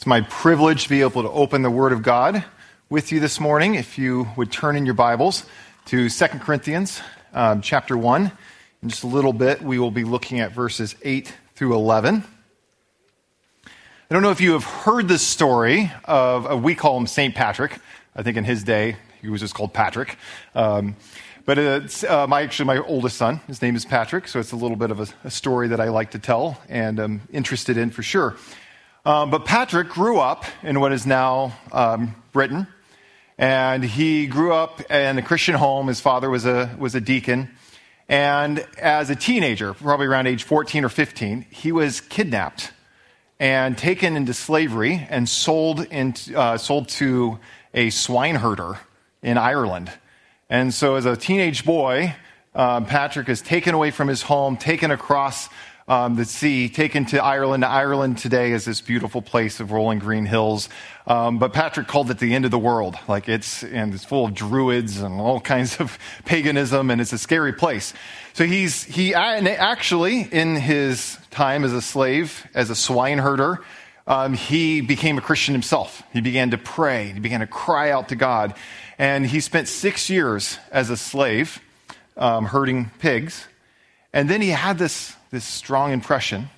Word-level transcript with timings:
It's 0.00 0.06
my 0.06 0.22
privilege 0.22 0.84
to 0.84 0.88
be 0.88 1.02
able 1.02 1.20
to 1.24 1.28
open 1.28 1.60
the 1.60 1.70
Word 1.70 1.92
of 1.92 2.02
God 2.02 2.42
with 2.88 3.12
you 3.12 3.20
this 3.20 3.38
morning. 3.38 3.74
If 3.74 3.98
you 3.98 4.28
would 4.34 4.50
turn 4.50 4.74
in 4.74 4.86
your 4.86 4.94
Bibles 4.94 5.44
to 5.84 6.08
2 6.08 6.26
Corinthians 6.38 7.02
um, 7.34 7.60
chapter 7.60 7.98
1. 7.98 8.32
In 8.82 8.88
just 8.88 9.04
a 9.04 9.06
little 9.06 9.34
bit, 9.34 9.60
we 9.60 9.78
will 9.78 9.90
be 9.90 10.04
looking 10.04 10.40
at 10.40 10.52
verses 10.52 10.96
8 11.02 11.30
through 11.54 11.74
11. 11.74 12.24
I 13.66 13.68
don't 14.08 14.22
know 14.22 14.30
if 14.30 14.40
you 14.40 14.54
have 14.54 14.64
heard 14.64 15.06
the 15.06 15.18
story 15.18 15.92
of, 16.06 16.50
uh, 16.50 16.56
we 16.56 16.74
call 16.74 16.96
him 16.96 17.06
St. 17.06 17.34
Patrick. 17.34 17.78
I 18.16 18.22
think 18.22 18.38
in 18.38 18.44
his 18.44 18.64
day, 18.64 18.96
he 19.20 19.28
was 19.28 19.42
just 19.42 19.52
called 19.52 19.74
Patrick. 19.74 20.16
Um, 20.54 20.96
but 21.44 21.58
it's 21.58 22.04
uh, 22.04 22.26
my, 22.26 22.40
actually 22.40 22.68
my 22.68 22.78
oldest 22.78 23.18
son. 23.18 23.42
His 23.46 23.60
name 23.60 23.76
is 23.76 23.84
Patrick, 23.84 24.28
so 24.28 24.40
it's 24.40 24.52
a 24.52 24.56
little 24.56 24.78
bit 24.78 24.90
of 24.90 25.00
a, 25.00 25.08
a 25.24 25.30
story 25.30 25.68
that 25.68 25.80
I 25.80 25.90
like 25.90 26.12
to 26.12 26.18
tell 26.18 26.58
and 26.70 26.98
I'm 26.98 27.20
interested 27.30 27.76
in 27.76 27.90
for 27.90 28.02
sure. 28.02 28.38
Um, 29.04 29.30
but 29.30 29.46
Patrick 29.46 29.88
grew 29.88 30.18
up 30.18 30.44
in 30.62 30.78
what 30.78 30.92
is 30.92 31.06
now 31.06 31.56
um, 31.72 32.14
Britain, 32.32 32.66
and 33.38 33.82
he 33.82 34.26
grew 34.26 34.52
up 34.52 34.90
in 34.90 35.16
a 35.16 35.22
Christian 35.22 35.54
home. 35.54 35.86
His 35.86 36.00
father 36.00 36.28
was 36.28 36.44
a, 36.44 36.76
was 36.78 36.94
a 36.94 37.00
deacon. 37.00 37.48
And 38.10 38.66
as 38.78 39.08
a 39.08 39.16
teenager, 39.16 39.72
probably 39.72 40.06
around 40.06 40.26
age 40.26 40.42
14 40.42 40.84
or 40.84 40.90
15, 40.90 41.46
he 41.48 41.72
was 41.72 42.02
kidnapped 42.02 42.72
and 43.38 43.78
taken 43.78 44.16
into 44.16 44.34
slavery 44.34 45.06
and 45.08 45.26
sold, 45.26 45.80
into, 45.80 46.38
uh, 46.38 46.58
sold 46.58 46.88
to 46.88 47.38
a 47.72 47.88
swineherder 47.88 48.78
in 49.22 49.38
Ireland. 49.38 49.90
And 50.50 50.74
so, 50.74 50.96
as 50.96 51.06
a 51.06 51.16
teenage 51.16 51.64
boy, 51.64 52.14
um, 52.54 52.84
Patrick 52.84 53.28
is 53.28 53.40
taken 53.40 53.74
away 53.74 53.92
from 53.92 54.08
his 54.08 54.22
home, 54.22 54.56
taken 54.58 54.90
across 54.90 55.48
um, 55.90 56.14
the 56.14 56.24
sea, 56.24 56.68
taken 56.68 57.04
to 57.06 57.18
Ireland. 57.22 57.64
Ireland 57.64 58.18
today 58.18 58.52
is 58.52 58.64
this 58.64 58.80
beautiful 58.80 59.22
place 59.22 59.58
of 59.58 59.72
rolling 59.72 59.98
green 59.98 60.24
hills. 60.24 60.68
Um, 61.04 61.40
but 61.40 61.52
Patrick 61.52 61.88
called 61.88 62.12
it 62.12 62.20
the 62.20 62.32
end 62.32 62.44
of 62.44 62.52
the 62.52 62.60
world. 62.60 62.96
Like 63.08 63.28
it's, 63.28 63.64
and 63.64 63.92
it's 63.92 64.04
full 64.04 64.26
of 64.26 64.32
druids 64.32 65.00
and 65.00 65.20
all 65.20 65.40
kinds 65.54 65.80
of 65.80 65.98
paganism, 66.24 66.92
and 66.92 67.00
it's 67.00 67.12
a 67.12 67.18
scary 67.18 67.52
place. 67.52 67.92
So 68.34 68.44
he's, 68.44 68.84
he 68.84 69.14
actually, 69.16 70.20
in 70.20 70.54
his 70.54 71.18
time 71.32 71.64
as 71.64 71.72
a 71.72 71.82
slave, 71.82 72.46
as 72.54 72.70
a 72.70 72.74
swineherder, 72.74 73.58
um, 74.06 74.34
he 74.34 74.82
became 74.82 75.18
a 75.18 75.20
Christian 75.20 75.54
himself. 75.54 76.04
He 76.12 76.20
began 76.20 76.52
to 76.52 76.58
pray. 76.58 77.10
He 77.10 77.18
began 77.18 77.40
to 77.40 77.48
cry 77.48 77.90
out 77.90 78.10
to 78.10 78.16
God. 78.16 78.54
And 78.96 79.26
he 79.26 79.40
spent 79.40 79.66
six 79.66 80.08
years 80.08 80.56
as 80.70 80.88
a 80.88 80.96
slave, 80.96 81.60
um, 82.16 82.44
herding 82.44 82.92
pigs. 83.00 83.48
And 84.12 84.28
then 84.28 84.40
he 84.40 84.50
had 84.50 84.78
this 84.78 85.14
this 85.30 85.44
strong 85.44 85.92
impression 85.92 86.50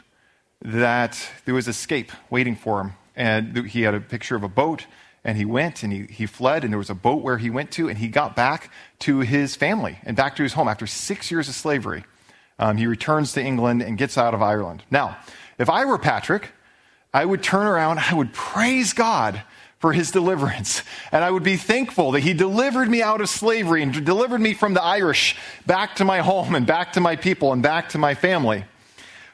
that 0.63 1.19
there 1.45 1.55
was 1.55 1.69
escape 1.69 2.11
waiting 2.31 2.57
for 2.57 2.81
him. 2.81 2.93
And 3.15 3.67
he 3.67 3.83
had 3.83 3.95
a 3.95 4.01
picture 4.01 4.37
of 4.37 4.43
a 4.43 4.49
boat, 4.49 4.87
and 5.25 5.37
he 5.37 5.45
went 5.45 5.83
and 5.83 5.93
he, 5.93 6.05
he 6.05 6.27
fled, 6.27 6.65
and 6.65 6.73
there 6.73 6.79
was 6.79 6.89
a 6.91 6.95
boat 6.95 7.23
where 7.23 7.39
he 7.39 7.51
went 7.51 7.71
to, 7.73 7.89
and 7.89 7.99
he 7.99 8.09
got 8.09 8.35
back 8.35 8.71
to 9.01 9.21
his 9.21 9.55
family 9.55 9.99
and 10.05 10.17
back 10.17 10.37
to 10.37 10.43
his 10.43 10.55
home 10.55 10.69
after 10.69 10.87
six 10.87 11.31
years 11.31 11.49
of 11.49 11.55
slavery. 11.55 12.05
Um, 12.59 12.77
he 12.79 12.87
returns 12.87 13.33
to 13.35 13.43
England 13.43 13.83
and 13.83 13.99
gets 13.99 14.17
out 14.17 14.35
of 14.35 14.43
Ireland. 14.43 14.83
Now, 14.91 15.19
if 15.59 15.69
I 15.69 15.85
were 15.85 15.99
Patrick, 15.99 16.51
I 17.13 17.25
would 17.25 17.43
turn 17.43 17.67
around, 17.67 17.99
I 17.99 18.15
would 18.15 18.33
praise 18.33 18.95
God 18.95 19.43
for 19.83 19.93
his 19.93 20.13
deliverance. 20.13 20.83
And 21.11 21.25
I 21.25 21.31
would 21.31 21.43
be 21.43 21.57
thankful 21.57 22.13
that 22.13 22.21
he 22.21 22.35
delivered 22.35 22.89
me 22.89 23.03
out 23.03 23.21
of 23.21 23.29
slavery 23.29 23.83
and 23.83 24.05
delivered 24.07 24.41
me 24.41 24.55
from 24.55 24.75
the 24.75 24.83
Irish 24.83 25.37
back 25.67 25.97
to 25.97 26.05
my 26.05 26.21
home 26.21 26.55
and 26.55 26.65
back 26.65 26.93
to 26.93 27.01
my 27.01 27.17
people 27.17 27.53
and 27.53 27.65
back 27.65 27.89
to 27.91 27.99
my 27.99 28.15
family. 28.15 28.65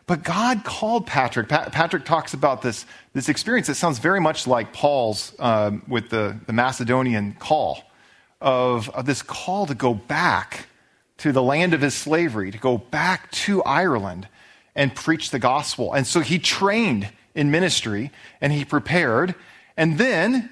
But 0.07 0.23
God 0.23 0.65
called 0.65 1.07
Patrick. 1.07 1.51
Patrick 1.51 2.07
talks 2.07 2.33
about 2.33 2.63
this, 2.63 2.87
this 3.13 3.29
experience 3.29 3.67
that 3.67 3.75
sounds 3.75 3.99
very 3.99 4.23
much 4.23 4.47
like 4.47 4.73
Paul's 4.73 5.35
um, 5.39 5.83
with 5.87 6.09
the, 6.09 6.35
the 6.47 6.55
Macedonian 6.55 7.35
call 7.39 7.85
of, 8.41 8.89
of 8.91 9.05
this 9.05 9.21
call 9.21 9.67
to 9.67 9.75
go 9.75 9.93
back 9.93 10.67
to 11.19 11.31
the 11.31 11.43
land 11.43 11.75
of 11.75 11.83
his 11.83 11.95
slavery, 11.95 12.51
to 12.51 12.59
go 12.59 12.79
back 12.79 13.31
to 13.33 13.63
Ireland 13.65 14.29
and 14.75 14.95
preach 14.95 15.29
the 15.29 15.39
gospel. 15.39 15.93
And 15.93 16.07
so 16.07 16.21
he 16.21 16.39
trained 16.39 17.11
in 17.35 17.51
ministry 17.51 18.11
and 18.41 18.51
he 18.51 18.65
prepared 18.65 19.35
and 19.79 19.97
then 19.97 20.51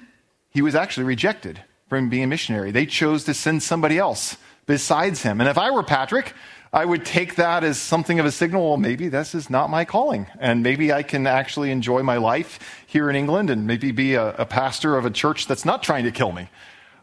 he 0.49 0.63
was 0.63 0.73
actually 0.73 1.03
rejected 1.03 1.61
from 1.89 2.09
being 2.09 2.23
a 2.23 2.27
missionary. 2.27 2.71
They 2.71 2.85
chose 2.85 3.25
to 3.25 3.33
send 3.33 3.61
somebody 3.61 3.99
else 3.99 4.37
besides 4.65 5.21
him. 5.21 5.39
And 5.41 5.49
if 5.49 5.57
I 5.57 5.69
were 5.69 5.83
Patrick, 5.83 6.33
I 6.71 6.85
would 6.85 7.05
take 7.05 7.35
that 7.35 7.63
as 7.63 7.77
something 7.77 8.19
of 8.19 8.25
a 8.25 8.31
signal. 8.31 8.67
Well, 8.67 8.77
maybe 8.77 9.09
this 9.09 9.35
is 9.35 9.49
not 9.49 9.69
my 9.69 9.85
calling. 9.85 10.27
And 10.39 10.63
maybe 10.63 10.91
I 10.91 11.03
can 11.03 11.27
actually 11.27 11.71
enjoy 11.71 12.03
my 12.03 12.17
life 12.17 12.59
here 12.87 13.09
in 13.09 13.15
England 13.15 13.49
and 13.49 13.67
maybe 13.67 13.91
be 13.91 14.15
a, 14.15 14.33
a 14.35 14.45
pastor 14.45 14.97
of 14.97 15.05
a 15.05 15.09
church 15.09 15.47
that's 15.47 15.65
not 15.65 15.83
trying 15.83 16.05
to 16.05 16.11
kill 16.11 16.31
me. 16.31 16.49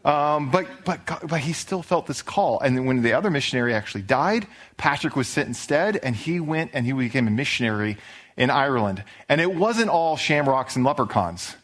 Um, 0.03 0.51
but, 0.51 0.67
but, 0.83 0.99
but 1.27 1.39
he 1.39 1.53
still 1.53 1.81
felt 1.81 2.07
this 2.07 2.21
call. 2.21 2.59
And 2.59 2.87
when 2.87 3.01
the 3.01 3.13
other 3.13 3.29
missionary 3.29 3.73
actually 3.73 4.03
died, 4.03 4.47
Patrick 4.77 5.15
was 5.15 5.27
sent 5.27 5.47
instead, 5.47 5.97
and 5.97 6.15
he 6.15 6.39
went 6.39 6.71
and 6.73 6.85
he 6.85 6.91
became 6.91 7.27
a 7.27 7.31
missionary 7.31 7.97
in 8.37 8.49
Ireland. 8.49 9.03
And 9.29 9.41
it 9.41 9.53
wasn't 9.53 9.89
all 9.89 10.15
shamrocks 10.15 10.75
and 10.75 10.85
leprechauns. 10.85 11.55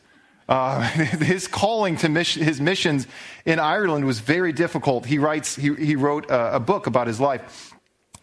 Uh, 0.49 0.81
his 0.89 1.47
calling 1.47 1.97
to 1.97 2.09
mission, 2.09 2.43
his 2.43 2.59
missions 2.59 3.07
in 3.45 3.59
Ireland 3.59 4.05
was 4.05 4.19
very 4.19 4.51
difficult. 4.53 5.05
He 5.05 5.17
writes, 5.17 5.55
he, 5.55 5.73
he 5.75 5.95
wrote 5.95 6.29
a, 6.29 6.55
a 6.55 6.59
book 6.59 6.87
about 6.87 7.07
his 7.07 7.19
life. 7.19 7.73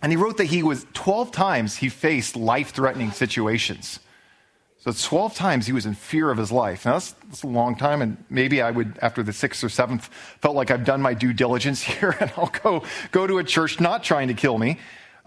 And 0.02 0.12
he 0.12 0.16
wrote 0.16 0.36
that 0.36 0.44
he 0.44 0.62
was 0.62 0.86
12 0.94 1.32
times 1.32 1.76
he 1.76 1.88
faced 1.88 2.36
life 2.36 2.70
threatening 2.70 3.10
situations. 3.10 3.98
So 4.80 4.92
12 4.92 5.34
times 5.34 5.66
he 5.66 5.72
was 5.72 5.86
in 5.86 5.94
fear 5.94 6.30
of 6.30 6.38
his 6.38 6.52
life. 6.52 6.84
Now 6.84 6.92
that's, 6.92 7.12
that's, 7.12 7.42
a 7.42 7.48
long 7.48 7.74
time, 7.74 8.00
and 8.00 8.16
maybe 8.30 8.62
I 8.62 8.70
would, 8.70 8.98
after 9.02 9.24
the 9.24 9.32
sixth 9.32 9.64
or 9.64 9.68
seventh, 9.68 10.06
felt 10.40 10.54
like 10.54 10.70
I've 10.70 10.84
done 10.84 11.02
my 11.02 11.14
due 11.14 11.32
diligence 11.32 11.82
here, 11.82 12.16
and 12.20 12.32
I'll 12.36 12.52
go, 12.62 12.84
go 13.10 13.26
to 13.26 13.38
a 13.38 13.44
church 13.44 13.80
not 13.80 14.04
trying 14.04 14.28
to 14.28 14.34
kill 14.34 14.56
me. 14.56 14.78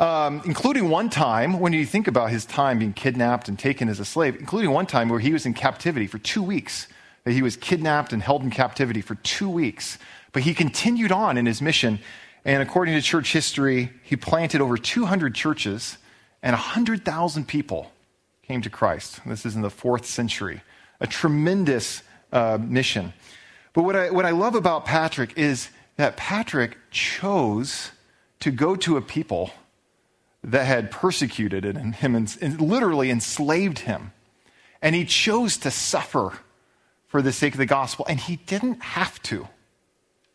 Um, 0.02 0.42
including 0.46 0.90
one 0.90 1.12
time, 1.12 1.60
when 1.60 1.74
you 1.74 1.86
think 1.86 2.08
about 2.08 2.32
his 2.32 2.44
time 2.44 2.80
being 2.80 2.92
kidnapped 2.92 3.48
and 3.48 3.60
taken 3.60 3.88
as 3.88 4.00
a 4.00 4.06
slave, 4.06 4.36
including 4.36 4.72
one 4.72 4.88
time 4.88 5.10
where 5.10 5.20
he 5.20 5.32
was 5.32 5.46
in 5.46 5.54
captivity 5.54 6.08
for 6.08 6.18
two 6.18 6.42
weeks 6.42 6.88
that 7.24 7.34
he 7.34 7.44
was 7.44 7.56
kidnapped 7.56 8.12
and 8.12 8.24
held 8.24 8.42
in 8.42 8.50
captivity 8.50 9.02
for 9.02 9.14
two 9.14 9.48
weeks. 9.48 10.00
But 10.34 10.42
he 10.42 10.56
continued 10.56 11.12
on 11.12 11.38
in 11.38 11.46
his 11.46 11.62
mission. 11.62 12.00
And 12.44 12.64
according 12.64 12.96
to 12.96 13.02
church 13.04 13.32
history, 13.32 13.92
he 14.02 14.16
planted 14.16 14.60
over 14.60 14.76
200 14.76 15.36
churches 15.36 16.00
and 16.42 16.54
100,000 16.54 17.48
people 17.48 17.92
came 18.42 18.64
to 18.64 18.72
Christ. 18.72 19.20
This 19.28 19.46
is 19.46 19.56
in 19.56 19.62
the 19.62 19.70
fourth 19.70 20.08
century. 20.08 20.64
A 21.00 21.06
tremendous 21.06 22.02
uh, 22.32 22.58
mission. 22.60 23.14
But 23.74 23.84
what 23.84 23.96
I, 23.96 24.10
what 24.10 24.26
I 24.26 24.32
love 24.32 24.56
about 24.56 24.86
Patrick 24.86 25.38
is 25.38 25.70
that 25.98 26.18
Patrick 26.18 26.76
chose 26.90 27.92
to 28.40 28.50
go 28.50 28.76
to 28.78 28.98
a 28.98 29.02
people 29.02 29.52
that 30.44 30.66
had 30.66 30.92
persecuted 30.92 31.64
him 31.66 32.16
and 32.16 32.62
literally 32.62 33.10
enslaved 33.10 33.80
him. 33.80 34.12
And 34.82 34.96
he 34.96 35.06
chose 35.06 35.58
to 35.58 35.72
suffer 35.72 36.40
for 37.08 37.22
the 37.22 37.32
sake 37.32 37.54
of 37.54 37.60
the 37.60 37.66
gospel. 37.66 38.06
And 38.10 38.20
he 38.20 38.38
didn't 38.38 38.82
have 38.82 39.22
to. 39.24 39.48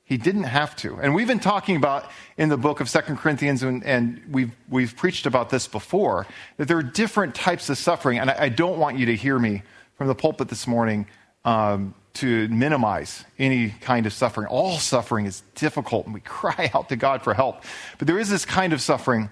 He 0.05 0.17
didn't 0.17 0.45
have 0.45 0.77
to. 0.77 0.97
And 1.01 1.17
we've 1.17 1.27
been 1.27 1.41
talking 1.41 1.75
about 1.75 2.09
in 2.37 2.49
the 2.49 2.57
book 2.57 2.81
of 2.81 2.89
Second 2.89 3.17
Corinthians, 3.17 3.65
and, 3.65 3.83
and, 3.85 4.23
we've, 4.31 4.53
we've 4.69 4.97
preached 4.97 5.27
about 5.27 5.51
this 5.51 5.67
before, 5.67 6.29
that 6.59 6.69
there 6.69 6.79
are 6.79 6.83
different 6.83 7.35
types 7.35 7.69
of 7.71 7.77
suffering. 7.77 8.21
And 8.21 8.31
I, 8.31 8.43
I 8.43 8.49
don't 8.49 8.79
want 8.79 8.99
you 8.99 9.07
to 9.07 9.17
hear 9.17 9.37
me 9.37 9.65
from 9.97 10.07
the 10.07 10.15
pulpit 10.15 10.49
this 10.49 10.69
morning 10.69 11.09
um, 11.45 11.93
to 12.15 12.47
minimize 12.49 13.25
any 13.37 13.71
kind 13.81 14.07
of 14.07 14.13
suffering. 14.13 14.47
All 14.47 14.79
suffering 14.79 15.27
is 15.27 15.43
difficult, 15.57 16.05
and 16.05 16.15
we 16.15 16.21
cry 16.25 16.71
out 16.73 16.89
to 16.91 16.97
God 16.97 17.23
for 17.23 17.35
help. 17.35 17.65
But 17.99 18.07
there 18.07 18.21
is 18.21 18.31
this 18.31 18.45
kind 18.45 18.73
of 18.73 18.81
suffering 18.81 19.29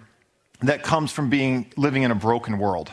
that 0.61 0.83
comes 0.83 1.13
from 1.13 1.31
being 1.31 1.73
living 1.77 2.03
in 2.03 2.11
a 2.11 2.15
broken 2.15 2.59
world. 2.59 2.93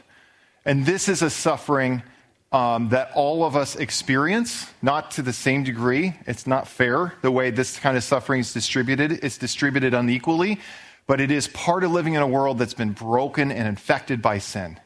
And 0.66 0.86
this 0.86 1.08
is 1.10 1.22
a 1.22 1.30
suffering 1.30 2.04
um, 2.52 2.90
that 2.90 3.12
all 3.16 3.46
of 3.46 3.56
us 3.56 3.76
experience, 3.76 4.70
not 4.82 5.12
to 5.12 5.22
the 5.22 5.34
same 5.34 5.64
degree. 5.64 6.16
It's 6.28 6.46
not 6.46 6.68
fair 6.68 7.14
the 7.22 7.32
way 7.32 7.50
this 7.50 7.80
kind 7.80 7.96
of 7.96 8.04
suffering 8.04 8.42
is 8.42 8.54
distributed. 8.54 9.24
It's 9.24 9.38
distributed 9.38 9.94
unequally, 9.94 10.60
but 11.08 11.22
it 11.22 11.32
is 11.32 11.48
part 11.48 11.84
of 11.84 11.92
living 11.92 12.16
in 12.16 12.22
a 12.22 12.28
world 12.28 12.60
that's 12.60 12.74
been 12.74 12.92
broken 12.92 13.52
and 13.52 13.68
infected 13.68 14.22
by 14.22 14.40
sin. 14.40 14.80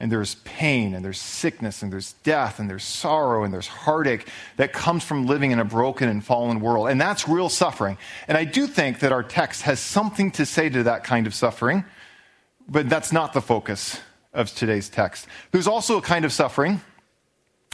And 0.00 0.10
there's 0.10 0.34
pain, 0.44 0.94
and 0.94 1.04
there's 1.04 1.20
sickness, 1.20 1.82
and 1.82 1.92
there's 1.92 2.14
death, 2.24 2.58
and 2.58 2.68
there's 2.68 2.84
sorrow, 2.84 3.44
and 3.44 3.54
there's 3.54 3.68
heartache 3.68 4.26
that 4.56 4.72
comes 4.72 5.04
from 5.04 5.26
living 5.26 5.52
in 5.52 5.60
a 5.60 5.64
broken 5.64 6.08
and 6.08 6.24
fallen 6.24 6.60
world. 6.60 6.88
And 6.88 7.00
that's 7.00 7.28
real 7.28 7.48
suffering. 7.48 7.96
And 8.26 8.36
I 8.36 8.44
do 8.44 8.66
think 8.66 9.00
that 9.00 9.12
our 9.12 9.22
text 9.22 9.62
has 9.62 9.78
something 9.78 10.32
to 10.32 10.44
say 10.46 10.68
to 10.68 10.82
that 10.82 11.04
kind 11.04 11.26
of 11.26 11.34
suffering, 11.34 11.84
but 12.68 12.88
that's 12.88 13.12
not 13.12 13.32
the 13.32 13.40
focus 13.40 14.00
of 14.32 14.54
today's 14.54 14.88
text. 14.88 15.26
There's 15.50 15.66
also 15.66 15.98
a 15.98 16.02
kind 16.02 16.24
of 16.24 16.32
suffering 16.32 16.80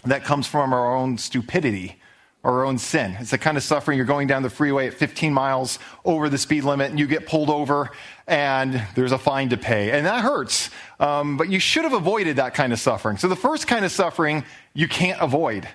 that 0.05 0.25
comes 0.25 0.47
from 0.47 0.73
our 0.73 0.95
own 0.95 1.19
stupidity 1.19 2.01
our 2.43 2.65
own 2.65 2.79
sin. 2.79 3.17
It's 3.21 3.33
the 3.33 3.39
kind 3.39 3.57
of 3.57 3.63
suffering 3.63 3.99
you're 3.99 4.07
going 4.07 4.27
down 4.27 4.43
the 4.43 4.51
freeway 4.51 4.87
at 4.87 4.95
15 4.95 5.33
miles 5.33 5.79
over 6.05 6.29
the 6.29 6.39
speed 6.39 6.65
limit 6.65 6.91
and 6.91 6.99
you 6.99 7.07
get 7.07 7.27
pulled 7.27 7.51
over 7.51 7.91
and 8.27 8.83
there's 8.95 9.13
a 9.13 9.19
fine 9.19 9.51
to 9.51 9.59
pay. 9.59 9.91
And 9.91 10.07
that 10.07 10.23
hurts. 10.23 10.71
Um, 10.99 11.37
but 11.37 11.51
you 11.51 11.59
should 11.59 11.85
have 11.85 11.93
avoided 11.93 12.37
that 12.37 12.55
kind 12.55 12.73
of 12.73 12.79
suffering. 12.79 13.19
So 13.19 13.29
the 13.29 13.37
first 13.37 13.67
kind 13.67 13.85
of 13.85 13.93
suffering 13.93 14.45
you 14.73 14.89
can't 14.89 15.21
avoid. 15.21 15.69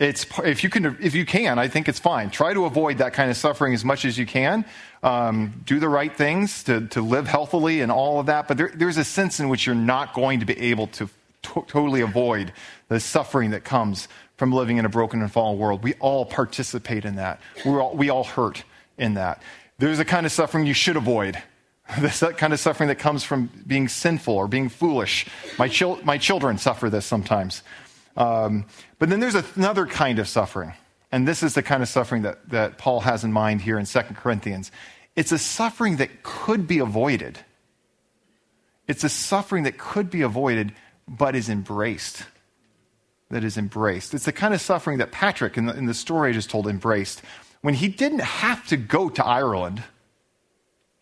It's, 0.00 0.26
if, 0.44 0.64
you 0.64 0.70
can, 0.70 0.96
if 1.00 1.14
you 1.14 1.26
can, 1.26 1.58
I 1.58 1.68
think 1.68 1.86
it's 1.86 1.98
fine. 1.98 2.30
Try 2.30 2.54
to 2.54 2.64
avoid 2.64 2.98
that 2.98 3.12
kind 3.12 3.30
of 3.30 3.36
suffering 3.36 3.74
as 3.74 3.84
much 3.84 4.04
as 4.04 4.16
you 4.18 4.24
can. 4.24 4.64
Um, 5.02 5.62
do 5.66 5.78
the 5.78 5.88
right 5.88 6.14
things 6.14 6.64
to, 6.64 6.86
to 6.88 7.02
live 7.02 7.28
healthily 7.28 7.82
and 7.82 7.92
all 7.92 8.18
of 8.18 8.26
that. 8.26 8.48
But 8.48 8.56
there, 8.56 8.72
there's 8.74 8.96
a 8.96 9.04
sense 9.04 9.40
in 9.40 9.50
which 9.50 9.66
you're 9.66 9.74
not 9.74 10.14
going 10.14 10.40
to 10.40 10.46
be 10.46 10.58
able 10.58 10.86
to 10.88 11.08
to- 11.42 11.64
totally 11.66 12.00
avoid 12.00 12.52
the 12.88 13.00
suffering 13.00 13.50
that 13.50 13.64
comes 13.64 14.08
from 14.36 14.52
living 14.52 14.78
in 14.78 14.84
a 14.84 14.88
broken 14.88 15.20
and 15.20 15.30
fallen 15.30 15.58
world. 15.58 15.82
We 15.82 15.94
all 15.94 16.24
participate 16.24 17.04
in 17.04 17.16
that. 17.16 17.40
we 17.64 17.72
all, 17.72 17.94
we 17.94 18.10
all 18.10 18.24
hurt 18.24 18.64
in 18.98 19.14
that. 19.14 19.42
There's 19.78 19.98
a 19.98 20.04
kind 20.04 20.26
of 20.26 20.32
suffering 20.32 20.66
you 20.66 20.74
should 20.74 20.96
avoid. 20.96 21.40
This 21.98 22.22
kind 22.36 22.52
of 22.52 22.60
suffering 22.60 22.86
that 22.86 23.00
comes 23.00 23.24
from 23.24 23.50
being 23.66 23.88
sinful 23.88 24.32
or 24.32 24.46
being 24.46 24.68
foolish. 24.68 25.26
My, 25.58 25.66
chil- 25.66 25.98
my 26.04 26.18
children 26.18 26.56
suffer 26.56 26.88
this 26.88 27.04
sometimes. 27.04 27.64
Um, 28.16 28.66
but 29.00 29.08
then 29.08 29.18
there's 29.18 29.34
another 29.34 29.86
kind 29.86 30.20
of 30.20 30.28
suffering. 30.28 30.74
And 31.10 31.26
this 31.26 31.42
is 31.42 31.54
the 31.54 31.62
kind 31.62 31.82
of 31.82 31.88
suffering 31.88 32.22
that, 32.22 32.48
that 32.50 32.78
Paul 32.78 33.00
has 33.00 33.24
in 33.24 33.32
mind 33.32 33.62
here 33.62 33.78
in 33.78 33.86
2 33.86 34.00
Corinthians. 34.14 34.70
It's 35.16 35.32
a 35.32 35.38
suffering 35.38 35.96
that 35.96 36.22
could 36.22 36.68
be 36.68 36.78
avoided. 36.78 37.38
It's 38.86 39.02
a 39.02 39.08
suffering 39.08 39.64
that 39.64 39.78
could 39.78 40.10
be 40.10 40.22
avoided, 40.22 40.72
but 41.08 41.34
is 41.34 41.48
embraced. 41.48 42.24
That 43.30 43.42
is 43.42 43.56
embraced. 43.56 44.12
It's 44.14 44.26
the 44.26 44.32
kind 44.32 44.52
of 44.52 44.60
suffering 44.60 44.98
that 44.98 45.12
Patrick, 45.12 45.56
in 45.56 45.66
the, 45.66 45.74
in 45.74 45.86
the 45.86 45.94
story 45.94 46.30
I 46.30 46.32
just 46.32 46.50
told, 46.50 46.66
embraced. 46.66 47.22
When 47.62 47.74
he 47.74 47.88
didn't 47.88 48.20
have 48.20 48.66
to 48.68 48.76
go 48.76 49.08
to 49.08 49.24
Ireland, 49.24 49.82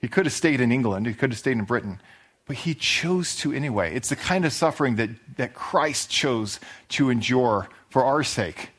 he 0.00 0.06
could 0.08 0.24
have 0.24 0.32
stayed 0.32 0.60
in 0.60 0.70
England, 0.70 1.06
he 1.06 1.14
could 1.14 1.32
have 1.32 1.38
stayed 1.38 1.58
in 1.58 1.64
Britain, 1.64 2.00
but 2.48 2.56
he 2.56 2.74
chose 2.74 3.36
to 3.36 3.52
anyway. 3.52 3.94
It's 3.94 4.08
the 4.08 4.16
kind 4.16 4.44
of 4.44 4.52
suffering 4.52 4.96
that, 4.96 5.10
that 5.36 5.54
Christ 5.54 6.10
chose 6.10 6.58
to 6.88 7.10
endure 7.10 7.68
for 7.90 8.02
our 8.02 8.24
sake. 8.24 8.70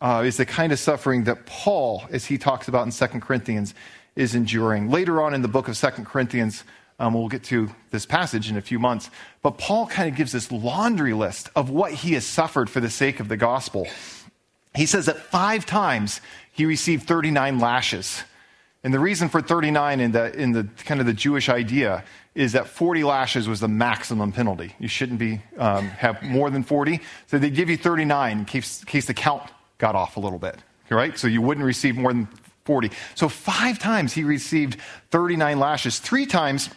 Uh, 0.00 0.22
is 0.24 0.36
the 0.36 0.46
kind 0.46 0.72
of 0.72 0.78
suffering 0.78 1.24
that 1.24 1.44
Paul, 1.44 2.04
as 2.10 2.24
he 2.24 2.38
talks 2.38 2.68
about 2.68 2.86
in 2.86 2.92
2 2.92 3.20
Corinthians, 3.20 3.74
is 4.16 4.34
enduring. 4.34 4.90
Later 4.90 5.20
on 5.20 5.34
in 5.34 5.42
the 5.42 5.48
book 5.48 5.68
of 5.68 5.76
2 5.76 5.88
Corinthians, 6.04 6.64
um, 6.98 7.14
we'll 7.14 7.28
get 7.28 7.44
to 7.44 7.70
this 7.90 8.06
passage 8.06 8.48
in 8.48 8.56
a 8.56 8.60
few 8.60 8.78
months. 8.78 9.10
But 9.42 9.58
Paul 9.58 9.86
kind 9.86 10.08
of 10.08 10.16
gives 10.16 10.32
this 10.32 10.52
laundry 10.52 11.14
list 11.14 11.50
of 11.56 11.70
what 11.70 11.92
he 11.92 12.12
has 12.14 12.24
suffered 12.24 12.70
for 12.70 12.80
the 12.80 12.90
sake 12.90 13.20
of 13.20 13.28
the 13.28 13.36
gospel. 13.36 13.86
He 14.74 14.86
says 14.86 15.06
that 15.06 15.18
five 15.18 15.66
times 15.66 16.20
he 16.52 16.64
received 16.64 17.06
39 17.06 17.58
lashes. 17.58 18.22
And 18.84 18.92
the 18.92 18.98
reason 18.98 19.28
for 19.28 19.40
39 19.40 20.00
in 20.00 20.12
the, 20.12 20.34
in 20.34 20.52
the 20.52 20.68
kind 20.84 21.00
of 21.00 21.06
the 21.06 21.12
Jewish 21.12 21.48
idea 21.48 22.04
is 22.34 22.52
that 22.52 22.66
40 22.66 23.04
lashes 23.04 23.46
was 23.46 23.60
the 23.60 23.68
maximum 23.68 24.32
penalty. 24.32 24.74
You 24.80 24.88
shouldn't 24.88 25.20
be, 25.20 25.40
um, 25.56 25.88
have 25.88 26.22
more 26.22 26.50
than 26.50 26.64
40. 26.64 27.00
So 27.28 27.38
they 27.38 27.50
give 27.50 27.70
you 27.70 27.76
39 27.76 28.38
in 28.38 28.44
case, 28.44 28.80
in 28.80 28.86
case 28.86 29.06
the 29.06 29.14
count 29.14 29.42
got 29.78 29.94
off 29.94 30.16
a 30.16 30.20
little 30.20 30.38
bit. 30.38 30.56
Right? 30.90 31.16
So 31.16 31.26
you 31.26 31.40
wouldn't 31.40 31.64
receive 31.64 31.96
more 31.96 32.12
than 32.12 32.28
40. 32.64 32.90
So 33.14 33.28
five 33.28 33.78
times 33.78 34.12
he 34.12 34.24
received 34.24 34.78
39 35.10 35.58
lashes. 35.58 35.98
Three 35.98 36.26
times 36.26 36.68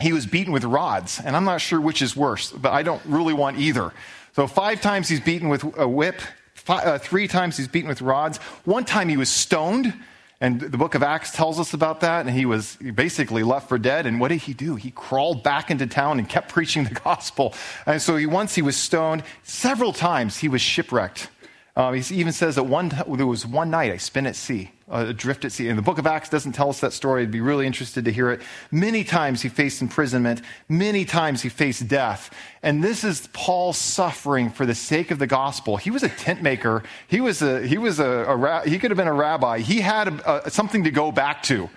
he 0.00 0.12
was 0.12 0.26
beaten 0.26 0.52
with 0.52 0.64
rods. 0.64 1.20
And 1.24 1.34
I'm 1.34 1.44
not 1.44 1.60
sure 1.60 1.80
which 1.80 2.02
is 2.02 2.14
worse, 2.14 2.52
but 2.52 2.72
I 2.72 2.82
don't 2.82 3.02
really 3.06 3.34
want 3.34 3.58
either. 3.58 3.92
So 4.36 4.46
five 4.46 4.80
times 4.80 5.08
he's 5.08 5.20
beaten 5.20 5.48
with 5.48 5.64
a 5.76 5.88
whip, 5.88 6.20
five, 6.54 6.86
uh, 6.86 6.98
three 6.98 7.28
times 7.28 7.56
he's 7.56 7.68
beaten 7.68 7.88
with 7.88 8.02
rods. 8.02 8.38
One 8.64 8.84
time 8.84 9.08
he 9.08 9.16
was 9.16 9.28
stoned. 9.28 9.92
And 10.40 10.58
the 10.60 10.78
book 10.78 10.94
of 10.94 11.02
Acts 11.02 11.32
tells 11.32 11.60
us 11.60 11.74
about 11.74 12.00
that. 12.00 12.26
And 12.26 12.34
he 12.34 12.46
was 12.46 12.76
basically 12.76 13.42
left 13.42 13.68
for 13.68 13.78
dead. 13.78 14.06
And 14.06 14.18
what 14.18 14.28
did 14.28 14.42
he 14.42 14.54
do? 14.54 14.76
He 14.76 14.90
crawled 14.90 15.42
back 15.42 15.70
into 15.70 15.86
town 15.86 16.18
and 16.18 16.28
kept 16.28 16.48
preaching 16.52 16.84
the 16.84 16.94
gospel. 16.94 17.54
And 17.86 18.00
so 18.00 18.16
he, 18.16 18.26
once 18.26 18.54
he 18.54 18.62
was 18.62 18.76
stoned, 18.76 19.22
several 19.42 19.92
times 19.92 20.38
he 20.38 20.48
was 20.48 20.62
shipwrecked. 20.62 21.28
Uh, 21.76 21.92
he 21.92 22.16
even 22.16 22.32
says 22.32 22.56
that 22.56 22.64
one, 22.64 22.88
there 23.06 23.26
was 23.26 23.46
one 23.46 23.70
night 23.70 23.92
I 23.92 23.96
spent 23.96 24.26
at 24.26 24.36
sea, 24.36 24.70
uh, 24.90 25.06
adrift 25.08 25.44
at 25.44 25.52
sea. 25.52 25.68
And 25.68 25.78
the 25.78 25.82
book 25.82 25.98
of 25.98 26.06
Acts 26.06 26.28
doesn't 26.28 26.52
tell 26.52 26.68
us 26.68 26.80
that 26.80 26.92
story. 26.92 27.22
I'd 27.22 27.30
be 27.30 27.40
really 27.40 27.66
interested 27.66 28.04
to 28.04 28.12
hear 28.12 28.30
it. 28.30 28.40
Many 28.70 29.04
times 29.04 29.42
he 29.42 29.48
faced 29.48 29.80
imprisonment. 29.80 30.42
Many 30.68 31.04
times 31.04 31.42
he 31.42 31.48
faced 31.48 31.86
death. 31.88 32.34
And 32.62 32.82
this 32.82 33.04
is 33.04 33.28
Paul's 33.32 33.78
suffering 33.78 34.50
for 34.50 34.66
the 34.66 34.74
sake 34.74 35.10
of 35.10 35.18
the 35.18 35.26
gospel. 35.26 35.76
He 35.76 35.90
was 35.90 36.02
a 36.02 36.08
tent 36.08 36.42
maker. 36.42 36.82
He 37.06 37.20
was 37.20 37.40
a, 37.40 37.66
he 37.66 37.78
was 37.78 38.00
a, 38.00 38.04
a 38.04 38.68
he 38.68 38.78
could 38.78 38.90
have 38.90 38.98
been 38.98 39.08
a 39.08 39.12
rabbi. 39.12 39.60
He 39.60 39.80
had 39.80 40.08
a, 40.08 40.46
a, 40.46 40.50
something 40.50 40.84
to 40.84 40.90
go 40.90 41.12
back 41.12 41.42
to. 41.44 41.70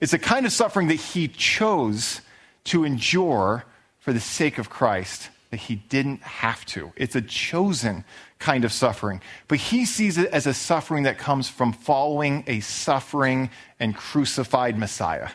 It's 0.00 0.12
a 0.12 0.18
kind 0.18 0.46
of 0.46 0.52
suffering 0.52 0.88
that 0.88 0.94
he 0.94 1.28
chose 1.28 2.20
to 2.64 2.84
endure 2.84 3.64
for 3.98 4.12
the 4.12 4.20
sake 4.20 4.58
of 4.58 4.70
Christ 4.70 5.30
that 5.50 5.56
he 5.56 5.76
didn't 5.76 6.22
have 6.22 6.64
to. 6.66 6.92
It's 6.96 7.16
a 7.16 7.22
chosen 7.22 8.04
kind 8.38 8.64
of 8.64 8.72
suffering. 8.72 9.20
But 9.48 9.58
he 9.58 9.84
sees 9.84 10.18
it 10.18 10.30
as 10.30 10.46
a 10.46 10.54
suffering 10.54 11.04
that 11.04 11.18
comes 11.18 11.48
from 11.48 11.72
following 11.72 12.44
a 12.46 12.60
suffering 12.60 13.50
and 13.80 13.96
crucified 13.96 14.78
Messiah. 14.78 15.30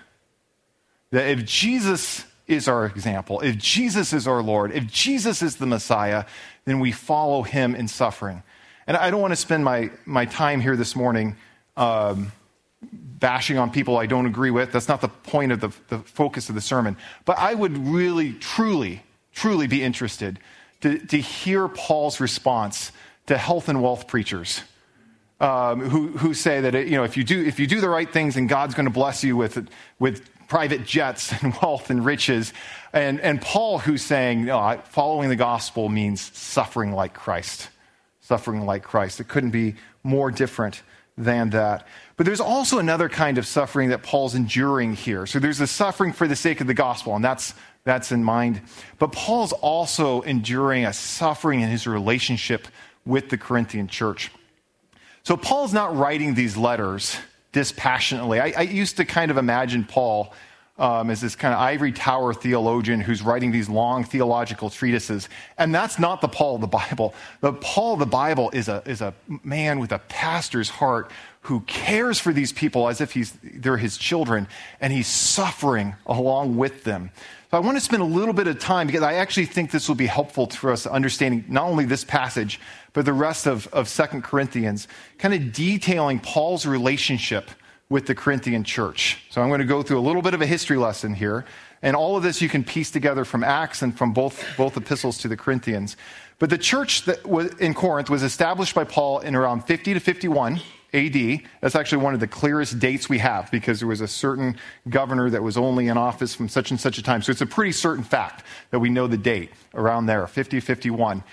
That 1.11 1.27
if 1.27 1.45
Jesus 1.45 2.25
is 2.47 2.67
our 2.67 2.85
example, 2.85 3.39
if 3.41 3.57
Jesus 3.57 4.13
is 4.13 4.27
our 4.27 4.41
Lord, 4.41 4.71
if 4.71 4.87
Jesus 4.87 5.41
is 5.41 5.55
the 5.55 5.65
Messiah, 5.65 6.25
then 6.65 6.79
we 6.79 6.91
follow 6.91 7.43
him 7.43 7.75
in 7.75 7.87
suffering. 7.87 8.43
And 8.85 8.97
I 8.97 9.09
don't 9.09 9.21
want 9.21 9.31
to 9.31 9.37
spend 9.37 9.63
my, 9.63 9.91
my 10.05 10.25
time 10.25 10.59
here 10.59 10.75
this 10.75 10.95
morning 10.95 11.37
um, 11.77 12.31
bashing 12.81 13.57
on 13.57 13.71
people 13.71 13.97
I 13.97 14.05
don't 14.05 14.25
agree 14.25 14.51
with. 14.51 14.71
That's 14.71 14.87
not 14.87 15.01
the 15.01 15.07
point 15.07 15.51
of 15.51 15.61
the, 15.61 15.69
the 15.87 15.99
focus 15.99 16.49
of 16.49 16.55
the 16.55 16.61
sermon. 16.61 16.97
But 17.25 17.37
I 17.39 17.53
would 17.53 17.77
really, 17.77 18.33
truly, 18.33 19.01
truly 19.33 19.67
be 19.67 19.83
interested 19.83 20.39
to, 20.81 20.99
to 20.99 21.17
hear 21.17 21.67
Paul's 21.67 22.19
response 22.19 22.91
to 23.27 23.37
health 23.37 23.69
and 23.69 23.81
wealth 23.81 24.07
preachers 24.07 24.61
um, 25.39 25.81
who, 25.81 26.07
who 26.09 26.33
say 26.33 26.61
that 26.61 26.73
you 26.73 26.91
know, 26.91 27.03
if, 27.03 27.17
you 27.17 27.23
do, 27.23 27.43
if 27.43 27.59
you 27.59 27.67
do 27.67 27.81
the 27.81 27.89
right 27.89 28.11
things, 28.11 28.37
and 28.37 28.47
God's 28.47 28.75
going 28.75 28.85
to 28.85 28.91
bless 28.91 29.23
you 29.23 29.35
with, 29.35 29.67
with 29.99 30.29
private 30.47 30.85
jets 30.85 31.33
and 31.43 31.53
wealth 31.61 31.89
and 31.89 32.05
riches. 32.05 32.53
And, 32.93 33.19
and 33.19 33.41
Paul, 33.41 33.79
who's 33.79 34.01
saying, 34.01 34.45
no, 34.45 34.81
following 34.85 35.29
the 35.29 35.35
gospel 35.35 35.89
means 35.89 36.21
suffering 36.37 36.93
like 36.93 37.13
Christ. 37.13 37.69
Suffering 38.21 38.65
like 38.65 38.83
Christ. 38.83 39.19
It 39.19 39.27
couldn't 39.27 39.51
be 39.51 39.75
more 40.03 40.31
different 40.31 40.81
than 41.17 41.49
that. 41.51 41.87
But 42.15 42.25
there's 42.25 42.39
also 42.39 42.79
another 42.79 43.09
kind 43.09 43.37
of 43.37 43.45
suffering 43.45 43.89
that 43.89 44.03
Paul's 44.03 44.35
enduring 44.35 44.93
here. 44.93 45.25
So 45.25 45.39
there's 45.39 45.57
the 45.57 45.67
suffering 45.67 46.13
for 46.13 46.27
the 46.27 46.35
sake 46.35 46.61
of 46.61 46.67
the 46.67 46.73
gospel, 46.73 47.15
and 47.15 47.25
that's 47.25 47.53
that's 47.83 48.11
in 48.11 48.23
mind. 48.23 48.61
But 48.99 49.11
Paul's 49.11 49.53
also 49.53 50.21
enduring 50.21 50.85
a 50.85 50.93
suffering 50.93 51.61
in 51.61 51.69
his 51.69 51.85
relationship 51.85 52.67
with 53.05 53.29
the 53.29 53.37
Corinthian 53.37 53.87
church. 53.87 54.31
So 55.23 55.37
Paul's 55.37 55.73
not 55.73 55.95
writing 55.95 56.33
these 56.33 56.57
letters 56.57 57.17
dispassionately. 57.51 58.39
I, 58.39 58.53
I 58.57 58.61
used 58.61 58.97
to 58.97 59.05
kind 59.05 59.31
of 59.31 59.37
imagine 59.37 59.83
Paul 59.83 60.33
um, 60.77 61.11
as 61.11 61.21
this 61.21 61.35
kind 61.35 61.53
of 61.53 61.59
ivory 61.59 61.91
tower 61.91 62.33
theologian 62.33 62.99
who's 62.99 63.21
writing 63.21 63.51
these 63.51 63.69
long 63.69 64.03
theological 64.03 64.69
treatises. 64.69 65.29
And 65.57 65.73
that's 65.73 65.99
not 65.99 66.19
the 66.21 66.27
Paul 66.27 66.55
of 66.55 66.61
the 66.61 66.67
Bible. 66.67 67.13
The 67.41 67.53
Paul 67.53 67.93
of 67.93 67.99
the 67.99 68.05
Bible 68.05 68.49
is 68.51 68.67
a, 68.69 68.81
is 68.85 69.01
a 69.01 69.13
man 69.43 69.79
with 69.79 69.91
a 69.91 69.99
pastor's 69.99 70.69
heart 70.69 71.11
who 71.41 71.59
cares 71.61 72.19
for 72.19 72.33
these 72.33 72.51
people 72.51 72.87
as 72.87 73.01
if 73.01 73.11
he's, 73.11 73.33
they're 73.43 73.77
his 73.77 73.97
children, 73.97 74.47
and 74.79 74.91
he's 74.91 75.07
suffering 75.07 75.93
along 76.05 76.57
with 76.57 76.85
them. 76.85 77.11
So 77.53 77.57
I 77.57 77.61
want 77.61 77.77
to 77.77 77.83
spend 77.83 78.01
a 78.01 78.05
little 78.05 78.33
bit 78.33 78.47
of 78.47 78.57
time 78.57 78.87
because 78.87 79.03
I 79.03 79.13
actually 79.13 79.45
think 79.45 79.69
this 79.69 79.87
will 79.87 79.93
be 79.93 80.07
helpful 80.07 80.47
for 80.47 80.71
us 80.71 80.87
understanding 80.87 81.45
not 81.47 81.65
only 81.65 81.85
this 81.85 82.03
passage, 82.03 82.59
but 82.93 83.05
the 83.05 83.13
rest 83.13 83.45
of, 83.45 83.67
of 83.67 83.87
2 83.87 84.21
Corinthians, 84.21 84.87
kind 85.19 85.35
of 85.35 85.53
detailing 85.53 86.19
Paul's 86.19 86.65
relationship 86.65 87.51
with 87.89 88.07
the 88.07 88.15
Corinthian 88.15 88.63
church. 88.63 89.19
So 89.29 89.39
I'm 89.39 89.49
going 89.49 89.59
to 89.59 89.67
go 89.67 89.83
through 89.83 89.99
a 89.99 90.01
little 90.01 90.23
bit 90.23 90.33
of 90.33 90.41
a 90.41 90.47
history 90.47 90.77
lesson 90.77 91.13
here. 91.13 91.45
And 91.83 91.95
all 91.95 92.17
of 92.17 92.23
this 92.23 92.41
you 92.41 92.49
can 92.49 92.63
piece 92.63 92.89
together 92.89 93.23
from 93.23 93.43
Acts 93.43 93.83
and 93.83 93.95
from 93.95 94.13
both, 94.13 94.43
both 94.57 94.75
epistles 94.75 95.19
to 95.19 95.27
the 95.27 95.37
Corinthians. 95.37 95.95
But 96.39 96.49
the 96.49 96.57
church 96.57 97.05
that 97.05 97.23
was 97.23 97.53
in 97.59 97.75
Corinth 97.75 98.09
was 98.09 98.23
established 98.23 98.73
by 98.73 98.85
Paul 98.85 99.19
in 99.19 99.35
around 99.35 99.61
50 99.65 99.93
to 99.93 99.99
51 99.99 100.59
AD. 100.93 101.41
That's 101.61 101.75
actually 101.75 102.03
one 102.03 102.13
of 102.13 102.19
the 102.19 102.27
clearest 102.27 102.79
dates 102.79 103.09
we 103.09 103.17
have 103.19 103.49
because 103.51 103.79
there 103.79 103.87
was 103.87 104.01
a 104.01 104.07
certain 104.07 104.57
governor 104.89 105.29
that 105.29 105.41
was 105.41 105.57
only 105.57 105.87
in 105.87 105.97
office 105.97 106.35
from 106.35 106.47
such 106.49 106.71
and 106.71 106.79
such 106.79 106.97
a 106.97 107.03
time. 107.03 107.21
So 107.21 107.31
it's 107.31 107.41
a 107.41 107.45
pretty 107.45 107.71
certain 107.71 108.03
fact 108.03 108.43
that 108.71 108.79
we 108.79 108.89
know 108.89 109.07
the 109.07 109.17
date 109.17 109.51
around 109.73 110.05
there, 110.05 110.25
50 110.27 110.59
51. 110.59 111.23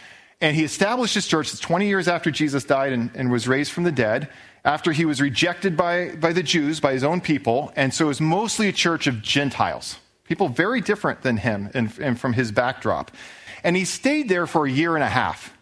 And 0.40 0.56
he 0.56 0.64
established 0.64 1.14
his 1.14 1.26
church 1.26 1.58
20 1.60 1.86
years 1.86 2.08
after 2.08 2.30
Jesus 2.30 2.64
died 2.64 2.92
and, 2.92 3.10
and 3.14 3.30
was 3.30 3.46
raised 3.46 3.72
from 3.72 3.84
the 3.84 3.92
dead, 3.92 4.30
after 4.64 4.92
he 4.92 5.04
was 5.04 5.20
rejected 5.20 5.76
by, 5.76 6.14
by 6.16 6.32
the 6.32 6.42
Jews, 6.42 6.80
by 6.80 6.92
his 6.92 7.04
own 7.04 7.20
people. 7.20 7.72
And 7.76 7.92
so 7.92 8.06
it 8.06 8.08
was 8.08 8.20
mostly 8.20 8.68
a 8.68 8.72
church 8.72 9.06
of 9.06 9.20
Gentiles, 9.20 9.98
people 10.24 10.48
very 10.48 10.80
different 10.80 11.22
than 11.22 11.36
him 11.38 11.70
and, 11.74 11.92
and 11.98 12.18
from 12.18 12.32
his 12.32 12.52
backdrop. 12.52 13.10
And 13.62 13.76
he 13.76 13.84
stayed 13.84 14.30
there 14.30 14.46
for 14.46 14.66
a 14.66 14.70
year 14.70 14.94
and 14.94 15.04
a 15.04 15.08
half. 15.08 15.54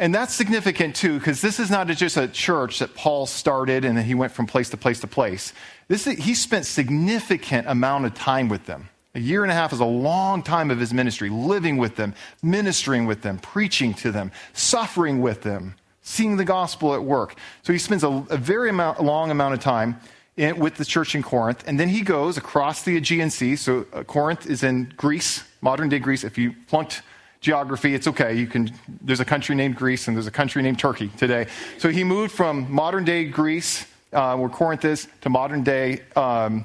And 0.00 0.14
that's 0.14 0.34
significant 0.34 0.96
too, 0.96 1.18
because 1.18 1.42
this 1.42 1.60
is 1.60 1.70
not 1.70 1.86
just 1.88 2.16
a 2.16 2.26
church 2.26 2.78
that 2.78 2.94
Paul 2.94 3.26
started 3.26 3.84
and 3.84 3.98
then 3.98 4.06
he 4.06 4.14
went 4.14 4.32
from 4.32 4.46
place 4.46 4.70
to 4.70 4.78
place 4.78 5.00
to 5.00 5.06
place. 5.06 5.52
This, 5.88 6.06
he 6.06 6.34
spent 6.34 6.64
significant 6.64 7.68
amount 7.68 8.06
of 8.06 8.14
time 8.14 8.48
with 8.48 8.64
them. 8.64 8.88
A 9.14 9.20
year 9.20 9.42
and 9.42 9.52
a 9.52 9.54
half 9.54 9.74
is 9.74 9.80
a 9.80 9.84
long 9.84 10.42
time 10.42 10.70
of 10.70 10.80
his 10.80 10.94
ministry, 10.94 11.28
living 11.28 11.76
with 11.76 11.96
them, 11.96 12.14
ministering 12.42 13.04
with 13.04 13.20
them, 13.20 13.38
preaching 13.40 13.92
to 13.94 14.10
them, 14.10 14.32
suffering 14.54 15.20
with 15.20 15.42
them, 15.42 15.74
seeing 16.00 16.38
the 16.38 16.46
gospel 16.46 16.94
at 16.94 17.04
work. 17.04 17.34
So 17.62 17.74
he 17.74 17.78
spends 17.78 18.02
a, 18.02 18.24
a 18.30 18.38
very 18.38 18.70
amount, 18.70 19.02
long 19.02 19.30
amount 19.30 19.52
of 19.52 19.60
time 19.60 20.00
in, 20.38 20.58
with 20.58 20.76
the 20.76 20.84
church 20.86 21.14
in 21.14 21.22
Corinth, 21.22 21.62
and 21.66 21.78
then 21.78 21.90
he 21.90 22.00
goes 22.00 22.38
across 22.38 22.84
the 22.84 22.96
Aegean 22.96 23.28
Sea. 23.28 23.54
So 23.54 23.84
uh, 23.92 24.04
Corinth 24.04 24.46
is 24.48 24.62
in 24.62 24.94
Greece, 24.96 25.44
modern 25.60 25.90
day 25.90 25.98
Greece. 25.98 26.24
If 26.24 26.38
you 26.38 26.54
flunked 26.68 27.02
geography, 27.40 27.94
it's 27.94 28.06
okay. 28.06 28.34
You 28.34 28.46
can, 28.46 28.72
there's 29.00 29.20
a 29.20 29.24
country 29.24 29.54
named 29.54 29.76
Greece 29.76 30.08
and 30.08 30.16
there's 30.16 30.26
a 30.26 30.30
country 30.32 30.62
named 30.62 30.78
Turkey 30.78 31.08
today. 31.16 31.46
So 31.78 31.88
he 31.88 32.04
moved 32.04 32.32
from 32.32 32.70
modern 32.70 33.04
day 33.04 33.24
Greece, 33.24 33.86
uh, 34.12 34.36
where 34.36 34.48
Corinth 34.48 34.84
is, 34.84 35.08
to 35.22 35.30
modern 35.30 35.62
day 35.62 36.02
um, 36.16 36.64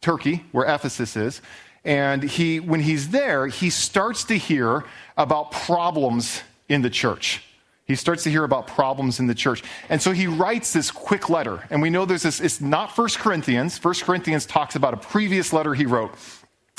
Turkey, 0.00 0.44
where 0.52 0.66
Ephesus 0.72 1.16
is. 1.16 1.40
And 1.84 2.22
he, 2.22 2.60
when 2.60 2.80
he's 2.80 3.08
there, 3.08 3.48
he 3.48 3.70
starts 3.70 4.24
to 4.24 4.34
hear 4.38 4.84
about 5.16 5.50
problems 5.50 6.42
in 6.68 6.82
the 6.82 6.90
church. 6.90 7.42
He 7.84 7.96
starts 7.96 8.22
to 8.22 8.30
hear 8.30 8.44
about 8.44 8.68
problems 8.68 9.18
in 9.18 9.26
the 9.26 9.34
church. 9.34 9.64
And 9.88 10.00
so 10.00 10.12
he 10.12 10.28
writes 10.28 10.72
this 10.72 10.92
quick 10.92 11.28
letter. 11.28 11.66
And 11.70 11.82
we 11.82 11.90
know 11.90 12.04
there's 12.04 12.22
this, 12.22 12.40
it's 12.40 12.60
not 12.60 12.94
First 12.94 13.18
Corinthians. 13.18 13.76
First 13.76 14.04
Corinthians 14.04 14.46
talks 14.46 14.76
about 14.76 14.94
a 14.94 14.96
previous 14.96 15.52
letter 15.52 15.74
he 15.74 15.84
wrote. 15.84 16.14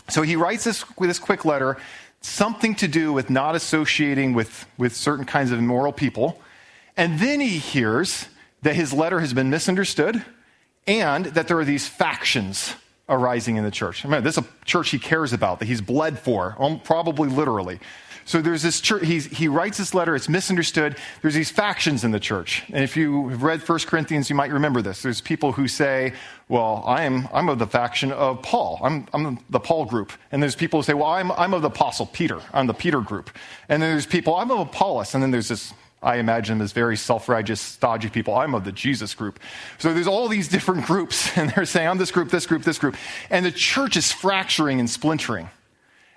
So 0.09 0.21
he 0.21 0.35
writes 0.35 0.63
this, 0.63 0.85
this 0.99 1.19
quick 1.19 1.45
letter 1.45 1.77
something 2.23 2.73
to 2.75 2.87
do 2.87 3.13
with 3.13 3.29
not 3.29 3.53
associating 3.53 4.33
with, 4.33 4.65
with 4.77 4.95
certain 4.95 5.25
kinds 5.25 5.51
of 5.51 5.59
immoral 5.59 5.93
people. 5.93 6.41
And 6.97 7.19
then 7.19 7.39
he 7.39 7.59
hears 7.59 8.27
that 8.63 8.75
his 8.75 8.93
letter 8.93 9.19
has 9.19 9.33
been 9.33 9.49
misunderstood 9.49 10.23
and 10.87 11.25
that 11.25 11.47
there 11.47 11.59
are 11.59 11.65
these 11.65 11.87
factions 11.87 12.73
arising 13.09 13.57
in 13.57 13.63
the 13.63 13.71
church. 13.71 14.05
Mean, 14.05 14.23
this 14.23 14.37
is 14.37 14.43
a 14.43 14.65
church 14.65 14.89
he 14.89 14.99
cares 14.99 15.33
about, 15.33 15.59
that 15.59 15.65
he's 15.65 15.81
bled 15.81 16.17
for, 16.17 16.55
um, 16.59 16.79
probably 16.79 17.29
literally. 17.29 17.79
So 18.25 18.41
there's 18.41 18.61
this 18.61 18.81
church, 18.81 19.05
he 19.05 19.47
writes 19.47 19.77
this 19.77 19.93
letter, 19.93 20.15
it's 20.15 20.29
misunderstood. 20.29 20.97
There's 21.21 21.33
these 21.33 21.51
factions 21.51 22.03
in 22.03 22.11
the 22.11 22.19
church. 22.19 22.63
And 22.71 22.83
if 22.83 22.95
you 22.95 23.29
have 23.29 23.43
read 23.43 23.67
1 23.67 23.79
Corinthians, 23.79 24.29
you 24.29 24.35
might 24.35 24.51
remember 24.51 24.81
this. 24.81 25.01
There's 25.01 25.21
people 25.21 25.51
who 25.51 25.67
say, 25.67 26.13
well, 26.47 26.83
I'm, 26.87 27.27
I'm 27.33 27.49
of 27.49 27.59
the 27.59 27.67
faction 27.67 28.11
of 28.11 28.41
Paul. 28.41 28.79
I'm, 28.83 29.07
I'm 29.13 29.39
the 29.49 29.59
Paul 29.59 29.85
group. 29.85 30.11
And 30.31 30.41
there's 30.41 30.55
people 30.55 30.79
who 30.79 30.83
say, 30.83 30.93
well, 30.93 31.09
I'm, 31.09 31.31
I'm 31.33 31.53
of 31.53 31.61
the 31.61 31.69
apostle 31.69 32.05
Peter. 32.05 32.39
I'm 32.53 32.67
the 32.67 32.73
Peter 32.73 33.01
group. 33.01 33.29
And 33.69 33.81
then 33.81 33.91
there's 33.91 34.05
people, 34.05 34.35
I'm 34.35 34.51
of 34.51 34.59
Apollos. 34.59 35.13
And 35.13 35.23
then 35.23 35.31
there's 35.31 35.49
this 35.49 35.73
I 36.03 36.17
imagine 36.17 36.57
them 36.57 36.65
as 36.65 36.73
very 36.73 36.97
self 36.97 37.29
righteous, 37.29 37.61
stodgy 37.61 38.09
people. 38.09 38.35
I'm 38.35 38.53
of 38.53 38.65
the 38.65 38.73
Jesus 38.73 39.15
group. 39.15 39.39
So 39.77 39.93
there's 39.93 40.07
all 40.07 40.27
these 40.27 40.49
different 40.49 40.85
groups, 40.85 41.35
and 41.37 41.49
they're 41.51 41.65
saying, 41.65 41.87
I'm 41.87 41.97
this 41.97 42.11
group, 42.11 42.29
this 42.29 42.45
group, 42.45 42.63
this 42.63 42.77
group. 42.77 42.97
And 43.29 43.45
the 43.45 43.51
church 43.51 43.95
is 43.95 44.11
fracturing 44.11 44.79
and 44.79 44.89
splintering. 44.89 45.49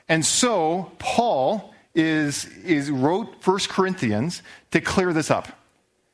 And 0.09 0.27
so 0.27 0.93
Paul 0.99 1.73
is, 1.97 2.45
is 2.65 2.91
wrote 2.91 3.35
1 3.45 3.59
Corinthians 3.69 4.43
to 4.71 4.81
clear 4.81 5.13
this 5.13 5.31
up. 5.31 5.49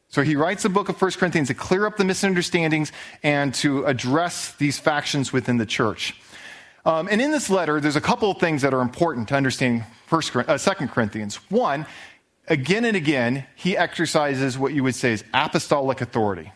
So 0.09 0.23
he 0.23 0.37
writes 0.37 0.63
the 0.63 0.69
book 0.69 0.89
of 0.89 1.01
1 1.01 1.11
Corinthians 1.13 1.49
to 1.49 1.55
clear 1.55 1.87
up 1.87 1.97
the 1.97 2.05
misunderstandings 2.05 2.93
and 3.23 3.53
to 3.55 3.85
address 3.85 4.55
these 4.55 4.79
factions 4.79 5.33
within 5.33 5.59
the 5.59 5.67
church. 5.67 6.15
Um, 6.85 7.09
and 7.11 7.21
in 7.21 7.31
this 7.31 7.49
letter, 7.51 7.81
there's 7.81 7.97
a 7.97 8.01
couple 8.01 8.31
of 8.31 8.39
things 8.39 8.63
that 8.63 8.75
are 8.75 8.81
important 8.81 9.29
to 9.29 9.35
understanding 9.35 9.85
First, 10.13 10.37
uh, 10.37 10.59
2 10.59 10.89
Corinthians. 10.89 11.37
One, 11.51 11.87
again 12.47 12.85
and 12.85 12.95
again, 12.95 13.47
he 13.55 13.79
exercises 13.79 14.59
what 14.59 14.75
you 14.75 14.83
would 14.83 14.95
say 14.95 15.13
is 15.13 15.25
apostolic 15.33 16.03
authority. 16.03 16.53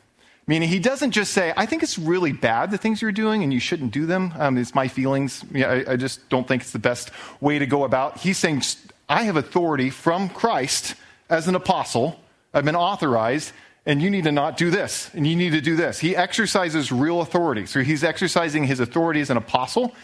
Meaning, 0.46 0.68
he 0.68 0.78
doesn't 0.78 1.12
just 1.12 1.32
say, 1.32 1.54
I 1.56 1.64
think 1.64 1.82
it's 1.82 1.98
really 1.98 2.32
bad 2.32 2.70
the 2.70 2.76
things 2.76 3.00
you're 3.00 3.12
doing 3.12 3.42
and 3.42 3.54
you 3.54 3.60
shouldn't 3.60 3.92
do 3.92 4.04
them. 4.04 4.34
Um, 4.38 4.58
it's 4.58 4.74
my 4.74 4.88
feelings. 4.88 5.42
I, 5.54 5.84
I 5.88 5.96
just 5.96 6.28
don't 6.28 6.46
think 6.46 6.62
it's 6.62 6.72
the 6.72 6.78
best 6.78 7.10
way 7.40 7.58
to 7.58 7.64
go 7.64 7.84
about. 7.84 8.18
He's 8.18 8.36
saying, 8.36 8.60
I 9.08 9.22
have 9.24 9.36
authority 9.36 9.90
from 9.90 10.28
Christ 10.28 10.94
as 11.28 11.48
an 11.48 11.54
apostle. 11.54 12.20
I've 12.52 12.64
been 12.64 12.76
authorized, 12.76 13.52
and 13.84 14.02
you 14.02 14.10
need 14.10 14.24
to 14.24 14.32
not 14.32 14.56
do 14.56 14.70
this, 14.70 15.10
and 15.14 15.26
you 15.26 15.36
need 15.36 15.50
to 15.50 15.60
do 15.60 15.76
this. 15.76 16.00
He 16.00 16.16
exercises 16.16 16.90
real 16.90 17.20
authority. 17.20 17.66
So 17.66 17.82
he's 17.82 18.02
exercising 18.02 18.64
his 18.64 18.80
authority 18.80 19.20
as 19.20 19.30
an 19.30 19.36
apostle. 19.36 19.94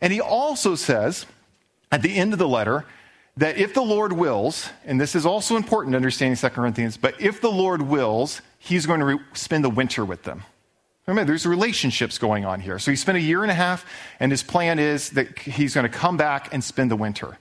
And 0.00 0.12
he 0.12 0.20
also 0.20 0.74
says 0.74 1.26
at 1.92 2.02
the 2.02 2.16
end 2.16 2.32
of 2.32 2.38
the 2.38 2.48
letter 2.48 2.84
that 3.36 3.58
if 3.58 3.74
the 3.74 3.82
Lord 3.82 4.12
wills, 4.12 4.70
and 4.84 5.00
this 5.00 5.14
is 5.14 5.26
also 5.26 5.56
important 5.56 5.92
to 5.92 5.96
understanding 5.96 6.36
2 6.36 6.48
Corinthians, 6.48 6.96
but 6.96 7.20
if 7.20 7.40
the 7.40 7.50
Lord 7.50 7.82
wills, 7.82 8.40
he's 8.58 8.86
going 8.86 9.00
to 9.00 9.06
re- 9.06 9.18
spend 9.34 9.64
the 9.64 9.70
winter 9.70 10.04
with 10.04 10.22
them. 10.22 10.42
Remember, 11.06 11.30
there's 11.30 11.46
relationships 11.46 12.18
going 12.18 12.44
on 12.44 12.60
here. 12.60 12.78
So 12.78 12.90
he 12.90 12.96
spent 12.96 13.16
a 13.16 13.20
year 13.20 13.42
and 13.42 13.50
a 13.50 13.54
half, 13.54 13.86
and 14.18 14.32
his 14.32 14.42
plan 14.42 14.78
is 14.78 15.10
that 15.10 15.38
he's 15.38 15.74
going 15.74 15.88
to 15.88 15.96
come 15.96 16.16
back 16.16 16.52
and 16.52 16.64
spend 16.64 16.90
the 16.90 16.96
winter. 16.96 17.38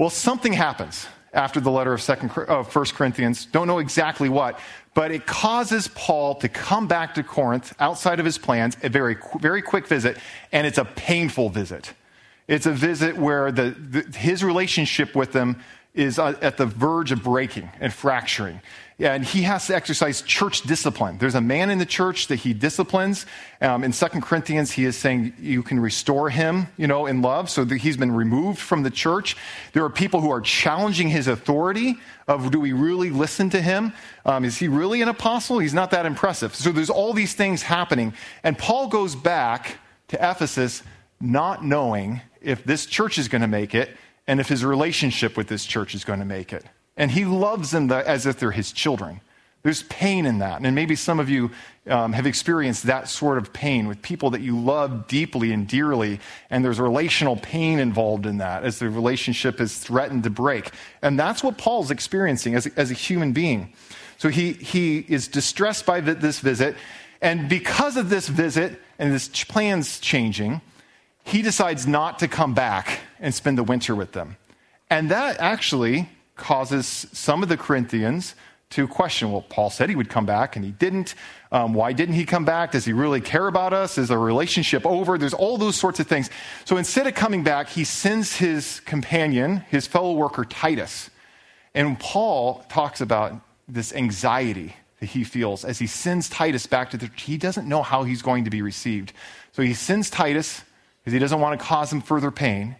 Well, 0.00 0.08
something 0.08 0.54
happens 0.54 1.06
after 1.34 1.60
the 1.60 1.70
letter 1.70 1.92
of, 1.92 2.00
second, 2.00 2.30
of 2.30 2.74
1 2.74 2.84
Corinthians. 2.94 3.44
Don't 3.44 3.66
know 3.66 3.80
exactly 3.80 4.30
what, 4.30 4.58
but 4.94 5.10
it 5.10 5.26
causes 5.26 5.88
Paul 5.88 6.36
to 6.36 6.48
come 6.48 6.88
back 6.88 7.12
to 7.16 7.22
Corinth 7.22 7.74
outside 7.78 8.18
of 8.18 8.24
his 8.24 8.38
plans, 8.38 8.78
a 8.82 8.88
very, 8.88 9.18
very 9.40 9.60
quick 9.60 9.86
visit, 9.86 10.16
and 10.52 10.66
it's 10.66 10.78
a 10.78 10.86
painful 10.86 11.50
visit. 11.50 11.92
It's 12.48 12.64
a 12.64 12.72
visit 12.72 13.14
where 13.18 13.52
the, 13.52 13.72
the, 13.72 14.18
his 14.18 14.42
relationship 14.42 15.14
with 15.14 15.32
them 15.32 15.62
is 15.92 16.18
uh, 16.18 16.34
at 16.40 16.56
the 16.56 16.64
verge 16.64 17.12
of 17.12 17.22
breaking 17.22 17.68
and 17.78 17.92
fracturing. 17.92 18.62
And 19.00 19.24
he 19.24 19.42
has 19.42 19.66
to 19.68 19.74
exercise 19.74 20.20
church 20.20 20.60
discipline. 20.62 21.16
There's 21.16 21.34
a 21.34 21.40
man 21.40 21.70
in 21.70 21.78
the 21.78 21.86
church 21.86 22.26
that 22.26 22.36
he 22.36 22.52
disciplines. 22.52 23.24
Um, 23.62 23.82
in 23.82 23.94
Second 23.94 24.20
Corinthians, 24.20 24.72
he 24.72 24.84
is 24.84 24.94
saying 24.94 25.32
you 25.40 25.62
can 25.62 25.80
restore 25.80 26.28
him, 26.28 26.68
you 26.76 26.86
know, 26.86 27.06
in 27.06 27.22
love. 27.22 27.48
So 27.48 27.64
he's 27.64 27.96
been 27.96 28.12
removed 28.12 28.58
from 28.58 28.82
the 28.82 28.90
church. 28.90 29.38
There 29.72 29.84
are 29.84 29.90
people 29.90 30.20
who 30.20 30.30
are 30.30 30.42
challenging 30.42 31.08
his 31.08 31.28
authority 31.28 31.96
of 32.28 32.50
do 32.50 32.60
we 32.60 32.72
really 32.72 33.08
listen 33.08 33.48
to 33.50 33.60
him? 33.62 33.94
Um, 34.26 34.44
is 34.44 34.58
he 34.58 34.68
really 34.68 35.00
an 35.00 35.08
apostle? 35.08 35.58
He's 35.58 35.74
not 35.74 35.90
that 35.92 36.04
impressive. 36.04 36.54
So 36.54 36.70
there's 36.70 36.90
all 36.90 37.14
these 37.14 37.32
things 37.32 37.62
happening. 37.62 38.12
And 38.44 38.58
Paul 38.58 38.88
goes 38.88 39.14
back 39.14 39.78
to 40.08 40.16
Ephesus 40.16 40.82
not 41.20 41.64
knowing 41.64 42.20
if 42.42 42.64
this 42.64 42.84
church 42.84 43.18
is 43.18 43.28
going 43.28 43.42
to 43.42 43.48
make 43.48 43.74
it 43.74 43.96
and 44.26 44.40
if 44.40 44.48
his 44.48 44.62
relationship 44.62 45.36
with 45.36 45.48
this 45.48 45.64
church 45.64 45.94
is 45.94 46.04
going 46.04 46.18
to 46.18 46.24
make 46.24 46.52
it. 46.52 46.64
And 46.96 47.10
he 47.10 47.24
loves 47.24 47.70
them 47.70 47.90
as 47.90 48.26
if 48.26 48.38
they're 48.38 48.50
his 48.50 48.72
children. 48.72 49.20
There's 49.62 49.82
pain 49.84 50.24
in 50.24 50.38
that. 50.38 50.62
And 50.62 50.74
maybe 50.74 50.96
some 50.96 51.20
of 51.20 51.28
you 51.28 51.50
um, 51.86 52.14
have 52.14 52.26
experienced 52.26 52.84
that 52.84 53.08
sort 53.08 53.36
of 53.36 53.52
pain 53.52 53.88
with 53.88 54.00
people 54.00 54.30
that 54.30 54.40
you 54.40 54.58
love 54.58 55.06
deeply 55.06 55.52
and 55.52 55.68
dearly, 55.68 56.20
and 56.48 56.64
there's 56.64 56.80
relational 56.80 57.36
pain 57.36 57.78
involved 57.78 58.24
in 58.24 58.38
that 58.38 58.64
as 58.64 58.78
the 58.78 58.88
relationship 58.88 59.60
is 59.60 59.76
threatened 59.76 60.24
to 60.24 60.30
break. 60.30 60.70
And 61.02 61.18
that's 61.18 61.42
what 61.42 61.58
Paul's 61.58 61.90
experiencing 61.90 62.54
as 62.54 62.66
a, 62.66 62.70
as 62.76 62.90
a 62.90 62.94
human 62.94 63.32
being. 63.32 63.74
So 64.16 64.28
he, 64.28 64.52
he 64.52 64.98
is 65.08 65.28
distressed 65.28 65.84
by 65.84 66.00
this 66.00 66.40
visit, 66.40 66.76
and 67.20 67.48
because 67.48 67.96
of 67.96 68.08
this 68.08 68.28
visit 68.28 68.80
and 68.98 69.12
this 69.12 69.28
plans 69.44 70.00
changing, 70.00 70.62
he 71.24 71.42
decides 71.42 71.86
not 71.86 72.18
to 72.20 72.28
come 72.28 72.54
back 72.54 73.00
and 73.18 73.34
spend 73.34 73.58
the 73.58 73.62
winter 73.62 73.94
with 73.94 74.12
them. 74.12 74.36
And 74.88 75.10
that 75.10 75.38
actually 75.38 76.08
causes 76.40 77.06
some 77.12 77.42
of 77.42 77.48
the 77.48 77.56
Corinthians 77.56 78.34
to 78.70 78.86
question 78.86 79.32
well, 79.32 79.42
Paul 79.42 79.68
said 79.68 79.88
he 79.88 79.96
would 79.96 80.08
come 80.08 80.26
back 80.26 80.56
and 80.56 80.64
he 80.64 80.70
didn't. 80.70 81.14
Um, 81.52 81.74
why 81.74 81.92
didn't 81.92 82.14
he 82.14 82.24
come 82.24 82.44
back? 82.44 82.72
Does 82.72 82.84
he 82.84 82.92
really 82.92 83.20
care 83.20 83.48
about 83.48 83.72
us? 83.72 83.98
Is 83.98 84.08
the 84.08 84.18
relationship 84.18 84.86
over? 84.86 85.18
There's 85.18 85.34
all 85.34 85.58
those 85.58 85.76
sorts 85.76 85.98
of 85.98 86.06
things. 86.06 86.30
So 86.64 86.76
instead 86.76 87.06
of 87.06 87.14
coming 87.14 87.42
back, 87.42 87.68
he 87.68 87.84
sends 87.84 88.36
his 88.36 88.80
companion, 88.80 89.58
his 89.70 89.86
fellow 89.86 90.12
worker, 90.12 90.44
Titus. 90.44 91.10
And 91.74 91.98
Paul 91.98 92.64
talks 92.68 93.00
about 93.00 93.40
this 93.68 93.92
anxiety 93.92 94.76
that 95.00 95.06
he 95.06 95.24
feels 95.24 95.64
as 95.64 95.78
he 95.78 95.86
sends 95.86 96.28
Titus 96.28 96.66
back 96.66 96.90
to 96.90 96.96
the 96.96 97.10
he 97.16 97.36
doesn't 97.36 97.68
know 97.68 97.82
how 97.82 98.04
he's 98.04 98.22
going 98.22 98.44
to 98.44 98.50
be 98.50 98.62
received. 98.62 99.12
So 99.52 99.62
he 99.62 99.74
sends 99.74 100.10
Titus 100.10 100.62
because 101.00 101.12
he 101.12 101.18
doesn't 101.18 101.40
want 101.40 101.58
to 101.58 101.64
cause 101.64 101.92
him 101.92 102.00
further 102.00 102.30
pain. 102.30 102.76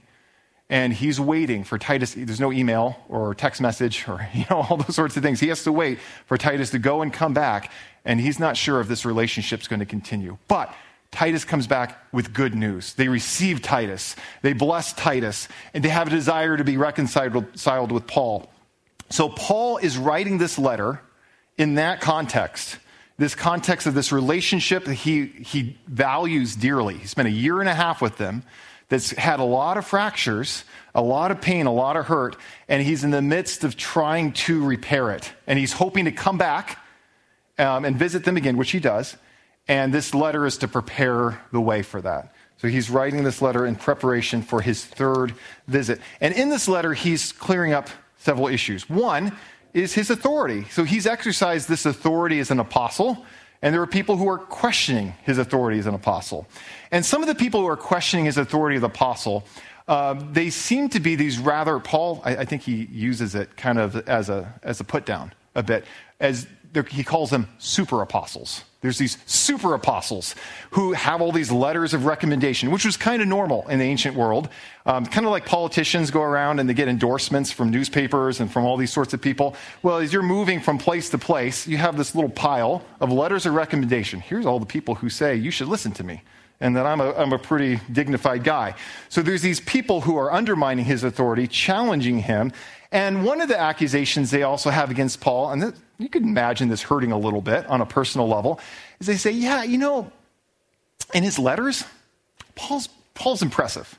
And 0.70 0.92
he's 0.92 1.20
waiting 1.20 1.64
for 1.64 1.76
Titus. 1.78 2.14
There's 2.14 2.40
no 2.40 2.52
email 2.52 2.96
or 3.08 3.34
text 3.34 3.60
message 3.60 4.08
or 4.08 4.26
you 4.34 4.46
know 4.48 4.64
all 4.70 4.78
those 4.78 4.96
sorts 4.96 5.16
of 5.16 5.22
things. 5.22 5.40
He 5.40 5.48
has 5.48 5.64
to 5.64 5.72
wait 5.72 5.98
for 6.26 6.38
Titus 6.38 6.70
to 6.70 6.78
go 6.78 7.02
and 7.02 7.12
come 7.12 7.34
back, 7.34 7.70
and 8.04 8.18
he's 8.18 8.38
not 8.38 8.56
sure 8.56 8.80
if 8.80 8.88
this 8.88 9.04
relationship's 9.04 9.68
going 9.68 9.80
to 9.80 9.86
continue. 9.86 10.38
But 10.48 10.74
Titus 11.10 11.44
comes 11.44 11.66
back 11.66 11.98
with 12.12 12.32
good 12.32 12.54
news. 12.54 12.94
They 12.94 13.08
receive 13.08 13.60
Titus, 13.60 14.16
they 14.42 14.54
bless 14.54 14.92
Titus, 14.92 15.48
and 15.74 15.84
they 15.84 15.88
have 15.90 16.06
a 16.06 16.10
desire 16.10 16.56
to 16.56 16.64
be 16.64 16.76
reconciled 16.76 17.92
with 17.92 18.06
Paul. 18.06 18.48
So 19.10 19.28
Paul 19.28 19.78
is 19.78 19.98
writing 19.98 20.38
this 20.38 20.56
letter 20.56 21.02
in 21.58 21.74
that 21.74 22.00
context 22.00 22.78
this 23.20 23.34
context 23.34 23.86
of 23.86 23.92
this 23.92 24.12
relationship 24.12 24.86
that 24.86 24.94
he, 24.94 25.26
he 25.26 25.76
values 25.86 26.56
dearly. 26.56 26.96
He 26.96 27.06
spent 27.06 27.28
a 27.28 27.30
year 27.30 27.60
and 27.60 27.68
a 27.68 27.74
half 27.74 28.00
with 28.00 28.16
them 28.16 28.42
that's 28.90 29.12
had 29.12 29.40
a 29.40 29.44
lot 29.44 29.78
of 29.78 29.86
fractures, 29.86 30.64
a 30.94 31.00
lot 31.00 31.30
of 31.30 31.40
pain, 31.40 31.64
a 31.64 31.72
lot 31.72 31.96
of 31.96 32.06
hurt, 32.06 32.36
and 32.68 32.82
he's 32.82 33.02
in 33.02 33.10
the 33.10 33.22
midst 33.22 33.64
of 33.64 33.76
trying 33.76 34.32
to 34.32 34.62
repair 34.62 35.10
it. 35.12 35.32
And 35.46 35.58
he's 35.58 35.72
hoping 35.72 36.04
to 36.04 36.12
come 36.12 36.36
back 36.36 36.78
um, 37.58 37.86
and 37.86 37.96
visit 37.96 38.24
them 38.24 38.36
again, 38.36 38.58
which 38.58 38.72
he 38.72 38.80
does. 38.80 39.16
And 39.68 39.94
this 39.94 40.14
letter 40.14 40.44
is 40.44 40.58
to 40.58 40.68
prepare 40.68 41.40
the 41.52 41.60
way 41.60 41.82
for 41.82 42.02
that. 42.02 42.34
So 42.58 42.68
he's 42.68 42.90
writing 42.90 43.24
this 43.24 43.40
letter 43.40 43.64
in 43.64 43.76
preparation 43.76 44.42
for 44.42 44.60
his 44.60 44.84
third 44.84 45.34
visit. 45.66 46.00
And 46.20 46.34
in 46.34 46.50
this 46.50 46.68
letter, 46.68 46.92
he's 46.92 47.32
clearing 47.32 47.72
up 47.72 47.88
several 48.18 48.48
issues. 48.48 48.90
One 48.90 49.36
is 49.72 49.94
his 49.94 50.10
authority. 50.10 50.66
So 50.70 50.84
he's 50.84 51.06
exercised 51.06 51.68
this 51.68 51.86
authority 51.86 52.40
as 52.40 52.50
an 52.50 52.58
apostle, 52.58 53.24
and 53.62 53.74
there 53.74 53.82
are 53.82 53.86
people 53.86 54.16
who 54.16 54.28
are 54.28 54.38
questioning 54.38 55.14
his 55.22 55.38
authority 55.38 55.78
as 55.78 55.86
an 55.86 55.94
apostle. 55.94 56.46
And 56.90 57.04
some 57.04 57.22
of 57.22 57.28
the 57.28 57.34
people 57.34 57.60
who 57.60 57.66
are 57.66 57.76
questioning 57.76 58.24
his 58.24 58.38
authority 58.38 58.76
as 58.76 58.82
an 58.82 58.90
apostle, 58.90 59.44
uh, 59.86 60.14
they 60.32 60.50
seem 60.50 60.88
to 60.90 61.00
be 61.00 61.16
these 61.16 61.38
rather, 61.38 61.78
Paul, 61.78 62.22
I, 62.24 62.36
I, 62.36 62.44
think 62.44 62.62
he 62.62 62.86
uses 62.90 63.34
it 63.34 63.56
kind 63.56 63.78
of 63.78 63.96
as 64.08 64.28
a, 64.28 64.54
as 64.62 64.80
a 64.80 64.84
put 64.84 65.04
down 65.04 65.32
a 65.54 65.62
bit, 65.62 65.84
as 66.20 66.46
he 66.90 67.04
calls 67.04 67.30
them 67.30 67.48
super 67.58 68.00
apostles. 68.00 68.64
There's 68.80 68.96
these 68.96 69.18
super 69.26 69.74
apostles 69.74 70.34
who 70.70 70.92
have 70.92 71.20
all 71.20 71.32
these 71.32 71.52
letters 71.52 71.92
of 71.92 72.06
recommendation, 72.06 72.70
which 72.70 72.86
was 72.86 72.96
kind 72.96 73.20
of 73.20 73.28
normal 73.28 73.68
in 73.68 73.78
the 73.78 73.84
ancient 73.84 74.16
world. 74.16 74.48
Um, 74.86 75.04
kind 75.04 75.26
of 75.26 75.32
like 75.32 75.44
politicians 75.44 76.10
go 76.10 76.22
around 76.22 76.60
and 76.60 76.68
they 76.68 76.72
get 76.72 76.88
endorsements 76.88 77.52
from 77.52 77.70
newspapers 77.70 78.40
and 78.40 78.50
from 78.50 78.64
all 78.64 78.78
these 78.78 78.92
sorts 78.92 79.12
of 79.12 79.20
people. 79.20 79.54
Well, 79.82 79.98
as 79.98 80.14
you're 80.14 80.22
moving 80.22 80.60
from 80.60 80.78
place 80.78 81.10
to 81.10 81.18
place, 81.18 81.66
you 81.66 81.76
have 81.76 81.98
this 81.98 82.14
little 82.14 82.30
pile 82.30 82.82
of 83.00 83.12
letters 83.12 83.44
of 83.44 83.52
recommendation. 83.52 84.20
Here's 84.20 84.46
all 84.46 84.58
the 84.58 84.66
people 84.66 84.94
who 84.94 85.10
say, 85.10 85.36
you 85.36 85.50
should 85.50 85.68
listen 85.68 85.92
to 85.92 86.04
me 86.04 86.22
and 86.60 86.76
that 86.76 86.86
I'm 86.86 87.00
a, 87.00 87.12
I'm 87.12 87.32
a 87.32 87.38
pretty 87.38 87.80
dignified 87.92 88.44
guy. 88.44 88.74
So 89.08 89.22
there's 89.22 89.42
these 89.42 89.60
people 89.60 90.02
who 90.02 90.16
are 90.16 90.32
undermining 90.32 90.84
his 90.84 91.04
authority, 91.04 91.46
challenging 91.46 92.20
him. 92.20 92.52
And 92.92 93.24
one 93.24 93.40
of 93.40 93.48
the 93.48 93.58
accusations 93.58 94.30
they 94.30 94.42
also 94.42 94.70
have 94.70 94.90
against 94.90 95.20
Paul, 95.20 95.52
and 95.52 95.74
you 96.00 96.08
could 96.08 96.22
imagine 96.22 96.68
this 96.68 96.82
hurting 96.82 97.12
a 97.12 97.18
little 97.18 97.42
bit 97.42 97.66
on 97.66 97.80
a 97.80 97.86
personal 97.86 98.28
level, 98.28 98.60
is 99.00 99.06
they 99.06 99.16
say, 99.16 99.30
yeah, 99.30 99.62
you 99.62 99.78
know, 99.78 100.10
in 101.14 101.22
his 101.22 101.38
letters, 101.38 101.84
Paul's, 102.54 102.88
Paul's 103.14 103.42
impressive. 103.42 103.98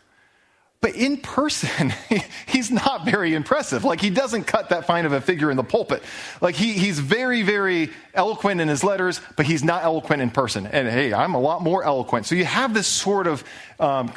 But 0.82 0.96
in 0.96 1.18
person, 1.18 1.94
he's 2.48 2.72
not 2.72 3.06
very 3.06 3.36
impressive. 3.36 3.84
Like, 3.84 4.02
he 4.02 4.10
doesn't 4.10 4.46
cut 4.46 4.70
that 4.70 4.88
fine 4.88 5.06
of 5.06 5.12
a 5.12 5.22
figure 5.22 5.52
in 5.52 5.58
the 5.58 5.64
pulpit. 5.64 6.02
Like, 6.42 6.56
he, 6.56 6.74
he's 6.74 6.98
very, 6.98 7.44
very 7.44 7.92
eloquent 8.16 8.62
in 8.62 8.68
his 8.68 8.84
letters, 8.84 9.22
but 9.38 9.46
he's 9.46 9.64
not 9.64 9.84
eloquent 9.84 10.24
in 10.24 10.32
person. 10.32 10.66
And 10.66 10.90
hey, 10.90 11.14
I'm 11.14 11.36
a 11.36 11.40
lot 11.40 11.62
more 11.62 11.84
eloquent. 11.84 12.26
So 12.26 12.34
you 12.34 12.46
have 12.46 12.74
this 12.74 12.88
sort 12.88 13.28
of 13.28 13.44
um, 13.80 14.12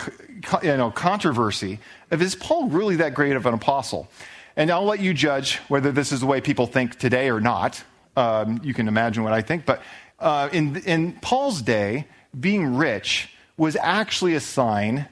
you 0.62 0.76
know, 0.78 0.90
controversy 0.90 1.80
of 2.10 2.22
is 2.22 2.34
Paul 2.34 2.68
really 2.68 2.96
that 2.96 3.12
great 3.12 3.36
of 3.36 3.44
an 3.44 3.52
apostle? 3.52 4.08
And 4.56 4.70
I'll 4.70 4.84
let 4.84 5.00
you 5.00 5.14
judge 5.14 5.56
whether 5.68 5.90
this 5.90 6.12
is 6.12 6.20
the 6.20 6.26
way 6.26 6.40
people 6.40 6.66
think 6.66 6.98
today 6.98 7.30
or 7.30 7.40
not. 7.40 7.82
Um, 8.16 8.60
you 8.62 8.74
can 8.74 8.86
imagine 8.88 9.24
what 9.24 9.32
I 9.32 9.42
think. 9.42 9.66
But 9.66 9.82
uh, 10.20 10.48
in, 10.52 10.76
in 10.76 11.12
Paul's 11.14 11.62
day, 11.62 12.06
being 12.38 12.76
rich 12.76 13.28
was 13.56 13.76
actually 13.76 14.34
a 14.34 14.40
sign 14.40 15.08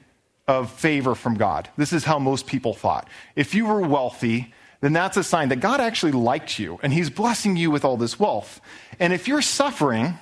of 0.47 0.71
favor 0.71 1.15
from 1.15 1.35
God. 1.35 1.69
This 1.77 1.93
is 1.93 2.03
how 2.03 2.19
most 2.19 2.47
people 2.47 2.73
thought. 2.73 3.07
If 3.35 3.53
you 3.53 3.65
were 3.65 3.81
wealthy, 3.81 4.53
then 4.81 4.93
that's 4.93 5.15
a 5.15 5.23
sign 5.23 5.49
that 5.49 5.61
God 5.61 5.79
actually 5.79 6.11
liked 6.11 6.59
you 6.59 6.79
and 6.83 6.91
he's 6.91 7.09
blessing 7.09 7.55
you 7.55 7.71
with 7.71 7.85
all 7.85 7.95
this 7.95 8.19
wealth. 8.19 8.59
And 8.99 9.13
if 9.13 9.27
you're 9.27 9.41
suffering, 9.41 10.19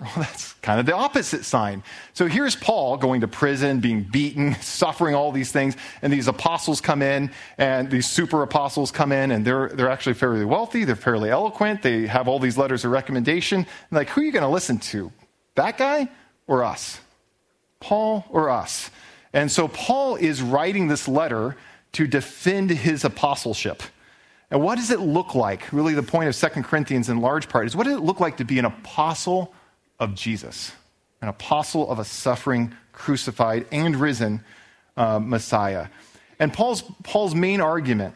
well, 0.00 0.12
that's 0.16 0.52
kind 0.54 0.78
of 0.78 0.86
the 0.86 0.94
opposite 0.94 1.44
sign. 1.44 1.82
So 2.12 2.26
here's 2.26 2.54
Paul 2.54 2.96
going 2.96 3.22
to 3.22 3.28
prison, 3.28 3.80
being 3.80 4.02
beaten, 4.02 4.54
suffering 4.60 5.14
all 5.14 5.32
these 5.32 5.52
things, 5.52 5.76
and 6.02 6.12
these 6.12 6.28
apostles 6.28 6.80
come 6.80 7.02
in, 7.02 7.30
and 7.58 7.90
these 7.90 8.06
super 8.06 8.42
apostles 8.42 8.90
come 8.90 9.12
in, 9.12 9.30
and 9.30 9.44
they're, 9.44 9.68
they're 9.70 9.90
actually 9.90 10.14
fairly 10.14 10.44
wealthy, 10.44 10.84
they're 10.84 10.96
fairly 10.96 11.30
eloquent, 11.30 11.82
they 11.82 12.06
have 12.06 12.28
all 12.28 12.38
these 12.38 12.58
letters 12.58 12.84
of 12.84 12.90
recommendation. 12.90 13.66
like, 13.90 14.08
who 14.10 14.20
are 14.20 14.24
you 14.24 14.32
going 14.32 14.42
to 14.42 14.48
listen 14.48 14.78
to? 14.78 15.10
That 15.54 15.78
guy 15.78 16.08
or 16.46 16.62
us? 16.62 17.00
Paul 17.80 18.24
or 18.28 18.50
us? 18.50 18.90
And 19.32 19.50
so 19.50 19.68
Paul 19.68 20.16
is 20.16 20.42
writing 20.42 20.88
this 20.88 21.08
letter 21.08 21.56
to 21.92 22.06
defend 22.06 22.70
his 22.70 23.04
apostleship. 23.04 23.82
And 24.50 24.62
what 24.62 24.76
does 24.76 24.90
it 24.90 25.00
look 25.00 25.34
like? 25.34 25.72
Really, 25.72 25.94
the 25.94 26.02
point 26.02 26.28
of 26.28 26.34
Second 26.34 26.64
Corinthians 26.64 27.08
in 27.08 27.20
large 27.20 27.48
part 27.48 27.66
is 27.66 27.74
what 27.74 27.84
does 27.84 27.96
it 27.96 28.02
look 28.02 28.20
like 28.20 28.36
to 28.36 28.44
be 28.44 28.58
an 28.58 28.64
apostle 28.64 29.54
of 29.98 30.14
Jesus, 30.14 30.72
an 31.20 31.28
apostle 31.28 31.90
of 31.90 31.98
a 31.98 32.04
suffering, 32.04 32.74
crucified, 32.92 33.66
and 33.72 33.96
risen 33.96 34.44
uh, 34.96 35.18
Messiah. 35.18 35.88
And 36.38 36.52
Paul's, 36.52 36.82
Paul's 37.02 37.34
main 37.34 37.60
argument 37.60 38.14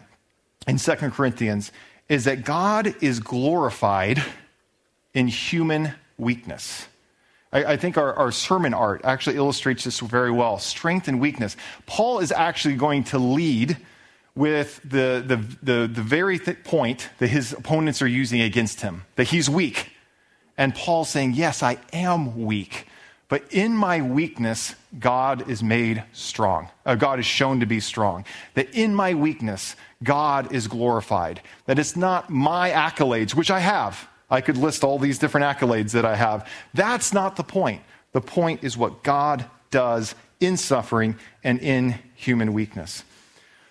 in 0.67 0.79
Second 0.79 1.13
Corinthians 1.13 1.73
is 2.09 2.25
that 2.25 2.45
God 2.45 2.95
is 3.03 3.21
glorified 3.21 4.23
in 5.15 5.29
human 5.29 5.95
weakness. 6.19 6.87
I, 7.53 7.65
I 7.65 7.77
think 7.77 7.97
our, 7.97 8.15
our, 8.15 8.33
sermon 8.33 8.75
art 8.75 9.01
actually 9.05 9.37
illustrates 9.37 9.85
this 9.85 10.01
very 10.01 10.31
well 10.31 10.59
strength 10.59 11.09
and 11.09 11.21
weakness. 11.21 11.57
Paul 11.87 12.21
is 12.21 12.33
actually 12.33 12.77
going 12.77 13.05
to 13.05 13.19
lead 13.19 13.77
with 14.35 14.81
the, 14.85 15.23
the, 15.27 15.37
the, 15.63 15.87
the 15.87 16.03
very 16.03 16.39
th- 16.39 16.63
point 16.65 17.11
that 17.19 17.29
his 17.29 17.53
opponents 17.53 18.01
are 18.01 18.07
using 18.07 18.41
against 18.41 18.81
him 18.81 19.05
that 19.17 19.29
he's 19.29 19.51
weak. 19.51 19.91
And 20.61 20.75
Paul 20.75 21.07
saying, 21.07 21.33
Yes, 21.33 21.63
I 21.63 21.79
am 21.91 22.45
weak, 22.45 22.87
but 23.29 23.43
in 23.51 23.75
my 23.75 24.03
weakness, 24.03 24.75
God 24.99 25.49
is 25.49 25.63
made 25.63 26.05
strong. 26.13 26.69
Uh, 26.85 26.97
God 26.97 27.19
is 27.19 27.25
shown 27.25 27.61
to 27.61 27.67
be 27.67 27.81
strong. 27.81 28.27
That 28.53 28.69
in 28.75 28.95
my 28.95 29.15
weakness, 29.15 29.75
God 30.05 30.53
is 30.53 30.69
glorified. 30.69 31.41
That 31.65 31.79
it's 31.79 31.97
not 31.97 32.29
my 32.29 32.73
accolades, 32.73 33.35
which 33.35 33.51
I 33.51 33.61
have. 33.61 34.07
I 34.29 34.43
could 34.43 34.59
list 34.59 34.85
all 34.85 34.99
these 34.99 35.19
different 35.19 35.47
accolades 35.47 35.93
that 35.93 36.05
I 36.05 36.15
have. 36.15 36.47
That's 36.75 37.15
not 37.15 37.37
the 37.37 37.43
point. 37.43 37.81
The 38.13 38.21
point 38.21 38.63
is 38.63 38.77
what 38.77 39.03
God 39.03 39.47
does 39.71 40.15
in 40.41 40.59
suffering 40.59 41.17
and 41.43 41.59
in 41.61 41.99
human 42.15 42.53
weakness. 42.53 43.03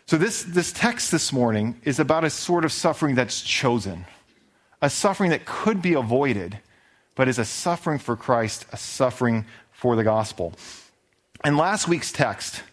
So, 0.07 0.17
this, 0.17 0.41
this 0.41 0.71
text 0.71 1.11
this 1.11 1.31
morning 1.31 1.79
is 1.83 1.99
about 1.99 2.23
a 2.23 2.31
sort 2.31 2.65
of 2.65 2.71
suffering 2.71 3.13
that's 3.13 3.43
chosen, 3.43 4.05
a 4.81 4.89
suffering 4.89 5.29
that 5.29 5.45
could 5.45 5.83
be 5.83 5.93
avoided 5.93 6.57
but 7.19 7.27
is 7.27 7.37
a 7.37 7.43
suffering 7.43 7.99
for 7.99 8.15
Christ, 8.15 8.65
a 8.71 8.77
suffering 8.77 9.43
for 9.73 9.97
the 9.97 10.05
gospel. 10.05 10.53
In 11.43 11.57
last 11.57 11.85
week's 11.85 12.13
text, 12.13 12.63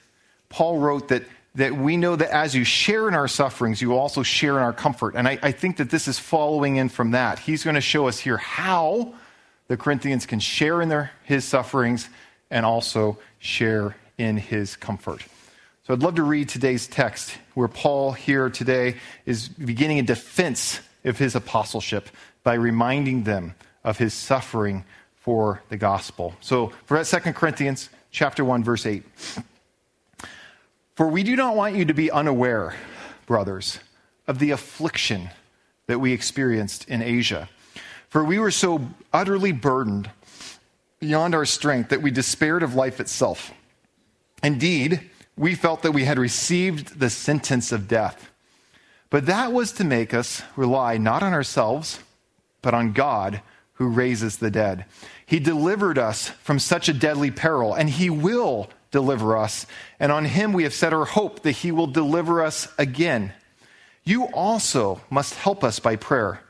Paul 0.50 0.78
wrote 0.78 1.08
that, 1.08 1.24
that 1.56 1.74
we 1.74 1.96
know 1.96 2.14
that 2.14 2.30
as 2.30 2.54
you 2.54 2.62
share 2.62 3.08
in 3.08 3.14
our 3.14 3.26
sufferings, 3.26 3.82
you 3.82 3.96
also 3.96 4.22
share 4.22 4.56
in 4.56 4.62
our 4.62 4.72
comfort. 4.72 5.16
And 5.16 5.26
I, 5.26 5.36
I 5.42 5.50
think 5.50 5.78
that 5.78 5.90
this 5.90 6.06
is 6.06 6.20
following 6.20 6.76
in 6.76 6.90
from 6.90 7.10
that. 7.10 7.40
He's 7.40 7.64
going 7.64 7.74
to 7.74 7.80
show 7.80 8.06
us 8.06 8.20
here 8.20 8.36
how 8.36 9.14
the 9.66 9.76
Corinthians 9.76 10.26
can 10.26 10.38
share 10.38 10.80
in 10.80 10.90
their, 10.90 11.10
his 11.24 11.44
sufferings 11.44 12.08
and 12.48 12.64
also 12.64 13.18
share 13.40 13.96
in 14.16 14.36
his 14.36 14.76
comfort. 14.76 15.24
So 15.88 15.92
I'd 15.92 16.04
love 16.04 16.14
to 16.14 16.22
read 16.22 16.48
today's 16.48 16.86
text 16.86 17.36
where 17.54 17.66
Paul 17.66 18.12
here 18.12 18.48
today 18.48 18.94
is 19.24 19.48
beginning 19.48 19.98
a 19.98 20.04
defense 20.04 20.78
of 21.04 21.18
his 21.18 21.34
apostleship 21.34 22.08
by 22.44 22.54
reminding 22.54 23.24
them 23.24 23.56
of 23.86 23.96
his 23.96 24.12
suffering 24.12 24.84
for 25.14 25.62
the 25.70 25.76
gospel. 25.78 26.34
So, 26.40 26.72
for 26.84 27.02
that 27.02 27.22
2 27.22 27.32
Corinthians 27.32 27.88
chapter 28.10 28.44
1 28.44 28.62
verse 28.62 28.84
8. 28.84 29.02
For 30.94 31.08
we 31.08 31.22
do 31.22 31.36
not 31.36 31.56
want 31.56 31.76
you 31.76 31.84
to 31.84 31.94
be 31.94 32.10
unaware, 32.10 32.74
brothers, 33.26 33.78
of 34.26 34.38
the 34.38 34.50
affliction 34.50 35.30
that 35.86 36.00
we 36.00 36.12
experienced 36.12 36.88
in 36.88 37.00
Asia. 37.00 37.48
For 38.08 38.24
we 38.24 38.38
were 38.38 38.50
so 38.50 38.88
utterly 39.12 39.52
burdened 39.52 40.10
beyond 40.98 41.34
our 41.34 41.44
strength 41.44 41.90
that 41.90 42.02
we 42.02 42.10
despaired 42.10 42.62
of 42.62 42.74
life 42.74 42.98
itself. 42.98 43.52
Indeed, 44.42 45.10
we 45.36 45.54
felt 45.54 45.82
that 45.82 45.92
we 45.92 46.04
had 46.04 46.18
received 46.18 46.98
the 46.98 47.10
sentence 47.10 47.70
of 47.72 47.88
death. 47.88 48.30
But 49.10 49.26
that 49.26 49.52
was 49.52 49.70
to 49.72 49.84
make 49.84 50.14
us 50.14 50.42
rely 50.56 50.96
not 50.96 51.22
on 51.22 51.32
ourselves, 51.32 52.00
but 52.62 52.74
on 52.74 52.92
God 52.92 53.42
who 53.76 53.88
raises 53.88 54.38
the 54.38 54.50
dead. 54.50 54.84
He 55.24 55.38
delivered 55.38 55.98
us 55.98 56.28
from 56.28 56.58
such 56.58 56.88
a 56.88 56.94
deadly 56.94 57.30
peril, 57.30 57.74
and 57.74 57.88
He 57.88 58.10
will 58.10 58.68
deliver 58.90 59.36
us. 59.36 59.66
And 60.00 60.10
on 60.10 60.24
Him 60.24 60.52
we 60.52 60.64
have 60.64 60.74
set 60.74 60.92
our 60.92 61.04
hope 61.04 61.40
that 61.40 61.52
He 61.52 61.72
will 61.72 61.86
deliver 61.86 62.42
us 62.42 62.68
again. 62.78 63.32
You 64.04 64.24
also 64.26 65.00
must 65.10 65.34
help 65.34 65.62
us 65.64 65.78
by 65.78 65.96
prayer, 65.96 66.40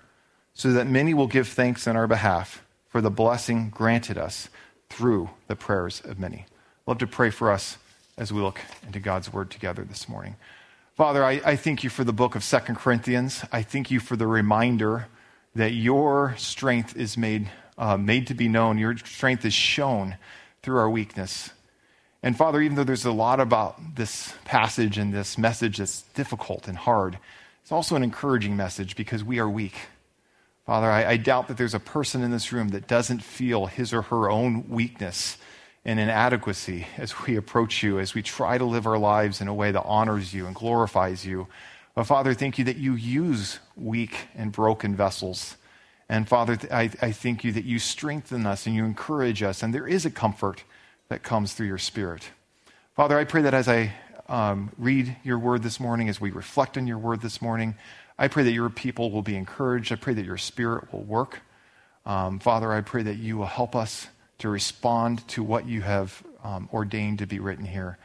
so 0.55 0.73
that 0.73 0.87
many 0.87 1.15
will 1.15 1.27
give 1.27 1.49
thanks 1.49 1.87
on 1.87 1.97
our 1.97 2.07
behalf 2.07 2.63
for 2.89 3.01
the 3.01 3.11
blessing 3.11 3.71
granted 3.71 4.17
us 4.17 4.49
through 4.89 5.31
the 5.49 5.57
prayers 5.57 6.01
of 6.05 6.19
many. 6.19 6.47
Love 6.87 6.99
to 6.99 7.07
pray 7.07 7.31
for 7.31 7.51
us 7.51 7.77
as 8.17 8.33
we 8.33 8.41
look 8.41 8.61
into 8.87 9.01
God's 9.01 9.33
Word 9.33 9.51
together 9.51 9.85
this 9.85 10.09
morning. 10.09 10.37
Father, 10.95 11.25
I, 11.25 11.41
I 11.45 11.57
thank 11.57 11.85
you 11.85 11.91
for 11.91 12.05
the 12.05 12.13
book 12.13 12.37
of 12.37 12.45
Second 12.45 12.77
Corinthians. 12.77 13.45
I 13.53 13.63
thank 13.63 13.91
you 13.91 14.01
for 14.01 14.17
the 14.17 14.27
reminder 14.27 15.09
that 15.57 15.73
your 15.73 16.35
strength 16.37 16.97
is 16.97 17.17
made, 17.17 17.51
uh, 17.79 17.97
made 17.97 18.27
to 18.27 18.35
be 18.35 18.47
known, 18.47 18.79
your 18.79 18.97
strength 18.99 19.45
is 19.45 19.55
shown 19.55 20.17
through 20.63 20.79
our 20.79 20.91
weakness. 20.91 21.51
And 22.23 22.37
Father, 22.37 22.61
even 22.61 22.77
though 22.77 22.85
there's 22.85 23.05
a 23.05 23.13
lot 23.13 23.41
about 23.41 23.97
this 23.97 24.35
passage 24.45 24.99
and 24.99 25.15
this 25.15 25.39
message 25.39 25.79
that's 25.79 26.03
difficult 26.03 26.69
and 26.69 26.77
hard, 26.77 27.19
it's 27.63 27.73
also 27.73 27.97
an 27.97 28.03
encouraging 28.03 28.57
message 28.57 28.97
because 28.97 29.25
we 29.25 29.39
are 29.39 29.49
weak. 29.49 29.75
Father, 30.67 30.91
I, 30.91 31.13
I, 31.13 31.17
doubt 31.17 31.49
that 31.49 31.57
there's 31.57 31.75
a 31.75 31.81
person 31.81 32.23
in 32.23 32.33
this 32.33 32.53
room 32.53 32.69
that 32.69 32.89
doesn't 32.89 33.23
feel 33.23 33.67
his 33.67 33.95
or 33.95 34.03
her 34.03 34.29
own 34.29 34.69
weakness 34.69 35.39
and 35.85 36.01
inadequacy 36.01 36.87
as 36.99 37.25
we 37.25 37.37
approach 37.37 37.83
you, 37.83 38.01
as 38.01 38.15
we 38.15 38.23
try 38.23 38.59
to 38.59 38.65
live 38.65 38.87
our 38.87 38.99
lives 38.99 39.41
in 39.41 39.47
a 39.47 39.55
way 39.55 39.71
that 39.71 39.85
honors 39.85 40.35
you 40.35 40.47
and 40.47 40.55
glorifies 40.57 41.25
you. 41.25 41.47
But 41.97 42.05
Father, 42.05 42.35
thank 42.35 42.59
you 42.59 42.65
that 42.67 42.77
you 42.77 42.93
use 42.95 43.59
weak 43.75 44.29
and 44.35 44.53
broken 44.53 44.95
vessels. 44.95 45.57
And 46.11 46.29
Father, 46.29 46.59
I, 46.71 46.91
I 47.01 47.11
thank 47.11 47.43
you 47.43 47.53
that 47.53 47.65
you 47.65 47.79
strengthen 47.79 48.45
us 48.45 48.67
and 48.67 48.77
you 48.77 48.85
encourage 48.85 49.43
us, 49.43 49.63
and 49.63 49.73
there 49.73 49.89
is 49.89 50.05
a 50.05 50.11
comfort 50.11 50.63
that 51.09 51.23
comes 51.23 51.55
through 51.55 51.69
your 51.69 51.79
Spirit. 51.79 52.31
Father, 52.97 53.19
I 53.19 53.25
pray 53.25 53.41
that 53.43 53.55
as 53.55 53.67
I 53.67 53.95
um, 54.29 54.71
read 54.77 55.17
your 55.25 55.39
word 55.39 55.63
this 55.63 55.81
morning, 55.81 56.11
as 56.11 56.21
we 56.21 56.31
reflect 56.31 56.77
on 56.77 56.87
your 56.87 56.99
word 56.99 57.23
this 57.23 57.41
morning, 57.41 57.75
I 58.19 58.29
pray 58.29 58.43
that 58.43 58.53
your 58.53 58.69
people 58.69 59.11
will 59.11 59.23
be 59.23 59.35
encouraged. 59.35 59.91
I 59.91 59.97
pray 59.97 60.13
that 60.13 60.25
your 60.25 60.37
Spirit 60.37 60.93
will 60.93 61.03
work. 61.03 61.41
Um, 62.05 62.41
Father, 62.41 62.71
I 62.73 62.83
pray 62.83 63.05
that 63.05 63.17
you 63.17 63.39
will 63.39 63.47
help 63.47 63.75
us 63.75 64.07
to 64.41 64.51
respond 64.51 65.27
to 65.29 65.43
what 65.43 65.67
you 65.67 65.81
have 65.81 66.23
um, 66.45 66.69
ordained 66.75 67.21
to 67.21 67.27
be 67.27 67.39
written 67.39 67.65
here. 67.65 67.97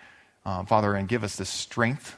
Um, 0.46 0.66
Father, 0.66 0.96
and 0.96 1.10
give 1.10 1.26
us 1.26 1.36
the 1.36 1.46
strength 1.46 2.16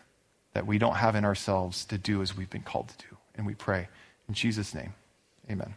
that 0.53 0.67
we 0.67 0.77
don't 0.77 0.95
have 0.95 1.15
in 1.15 1.25
ourselves 1.25 1.85
to 1.85 1.97
do 1.97 2.21
as 2.21 2.35
we've 2.37 2.49
been 2.49 2.61
called 2.61 2.89
to 2.89 2.97
do. 3.09 3.17
And 3.35 3.45
we 3.45 3.55
pray 3.55 3.87
in 4.27 4.33
Jesus' 4.33 4.73
name. 4.73 4.93
Amen. 5.49 5.73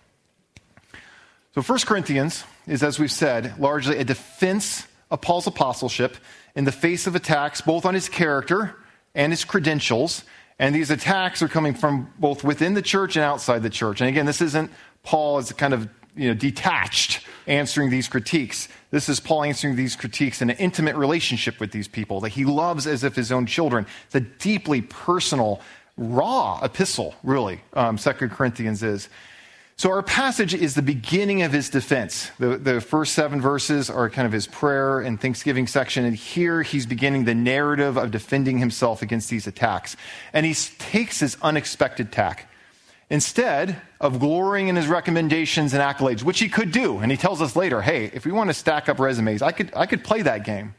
So, 1.54 1.62
1 1.62 1.78
Corinthians 1.80 2.44
is, 2.66 2.82
as 2.82 2.98
we've 2.98 3.10
said, 3.10 3.58
largely 3.58 3.96
a 3.98 4.04
defense 4.04 4.86
of 5.10 5.22
Paul's 5.22 5.46
apostleship 5.46 6.16
in 6.54 6.64
the 6.64 6.72
face 6.72 7.06
of 7.06 7.14
attacks 7.16 7.60
both 7.60 7.86
on 7.86 7.94
his 7.94 8.08
character 8.08 8.76
and 9.14 9.32
his 9.32 9.44
credentials. 9.44 10.24
And 10.58 10.74
these 10.74 10.90
attacks 10.90 11.42
are 11.42 11.48
coming 11.48 11.74
from 11.74 12.12
both 12.18 12.44
within 12.44 12.74
the 12.74 12.82
church 12.82 13.16
and 13.16 13.24
outside 13.24 13.62
the 13.62 13.70
church. 13.70 14.00
And 14.00 14.08
again, 14.08 14.26
this 14.26 14.40
isn't 14.40 14.70
Paul 15.02 15.38
as 15.38 15.52
kind 15.52 15.74
of 15.74 15.88
you 16.14 16.28
know, 16.28 16.34
detached 16.34 17.24
answering 17.46 17.90
these 17.90 18.08
critiques. 18.08 18.68
This 18.96 19.10
is 19.10 19.20
Paul 19.20 19.44
answering 19.44 19.76
these 19.76 19.94
critiques 19.94 20.40
in 20.40 20.48
an 20.48 20.56
intimate 20.56 20.96
relationship 20.96 21.60
with 21.60 21.70
these 21.70 21.86
people 21.86 22.20
that 22.20 22.30
he 22.30 22.46
loves 22.46 22.86
as 22.86 23.04
if 23.04 23.14
his 23.14 23.30
own 23.30 23.44
children. 23.44 23.86
It's 24.06 24.14
a 24.14 24.20
deeply 24.20 24.80
personal, 24.80 25.60
raw 25.98 26.58
epistle, 26.62 27.14
really, 27.22 27.60
um, 27.74 27.98
2 27.98 28.10
Corinthians 28.30 28.82
is. 28.82 29.10
So, 29.76 29.90
our 29.90 30.02
passage 30.02 30.54
is 30.54 30.74
the 30.74 30.80
beginning 30.80 31.42
of 31.42 31.52
his 31.52 31.68
defense. 31.68 32.30
The, 32.38 32.56
the 32.56 32.80
first 32.80 33.12
seven 33.12 33.38
verses 33.38 33.90
are 33.90 34.08
kind 34.08 34.24
of 34.24 34.32
his 34.32 34.46
prayer 34.46 35.00
and 35.00 35.20
thanksgiving 35.20 35.66
section. 35.66 36.06
And 36.06 36.16
here 36.16 36.62
he's 36.62 36.86
beginning 36.86 37.26
the 37.26 37.34
narrative 37.34 37.98
of 37.98 38.10
defending 38.10 38.56
himself 38.56 39.02
against 39.02 39.28
these 39.28 39.46
attacks. 39.46 39.94
And 40.32 40.46
he 40.46 40.54
takes 40.54 41.20
his 41.20 41.36
unexpected 41.42 42.12
tack. 42.12 42.48
Instead 43.08 43.80
of 44.00 44.18
glorying 44.18 44.68
in 44.68 44.74
his 44.74 44.88
recommendations 44.88 45.72
and 45.72 45.82
accolades, 45.82 46.22
which 46.22 46.40
he 46.40 46.48
could 46.48 46.72
do, 46.72 46.98
and 46.98 47.10
he 47.10 47.16
tells 47.16 47.40
us 47.40 47.54
later, 47.54 47.80
hey, 47.80 48.06
if 48.12 48.26
we 48.26 48.32
want 48.32 48.50
to 48.50 48.54
stack 48.54 48.88
up 48.88 48.98
resumes, 48.98 49.42
I 49.42 49.52
could, 49.52 49.72
I 49.76 49.86
could 49.86 50.02
play 50.02 50.22
that 50.22 50.44
game. 50.44 50.74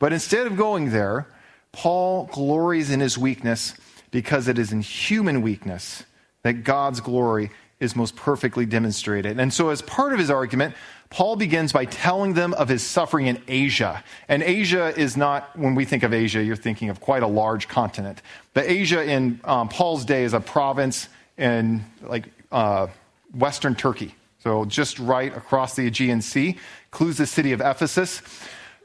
But 0.00 0.12
instead 0.12 0.46
of 0.46 0.56
going 0.56 0.90
there, 0.90 1.28
Paul 1.70 2.28
glories 2.32 2.90
in 2.90 3.00
his 3.00 3.16
weakness 3.16 3.74
because 4.10 4.48
it 4.48 4.58
is 4.58 4.72
in 4.72 4.80
human 4.80 5.42
weakness 5.42 6.04
that 6.42 6.64
God's 6.64 7.00
glory 7.00 7.50
is 7.80 7.96
most 7.96 8.16
perfectly 8.16 8.66
demonstrated. 8.66 9.38
And 9.38 9.52
so, 9.52 9.70
as 9.70 9.82
part 9.82 10.12
of 10.12 10.18
his 10.18 10.30
argument, 10.30 10.74
Paul 11.10 11.36
begins 11.36 11.72
by 11.72 11.84
telling 11.84 12.34
them 12.34 12.54
of 12.54 12.68
his 12.68 12.82
suffering 12.82 13.26
in 13.26 13.40
Asia. 13.46 14.02
And 14.28 14.42
Asia 14.42 14.92
is 14.96 15.16
not, 15.16 15.56
when 15.56 15.74
we 15.74 15.84
think 15.84 16.02
of 16.02 16.12
Asia, 16.12 16.42
you're 16.42 16.56
thinking 16.56 16.88
of 16.88 17.00
quite 17.00 17.22
a 17.22 17.26
large 17.26 17.68
continent. 17.68 18.22
But 18.52 18.66
Asia 18.66 19.04
in 19.04 19.40
um, 19.44 19.68
Paul's 19.68 20.04
day 20.04 20.24
is 20.24 20.32
a 20.32 20.40
province 20.40 21.08
in 21.38 21.84
like 22.02 22.28
uh, 22.52 22.88
western 23.34 23.74
Turkey. 23.74 24.14
So, 24.42 24.64
just 24.66 24.98
right 24.98 25.34
across 25.34 25.74
the 25.74 25.86
Aegean 25.86 26.20
Sea, 26.20 26.58
includes 26.86 27.18
the 27.18 27.26
city 27.26 27.52
of 27.52 27.60
Ephesus. 27.60 28.20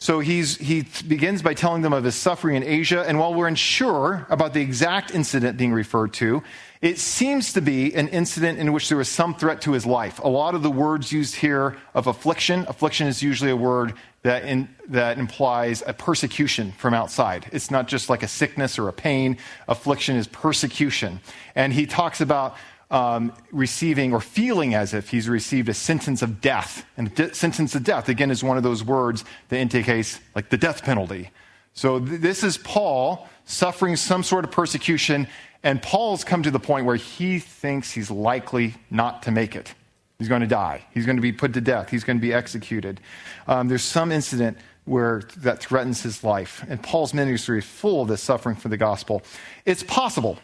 So 0.02 0.22
he's, 0.22 0.56
he 0.56 0.86
begins 1.08 1.42
by 1.42 1.54
telling 1.54 1.82
them 1.82 1.92
of 1.92 2.06
his 2.06 2.16
suffering 2.16 2.56
in 2.56 2.64
Asia. 2.64 3.04
And 3.06 3.20
while 3.20 3.34
we're 3.34 3.50
unsure 3.50 4.26
about 4.30 4.54
the 4.54 4.62
exact 4.62 5.14
incident 5.14 5.58
being 5.58 5.74
referred 5.74 6.14
to, 6.14 6.42
it 6.82 6.98
seems 7.00 7.52
to 7.54 7.62
be 7.62 7.94
an 7.94 8.08
incident 8.08 8.60
in 8.60 8.72
which 8.72 8.88
there 8.88 8.98
was 8.98 9.10
some 9.10 9.36
threat 9.36 9.62
to 9.64 9.74
his 9.74 9.86
life. 9.86 10.20
A 10.24 10.30
lot 10.30 10.56
of 10.56 10.64
the 10.64 10.72
words 10.72 11.12
used 11.12 11.36
here 11.36 11.76
of 11.94 12.08
affliction, 12.08 12.66
affliction 12.70 13.08
is 13.08 13.22
usually 13.22 13.52
a 13.52 13.58
word 13.58 13.94
that, 14.24 14.44
in, 14.44 14.70
that 14.90 15.18
implies 15.18 15.84
a 15.86 15.94
persecution 15.94 16.72
from 16.74 16.94
outside. 16.94 17.48
It's 17.52 17.72
not 17.72 17.88
just 17.88 18.10
like 18.10 18.24
a 18.24 18.28
sickness 18.28 18.78
or 18.78 18.88
a 18.88 18.94
pain. 18.94 19.38
Affliction 19.68 20.16
is 20.16 20.28
persecution. 20.28 21.22
And 21.56 21.72
he 21.72 21.86
talks 21.86 22.20
about 22.20 22.56
um, 22.92 23.32
receiving 23.52 24.14
or 24.14 24.20
feeling 24.20 24.74
as 24.74 24.94
if 24.94 25.10
he's 25.10 25.30
received 25.30 25.70
a 25.70 25.74
sentence 25.74 26.22
of 26.22 26.42
death. 26.42 26.86
And 26.98 27.14
de- 27.16 27.34
sentence 27.34 27.76
of 27.76 27.84
death, 27.84 28.10
again, 28.10 28.32
is 28.32 28.44
one 28.44 28.58
of 28.58 28.64
those 28.64 28.84
words 28.84 29.24
that 29.50 29.58
indicates 29.58 30.20
like 30.36 30.50
the 30.50 30.58
death 30.58 30.84
penalty. 30.84 31.30
So 31.74 32.00
th- 32.00 32.20
this 32.20 32.44
is 32.44 32.58
Paul 32.58 33.30
suffering 33.46 33.96
some 33.96 34.24
sort 34.24 34.44
of 34.44 34.52
persecution 34.52 35.28
and 35.64 35.82
Paul's 35.82 36.24
come 36.24 36.44
to 36.44 36.52
the 36.52 36.60
point 36.60 36.86
where 36.86 36.96
he 36.96 37.40
thinks 37.40 37.92
he's 37.92 38.10
likely 38.10 38.76
not 38.90 39.24
to 39.24 39.32
make 39.32 39.56
it. 39.56 39.74
He's 40.20 40.28
going 40.28 40.42
to 40.42 40.48
die. 40.48 40.84
He's 40.94 41.06
going 41.06 41.16
to 41.16 41.22
be 41.22 41.32
put 41.32 41.54
to 41.54 41.62
death. 41.62 41.90
He's 41.90 42.04
going 42.04 42.18
to 42.18 42.22
be 42.22 42.34
executed. 42.34 43.00
Um, 43.48 43.70
there's 43.70 43.84
some 43.84 44.12
incident 44.12 44.58
where 44.84 45.22
that 45.38 45.60
threatens 45.60 46.02
his 46.04 46.24
life. 46.26 46.66
And 46.68 46.84
Paul's 46.84 47.14
ministry 47.14 47.60
is 47.60 47.66
full 47.66 48.02
of 48.02 48.10
this 48.10 48.22
suffering 48.22 48.58
for 48.58 48.68
the 48.68 48.76
gospel. 48.76 49.22
It's 49.66 49.84
possible, 49.84 50.38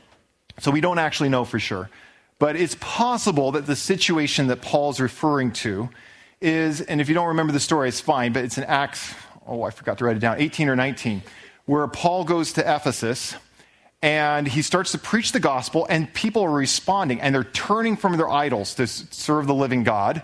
so 0.59 0.71
we 0.71 0.79
don't 0.79 0.99
actually 0.99 1.29
know 1.29 1.43
for 1.43 1.59
sure, 1.59 1.89
but 2.39 2.55
it's 2.55 2.77
possible 2.79 3.51
that 3.51 3.65
the 3.65 3.75
situation 3.75 4.47
that 4.47 4.61
Paul's 4.61 4.99
referring 4.99 5.51
to 5.53 5.89
is, 6.39 6.79
and 6.79 7.01
if 7.01 7.09
you 7.09 7.15
don't 7.15 7.27
remember 7.27 7.51
the 7.51 7.59
story, 7.59 7.89
it's 7.89 7.99
fine, 7.99 8.31
but 8.31 8.45
it's 8.45 8.57
in 8.57 8.63
Acts, 8.65 9.13
oh, 9.47 9.63
I 9.63 9.71
forgot 9.71 9.97
to 9.97 10.05
write 10.05 10.15
it 10.15 10.19
down, 10.19 10.39
18 10.39 10.69
or 10.69 10.75
19, 10.75 11.21
where 11.65 11.87
Paul 11.87 12.23
goes 12.23 12.53
to 12.53 12.61
Ephesus 12.61 13.35
and 14.01 14.47
he 14.47 14.61
starts 14.61 14.91
to 14.91 14.97
preach 14.97 15.31
the 15.31 15.39
gospel, 15.39 15.85
and 15.89 16.13
people 16.13 16.43
are 16.43 16.51
responding, 16.51 17.21
and 17.21 17.33
they're 17.33 17.43
turning 17.43 17.97
from 17.97 18.17
their 18.17 18.29
idols 18.29 18.75
to 18.75 18.87
serve 18.87 19.47
the 19.47 19.53
living 19.53 19.83
God. 19.83 20.23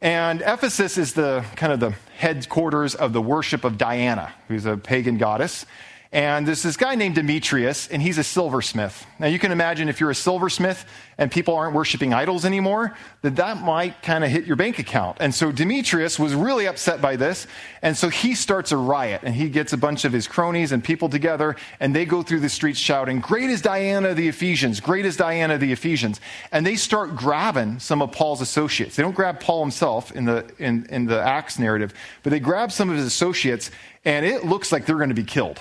And 0.00 0.42
Ephesus 0.42 0.96
is 0.96 1.14
the 1.14 1.44
kind 1.56 1.72
of 1.72 1.80
the 1.80 1.94
headquarters 2.16 2.94
of 2.94 3.12
the 3.12 3.20
worship 3.20 3.64
of 3.64 3.78
Diana, 3.78 4.32
who's 4.46 4.64
a 4.64 4.76
pagan 4.76 5.18
goddess. 5.18 5.66
And 6.10 6.48
there's 6.48 6.62
this 6.62 6.78
guy 6.78 6.94
named 6.94 7.16
Demetrius, 7.16 7.86
and 7.88 8.00
he's 8.00 8.16
a 8.16 8.24
silversmith. 8.24 9.06
Now, 9.18 9.26
you 9.26 9.38
can 9.38 9.52
imagine 9.52 9.90
if 9.90 10.00
you're 10.00 10.10
a 10.10 10.14
silversmith 10.14 10.86
and 11.18 11.30
people 11.30 11.54
aren't 11.54 11.74
worshiping 11.74 12.14
idols 12.14 12.46
anymore, 12.46 12.96
that 13.20 13.36
that 13.36 13.60
might 13.60 14.02
kind 14.02 14.24
of 14.24 14.30
hit 14.30 14.46
your 14.46 14.56
bank 14.56 14.78
account. 14.78 15.18
And 15.20 15.34
so 15.34 15.52
Demetrius 15.52 16.18
was 16.18 16.34
really 16.34 16.66
upset 16.66 17.02
by 17.02 17.16
this. 17.16 17.46
And 17.82 17.94
so 17.94 18.08
he 18.08 18.34
starts 18.34 18.72
a 18.72 18.78
riot, 18.78 19.20
and 19.22 19.34
he 19.34 19.50
gets 19.50 19.74
a 19.74 19.76
bunch 19.76 20.06
of 20.06 20.12
his 20.14 20.26
cronies 20.26 20.72
and 20.72 20.82
people 20.82 21.10
together, 21.10 21.56
and 21.78 21.94
they 21.94 22.06
go 22.06 22.22
through 22.22 22.40
the 22.40 22.48
streets 22.48 22.78
shouting, 22.78 23.20
Great 23.20 23.50
is 23.50 23.60
Diana 23.60 24.14
the 24.14 24.28
Ephesians! 24.28 24.80
Great 24.80 25.04
is 25.04 25.16
Diana 25.18 25.58
the 25.58 25.72
Ephesians! 25.72 26.22
And 26.52 26.66
they 26.66 26.76
start 26.76 27.16
grabbing 27.16 27.80
some 27.80 28.00
of 28.00 28.12
Paul's 28.12 28.40
associates. 28.40 28.96
They 28.96 29.02
don't 29.02 29.14
grab 29.14 29.40
Paul 29.40 29.60
himself 29.60 30.10
in 30.12 30.24
the, 30.24 30.50
in, 30.58 30.86
in 30.86 31.04
the 31.04 31.20
Acts 31.20 31.58
narrative, 31.58 31.92
but 32.22 32.30
they 32.30 32.40
grab 32.40 32.72
some 32.72 32.88
of 32.88 32.96
his 32.96 33.04
associates, 33.04 33.70
and 34.06 34.24
it 34.24 34.46
looks 34.46 34.72
like 34.72 34.86
they're 34.86 34.96
going 34.96 35.10
to 35.10 35.14
be 35.14 35.22
killed. 35.22 35.60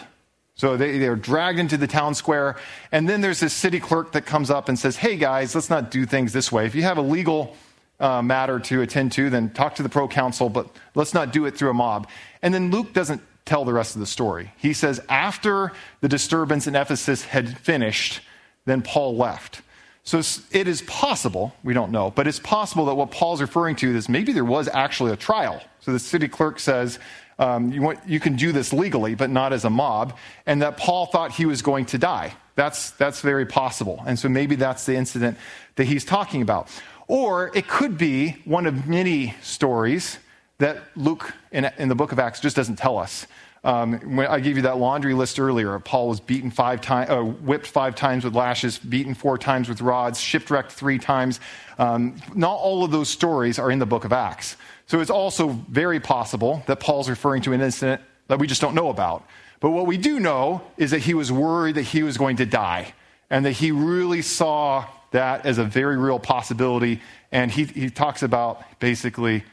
So 0.57 0.75
they, 0.75 0.97
they're 0.97 1.15
dragged 1.15 1.59
into 1.59 1.77
the 1.77 1.87
town 1.87 2.15
square. 2.15 2.57
And 2.91 3.07
then 3.07 3.21
there's 3.21 3.39
this 3.39 3.53
city 3.53 3.79
clerk 3.79 4.11
that 4.13 4.25
comes 4.25 4.49
up 4.49 4.69
and 4.69 4.77
says, 4.77 4.97
Hey 4.97 5.15
guys, 5.15 5.55
let's 5.55 5.69
not 5.69 5.91
do 5.91 6.05
things 6.05 6.33
this 6.33 6.51
way. 6.51 6.65
If 6.65 6.75
you 6.75 6.83
have 6.83 6.97
a 6.97 7.01
legal 7.01 7.55
uh, 7.99 8.21
matter 8.21 8.59
to 8.59 8.81
attend 8.81 9.11
to, 9.13 9.29
then 9.29 9.51
talk 9.51 9.75
to 9.75 9.83
the 9.83 9.89
proconsul, 9.89 10.49
but 10.49 10.69
let's 10.95 11.13
not 11.13 11.31
do 11.31 11.45
it 11.45 11.55
through 11.57 11.69
a 11.69 11.73
mob. 11.73 12.07
And 12.41 12.53
then 12.53 12.71
Luke 12.71 12.93
doesn't 12.93 13.21
tell 13.45 13.65
the 13.65 13.73
rest 13.73 13.95
of 13.95 14.01
the 14.01 14.07
story. 14.07 14.51
He 14.57 14.73
says, 14.73 14.99
After 15.09 15.71
the 16.01 16.09
disturbance 16.09 16.67
in 16.67 16.75
Ephesus 16.75 17.23
had 17.23 17.57
finished, 17.59 18.21
then 18.65 18.81
Paul 18.81 19.15
left. 19.15 19.61
So 20.03 20.21
it 20.51 20.69
is 20.69 20.83
possible, 20.83 21.53
we 21.63 21.73
don't 21.73 21.91
know, 21.91 22.11
but 22.11 22.27
it's 22.27 22.39
possible 22.39 22.85
that 22.85 22.95
what 22.95 23.11
Paul's 23.11 23.41
referring 23.41 23.75
to 23.77 23.93
is 23.93 24.07
maybe 24.07 24.31
there 24.31 24.45
was 24.45 24.69
actually 24.69 25.11
a 25.11 25.17
trial. 25.17 25.61
So 25.81 25.91
the 25.91 25.99
city 25.99 26.29
clerk 26.29 26.59
says, 26.59 26.97
um, 27.39 27.71
you, 27.71 27.82
want, 27.82 28.00
you, 28.08 28.19
can 28.19 28.36
do 28.36 28.52
this 28.52 28.73
legally, 28.73 29.15
but 29.15 29.30
not 29.30 29.54
as 29.54 29.63
a 29.65 29.69
mob, 29.69 30.17
and 30.45 30.62
that 30.62 30.78
Paul 30.78 31.06
thought 31.06 31.32
he 31.32 31.45
was 31.45 31.62
going 31.62 31.86
to 31.88 31.97
die. 31.97 32.34
That's, 32.56 32.91
that's 32.91 33.21
very 33.21 33.45
possible. 33.45 34.04
And 34.08 34.17
so 34.17 34.28
maybe 34.28 34.56
that's 34.56 34.86
the 34.86 34.95
incident 34.95 35.38
that 35.76 35.86
he's 35.86 36.04
talking 36.04 36.41
about. 36.41 36.69
Or 37.08 37.56
it 37.56 37.67
could 37.67 37.97
be 37.97 38.38
one 38.45 38.65
of 38.65 38.88
many 38.88 39.36
stories 39.41 40.17
that 40.58 40.82
Luke 40.95 41.34
in, 41.52 41.69
in 41.78 41.88
the 41.88 41.95
book 41.95 42.12
of 42.12 42.19
Acts 42.19 42.39
just 42.39 42.56
doesn't 42.56 42.78
tell 42.78 42.97
us. 42.97 43.28
Um, 43.67 44.17
I 44.21 44.39
gave 44.39 44.56
you 44.56 44.62
that 44.62 44.77
laundry 44.77 45.13
list 45.13 45.41
earlier, 45.41 45.77
Paul 45.80 46.08
was 46.08 46.21
beaten 46.21 46.49
five 46.49 46.80
times, 46.80 47.10
uh, 47.10 47.21
whipped 47.21 47.67
five 47.67 47.95
times 47.95 48.23
with 48.23 48.34
lashes, 48.34 48.77
beaten 48.77 49.13
four 49.13 49.38
times 49.38 49.67
with 49.67 49.82
rods, 49.82 50.21
shipwrecked 50.21 50.71
three 50.71 50.97
times. 50.97 51.41
Um, 51.77 52.15
not 52.34 52.53
all 52.53 52.86
of 52.86 52.91
those 52.91 53.10
stories 53.10 53.60
are 53.60 53.69
in 53.69 53.80
the 53.80 53.86
book 53.86 54.06
of 54.06 54.13
Acts. 54.13 54.56
So 54.86 55.01
it's 55.01 55.10
also 55.10 55.49
very 55.49 55.99
possible 55.99 56.63
that 56.67 56.80
Paul's 56.80 57.10
referring 57.10 57.41
to 57.41 57.51
an 57.51 57.60
incident 57.60 58.01
that 58.30 58.39
we 58.39 58.47
just 58.47 58.62
don't 58.62 58.73
know 58.73 58.88
about. 58.88 59.27
But 59.60 59.71
what 59.71 59.86
we 59.86 59.97
do 59.97 60.17
know 60.21 60.62
is 60.77 60.91
that 60.91 60.99
he 60.99 61.13
was 61.13 61.30
worried 61.30 61.75
that 61.75 61.82
he 61.82 62.03
was 62.03 62.17
going 62.17 62.38
to 62.38 62.45
die 62.45 62.93
and 63.30 63.45
that 63.45 63.51
he 63.51 63.71
really 63.71 64.21
saw 64.21 64.86
that 65.12 65.45
as 65.45 65.58
a 65.58 65.65
very 65.65 65.97
real 65.97 66.19
possibility. 66.19 67.01
And 67.34 67.51
he, 67.51 67.65
he 67.65 67.89
talks 67.89 68.23
about 68.23 68.63
basically, 68.80 69.43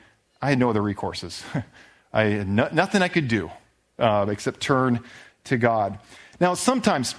I 0.40 0.50
had 0.50 0.60
no 0.60 0.70
other 0.70 0.82
recourses. 0.82 1.42
I 2.12 2.22
had 2.26 2.48
no, 2.48 2.68
nothing 2.70 3.02
I 3.02 3.08
could 3.08 3.26
do 3.26 3.50
uh, 3.98 4.26
except 4.28 4.60
turn 4.60 5.00
to 5.44 5.56
God. 5.56 5.98
Now, 6.40 6.54
sometimes, 6.54 7.14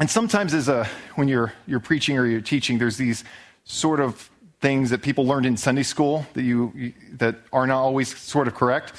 and 0.00 0.10
sometimes 0.10 0.54
as 0.54 0.68
a, 0.68 0.88
when 1.14 1.28
you're, 1.28 1.52
you're 1.66 1.80
preaching 1.80 2.18
or 2.18 2.26
you're 2.26 2.40
teaching, 2.40 2.78
there's 2.78 2.96
these 2.96 3.24
sort 3.64 4.00
of 4.00 4.30
things 4.60 4.90
that 4.90 5.02
people 5.02 5.26
learned 5.26 5.46
in 5.46 5.56
Sunday 5.56 5.82
school 5.82 6.26
that, 6.34 6.42
you, 6.42 6.72
you 6.74 6.92
that 7.18 7.36
are 7.52 7.66
not 7.66 7.80
always 7.80 8.16
sort 8.16 8.48
of 8.48 8.54
correct. 8.54 8.92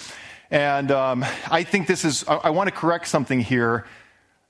And 0.51 0.91
um, 0.91 1.25
I 1.49 1.63
think 1.63 1.87
this 1.87 2.05
is, 2.05 2.23
I, 2.27 2.35
I 2.35 2.49
want 2.51 2.69
to 2.69 2.75
correct 2.75 3.07
something 3.07 3.39
here 3.39 3.85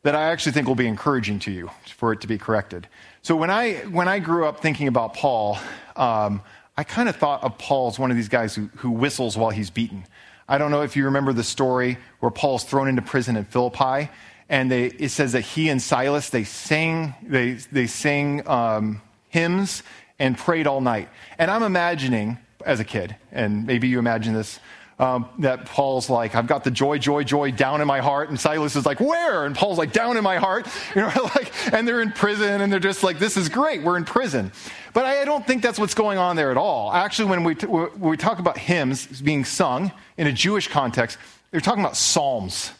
that 0.03 0.13
I 0.13 0.31
actually 0.31 0.51
think 0.51 0.67
will 0.67 0.75
be 0.75 0.87
encouraging 0.87 1.39
to 1.39 1.51
you 1.51 1.71
for 1.95 2.13
it 2.13 2.21
to 2.21 2.27
be 2.27 2.37
corrected. 2.37 2.87
So 3.21 3.35
when 3.35 3.49
I, 3.49 3.75
when 3.89 4.07
I 4.07 4.19
grew 4.19 4.45
up 4.45 4.59
thinking 4.59 4.87
about 4.87 5.15
Paul, 5.15 5.57
um, 5.95 6.41
I 6.77 6.83
kind 6.83 7.09
of 7.09 7.15
thought 7.15 7.43
of 7.43 7.57
Paul 7.57 7.87
as 7.87 7.97
one 7.97 8.11
of 8.11 8.17
these 8.17 8.29
guys 8.29 8.53
who, 8.53 8.69
who 8.75 8.91
whistles 8.91 9.37
while 9.37 9.49
he's 9.49 9.69
beaten. 9.69 10.05
I 10.47 10.57
don't 10.57 10.71
know 10.71 10.81
if 10.81 10.95
you 10.95 11.05
remember 11.05 11.33
the 11.33 11.43
story 11.43 11.97
where 12.19 12.31
Paul's 12.31 12.63
thrown 12.63 12.87
into 12.87 13.01
prison 13.01 13.35
in 13.35 13.45
Philippi, 13.45 14.09
and 14.47 14.71
they, 14.71 14.85
it 14.85 15.09
says 15.09 15.31
that 15.31 15.41
he 15.41 15.69
and 15.69 15.81
Silas 15.81 16.29
they 16.29 16.43
sang 16.43 17.15
they 17.23 17.53
they 17.53 17.87
sang 17.87 18.47
um, 18.47 19.01
hymns 19.29 19.81
and 20.19 20.37
prayed 20.37 20.67
all 20.67 20.81
night. 20.81 21.09
And 21.39 21.49
I'm 21.49 21.63
imagining 21.63 22.37
as 22.63 22.79
a 22.79 22.85
kid, 22.85 23.15
and 23.31 23.65
maybe 23.65 23.87
you 23.87 23.97
imagine 23.97 24.33
this 24.33 24.59
um, 24.97 25.27
that 25.39 25.65
Paul's 25.65 26.09
like, 26.09 26.35
I've 26.35 26.47
got 26.47 26.63
the 26.63 26.71
joy, 26.71 26.97
joy, 26.97 27.23
joy 27.23 27.51
down 27.51 27.81
in 27.81 27.87
my 27.87 27.99
heart. 27.99 28.29
And 28.29 28.39
Silas 28.39 28.75
is 28.75 28.85
like, 28.85 28.99
where? 28.99 29.45
And 29.45 29.55
Paul's 29.55 29.77
like, 29.77 29.91
down 29.91 30.17
in 30.17 30.23
my 30.23 30.37
heart. 30.37 30.67
You 30.95 31.01
know, 31.01 31.11
like, 31.35 31.73
and 31.73 31.85
they're 31.85 32.01
in 32.01 32.13
prison 32.13 32.61
and 32.61 32.71
they're 32.71 32.79
just 32.79 33.03
like, 33.03 33.19
this 33.19 33.35
is 33.35 33.49
great. 33.49 33.83
We're 33.83 33.97
in 33.97 34.05
prison. 34.05 34.53
But 34.95 35.05
I 35.05 35.25
don't 35.25 35.45
think 35.45 35.61
that's 35.61 35.77
what's 35.77 35.93
going 35.93 36.17
on 36.17 36.37
there 36.37 36.51
at 36.51 36.57
all. 36.57 36.89
Actually, 36.89 37.31
when 37.31 37.43
we, 37.43 37.53
when 37.55 37.99
we 37.99 38.15
talk 38.15 38.39
about 38.39 38.57
hymns 38.57 39.21
being 39.21 39.43
sung 39.43 39.91
in 40.15 40.25
a 40.25 40.31
Jewish 40.31 40.69
context, 40.69 41.17
they're 41.51 41.59
talking 41.59 41.83
about 41.83 41.97
psalms. 41.97 42.71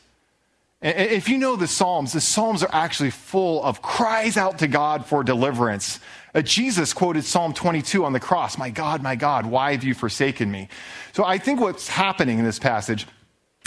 If 0.81 1.27
you 1.27 1.37
know 1.37 1.57
the 1.57 1.67
Psalms, 1.67 2.13
the 2.13 2.21
Psalms 2.21 2.63
are 2.63 2.69
actually 2.71 3.09
full 3.09 3.61
of 3.61 3.81
cries 3.81 4.37
out 4.37 4.59
to 4.59 4.67
God 4.67 5.05
for 5.05 5.25
deliverance. 5.25 5.99
Jesus 6.43 6.93
quoted 6.93 7.25
Psalm 7.25 7.53
22 7.53 8.05
on 8.05 8.13
the 8.13 8.21
cross 8.21 8.57
My 8.57 8.69
God, 8.69 9.03
my 9.03 9.17
God, 9.17 9.45
why 9.45 9.73
have 9.73 9.83
you 9.83 9.93
forsaken 9.93 10.49
me? 10.49 10.69
So 11.11 11.25
I 11.25 11.37
think 11.37 11.59
what's 11.59 11.89
happening 11.89 12.39
in 12.39 12.45
this 12.45 12.59
passage 12.59 13.07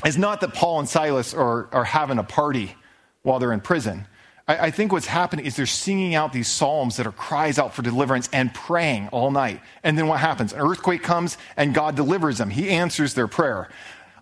is 0.06 0.16
not 0.16 0.40
that 0.40 0.54
Paul 0.54 0.78
and 0.78 0.88
Silas 0.88 1.34
are, 1.34 1.68
are 1.72 1.84
having 1.84 2.18
a 2.18 2.24
party 2.24 2.74
while 3.24 3.40
they're 3.40 3.52
in 3.52 3.60
prison. 3.60 4.06
I, 4.48 4.66
I 4.66 4.70
think 4.70 4.90
what's 4.90 5.06
happening 5.06 5.46
is 5.46 5.54
they're 5.54 5.66
singing 5.66 6.14
out 6.14 6.32
these 6.32 6.48
psalms 6.48 6.96
that 6.96 7.06
are 7.06 7.12
cries 7.12 7.58
out 7.58 7.74
for 7.74 7.82
deliverance 7.82 8.28
and 8.32 8.52
praying 8.52 9.08
all 9.08 9.30
night. 9.30 9.60
And 9.84 9.96
then 9.96 10.08
what 10.08 10.18
happens? 10.18 10.52
An 10.52 10.60
earthquake 10.60 11.02
comes 11.02 11.38
and 11.56 11.74
God 11.74 11.94
delivers 11.94 12.38
them. 12.38 12.50
He 12.50 12.70
answers 12.70 13.14
their 13.14 13.28
prayer. 13.28 13.68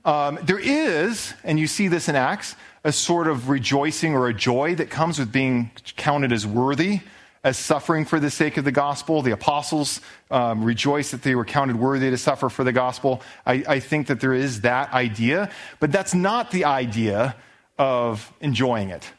Um, 0.05 0.39
there 0.43 0.59
is, 0.59 1.35
and 1.43 1.59
you 1.59 1.67
see 1.67 1.89
this 1.89 2.09
in 2.09 2.17
Acts, 2.17 2.55
a 2.85 2.93
sort 2.93 3.27
of 3.27 3.49
rejoicing 3.49 4.15
or 4.15 4.29
a 4.29 4.35
joy 4.35 4.75
that 4.77 4.91
comes 4.91 5.19
with 5.19 5.33
being 5.33 5.71
counted 5.97 6.33
as 6.33 6.47
worthy 6.47 7.01
as 7.43 7.57
suffering 7.57 8.05
for 8.05 8.19
the 8.19 8.31
sake 8.31 8.57
of 8.57 8.65
the 8.65 8.73
gospel. 8.73 9.23
The 9.23 9.33
apostles 9.33 10.01
um, 10.31 10.65
that 10.65 11.21
they 11.23 11.35
were 11.35 11.45
counted 11.45 11.77
worthy 11.77 12.11
to 12.11 12.19
suffer 12.19 12.49
for 12.49 12.65
the 12.65 12.73
gospel. 12.73 13.23
I, 13.45 13.65
I 13.69 13.81
think 13.81 14.09
that 14.09 14.21
there 14.21 14.35
is 14.35 14.63
that 14.63 14.93
idea, 14.93 15.51
but 15.79 15.93
that's 15.93 16.15
not 16.15 16.51
the 16.51 16.65
idea 16.65 17.37
of 17.79 18.33
enjoying 18.41 18.91
it. 18.91 19.11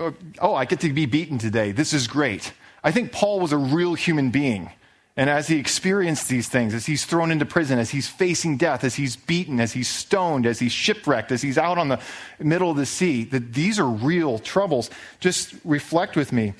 Uh, 0.00 0.12
oh, 0.40 0.54
I 0.54 0.64
get 0.64 0.80
to 0.80 0.92
be 0.92 1.04
beaten 1.04 1.36
today. 1.36 1.72
This 1.72 1.92
is 1.92 2.08
great. 2.08 2.54
I 2.82 2.90
think 2.90 3.12
Paul 3.12 3.38
was 3.38 3.52
a 3.52 3.58
real 3.58 3.92
human 3.94 4.30
being. 4.30 4.70
And 5.14 5.28
as 5.28 5.48
he 5.48 5.58
experienced 5.58 6.30
these 6.30 6.48
things, 6.48 6.72
as 6.72 6.86
he's 6.86 7.04
thrown 7.04 7.30
into 7.30 7.44
prison, 7.44 7.78
as 7.78 7.90
he's 7.90 8.08
facing 8.08 8.56
death, 8.56 8.82
as 8.82 8.94
he's 8.94 9.16
beaten, 9.16 9.60
as 9.60 9.72
he's 9.72 9.88
stoned, 9.88 10.46
as 10.46 10.58
he's 10.58 10.72
shipwrecked, 10.72 11.30
as 11.30 11.42
he's 11.42 11.58
out 11.58 11.76
on 11.76 11.88
the 11.88 12.00
middle 12.38 12.70
of 12.70 12.78
the 12.78 12.86
sea, 12.86 13.24
that 13.24 13.52
these 13.52 13.78
are 13.78 13.88
real 13.88 14.38
troubles. 14.38 14.88
Just 15.18 15.54
reflect 15.64 16.16
with 16.16 16.32
me 16.32 16.54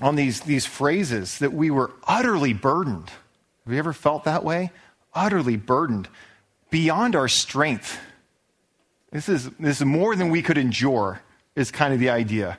on 0.00 0.14
these, 0.14 0.42
these 0.42 0.66
phrases 0.66 1.40
that 1.40 1.52
we 1.52 1.72
were 1.72 1.90
utterly 2.06 2.52
burdened. 2.52 3.10
Have 3.64 3.72
you 3.72 3.78
ever 3.78 3.92
felt 3.92 4.24
that 4.24 4.44
way? 4.44 4.70
Utterly 5.12 5.56
burdened, 5.56 6.08
beyond 6.70 7.16
our 7.16 7.28
strength. 7.28 7.98
This 9.10 9.28
is, 9.28 9.50
this 9.58 9.80
is 9.80 9.86
more 9.86 10.14
than 10.14 10.30
we 10.30 10.42
could 10.42 10.58
endure, 10.58 11.22
is 11.56 11.70
kind 11.70 11.94
of 11.94 12.00
the 12.00 12.10
idea. 12.10 12.58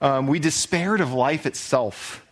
Um, 0.00 0.26
we 0.26 0.38
despaired 0.38 1.00
of 1.00 1.12
life 1.12 1.46
itself. 1.46 2.24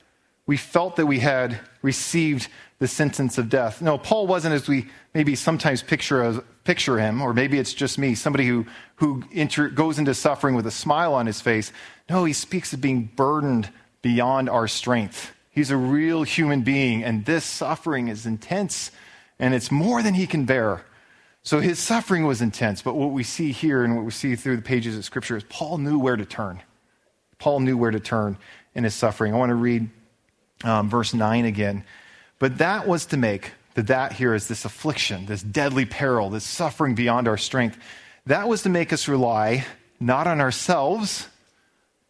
We 0.47 0.57
felt 0.57 0.97
that 0.97 1.07
we 1.07 1.19
had 1.19 1.61
received 1.83 2.49
the 2.79 2.89
sentence 2.89 3.39
of 3.39 3.49
death. 3.49 3.83
No, 3.83 3.99
Paul 3.99 4.27
wasn't 4.27 4.55
as 4.55 4.69
we 4.69 4.87
maybe 5.13 5.35
sometimes 5.35 5.83
picture, 5.83 6.23
as, 6.23 6.41
picture 6.65 6.99
him, 6.99 7.21
or 7.21 7.35
maybe 7.35 7.59
it's 7.59 7.75
just 7.75 7.99
me, 7.99 8.15
somebody 8.15 8.47
who, 8.47 8.67
who 8.97 9.25
inter, 9.33 9.69
goes 9.69 9.99
into 9.99 10.15
suffering 10.15 10.55
with 10.55 10.67
a 10.67 10.71
smile 10.71 11.15
on 11.15 11.27
his 11.27 11.41
face. 11.41 11.73
No, 12.09 12.25
he 12.25 12.33
speaks 12.33 12.73
of 12.73 12.81
being 12.81 13.11
burdened 13.17 13.71
beyond 14.01 14.49
our 14.49 14.69
strength. 14.69 15.35
He's 15.51 15.71
a 15.71 15.77
real 15.77 16.23
human 16.23 16.63
being, 16.63 17.03
and 17.03 17.25
this 17.25 17.45
suffering 17.45 18.09
is 18.09 18.27
intense, 18.27 18.93
and 19.41 19.55
it's 19.55 19.73
more 19.73 20.03
than 20.03 20.15
he 20.15 20.27
can 20.27 20.45
bear. 20.45 20.85
So 21.43 21.61
his 21.61 21.79
suffering 21.79 22.27
was 22.27 22.43
intense, 22.43 22.83
but 22.83 22.95
what 22.95 23.13
we 23.13 23.23
see 23.23 23.53
here 23.53 23.85
and 23.85 23.97
what 23.97 24.05
we 24.05 24.11
see 24.11 24.37
through 24.37 24.57
the 24.57 24.63
pages 24.63 24.97
of 24.97 25.05
Scripture 25.05 25.37
is 25.37 25.45
Paul 25.45 25.79
knew 25.79 25.99
where 25.99 26.17
to 26.17 26.27
turn. 26.27 26.61
Paul 27.39 27.61
knew 27.61 27.77
where 27.77 27.91
to 27.91 28.01
turn 28.01 28.37
in 28.75 28.85
his 28.85 28.95
suffering. 28.95 29.33
I 29.33 29.39
want 29.39 29.51
to 29.51 29.55
read 29.55 29.89
um, 30.65 30.91
verse 30.91 31.15
9 31.15 31.45
again. 31.45 31.85
But 32.39 32.59
that 32.59 32.87
was 32.87 33.07
to 33.07 33.17
make, 33.17 33.53
the 33.75 33.83
that 33.85 34.13
here 34.13 34.35
is 34.35 34.49
this 34.49 34.65
affliction, 34.65 35.27
this 35.27 35.43
deadly 35.43 35.85
peril, 35.85 36.31
this 36.31 36.45
suffering 36.45 36.95
beyond 36.95 37.29
our 37.29 37.39
strength. 37.39 37.79
That 38.27 38.49
was 38.49 38.63
to 38.63 38.69
make 38.69 38.93
us 38.93 39.09
rely 39.09 39.65
not 40.01 40.27
on 40.27 40.41
ourselves, 40.41 41.29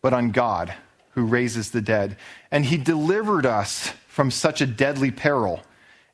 but 0.03 0.13
on 0.13 0.31
God 0.31 0.75
who 1.11 1.25
raises 1.25 1.71
the 1.71 1.81
dead. 1.81 2.17
And 2.51 2.65
he 2.65 2.77
delivered 2.77 3.47
us 3.47 3.93
from 4.09 4.31
such 4.31 4.61
a 4.61 4.67
deadly 4.67 5.11
peril. 5.11 5.63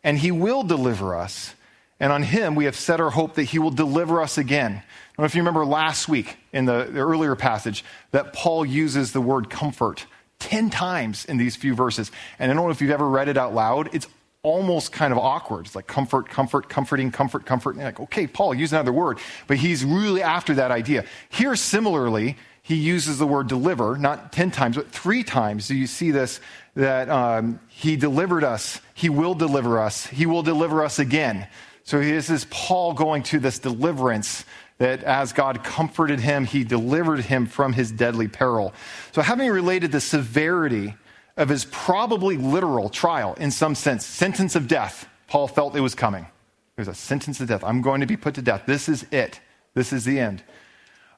And 0.02 0.18
he 0.18 0.30
will 0.30 0.62
deliver 0.62 1.14
us. 1.14 1.54
And 2.00 2.12
on 2.12 2.22
him 2.22 2.54
we 2.54 2.64
have 2.64 2.76
set 2.76 3.00
our 3.00 3.10
hope 3.10 3.34
that 3.34 3.44
he 3.44 3.58
will 3.58 3.70
deliver 3.70 4.20
us 4.20 4.38
again. 4.38 4.72
I 4.72 5.16
don't 5.16 5.22
know 5.22 5.26
if 5.26 5.34
you 5.34 5.42
remember 5.42 5.64
last 5.64 6.08
week 6.08 6.36
in 6.52 6.64
the, 6.64 6.88
the 6.90 7.00
earlier 7.00 7.36
passage 7.36 7.84
that 8.10 8.32
Paul 8.32 8.66
uses 8.66 9.12
the 9.12 9.20
word 9.20 9.48
comfort 9.48 10.06
10 10.40 10.70
times 10.70 11.24
in 11.24 11.36
these 11.36 11.56
few 11.56 11.74
verses. 11.74 12.10
And 12.38 12.50
I 12.50 12.54
don't 12.54 12.64
know 12.64 12.70
if 12.70 12.80
you've 12.80 12.90
ever 12.90 13.08
read 13.08 13.28
it 13.28 13.36
out 13.36 13.54
loud. 13.54 13.94
It's 13.94 14.08
almost 14.42 14.92
kind 14.92 15.12
of 15.12 15.18
awkward. 15.18 15.66
It's 15.66 15.74
like 15.74 15.86
comfort, 15.86 16.28
comfort, 16.28 16.68
comforting, 16.68 17.10
comfort, 17.10 17.46
comfort. 17.46 17.76
Like, 17.76 17.98
okay, 17.98 18.26
Paul, 18.26 18.54
use 18.54 18.72
another 18.72 18.92
word. 18.92 19.18
But 19.46 19.56
he's 19.56 19.84
really 19.84 20.22
after 20.22 20.54
that 20.54 20.70
idea. 20.70 21.04
Here, 21.30 21.56
similarly, 21.56 22.36
he 22.62 22.76
uses 22.76 23.18
the 23.18 23.26
word 23.26 23.48
deliver, 23.48 23.96
not 23.96 24.32
10 24.32 24.50
times, 24.50 24.76
but 24.76 24.90
three 24.90 25.22
times. 25.22 25.68
Do 25.68 25.74
you 25.74 25.86
see 25.86 26.10
this? 26.10 26.40
That 26.74 27.08
um, 27.08 27.60
he 27.68 27.96
delivered 27.96 28.42
us, 28.42 28.80
he 28.94 29.08
will 29.08 29.34
deliver 29.34 29.78
us, 29.78 30.06
he 30.06 30.26
will 30.26 30.42
deliver 30.42 30.84
us 30.84 30.98
again. 30.98 31.46
So 31.84 32.00
this 32.00 32.30
is 32.30 32.46
Paul 32.50 32.94
going 32.94 33.22
to 33.24 33.38
this 33.38 33.58
deliverance 33.58 34.44
that 34.78 35.04
as 35.04 35.32
God 35.32 35.62
comforted 35.62 36.18
him, 36.18 36.44
he 36.44 36.64
delivered 36.64 37.20
him 37.20 37.46
from 37.46 37.72
his 37.72 37.92
deadly 37.92 38.26
peril. 38.26 38.74
So, 39.12 39.22
having 39.22 39.48
related 39.50 39.92
the 39.92 40.00
severity 40.00 40.94
of 41.36 41.48
his 41.48 41.64
probably 41.66 42.36
literal 42.36 42.88
trial 42.88 43.34
in 43.34 43.50
some 43.50 43.74
sense, 43.74 44.04
sentence 44.04 44.56
of 44.56 44.66
death, 44.66 45.08
Paul 45.28 45.46
felt 45.46 45.76
it 45.76 45.80
was 45.80 45.94
coming. 45.94 46.26
There's 46.74 46.88
a 46.88 46.94
sentence 46.94 47.40
of 47.40 47.46
death. 47.46 47.62
I'm 47.62 47.82
going 47.82 48.00
to 48.00 48.06
be 48.06 48.16
put 48.16 48.34
to 48.34 48.42
death. 48.42 48.64
This 48.66 48.88
is 48.88 49.06
it. 49.12 49.38
This 49.74 49.92
is 49.92 50.04
the 50.04 50.18
end 50.18 50.42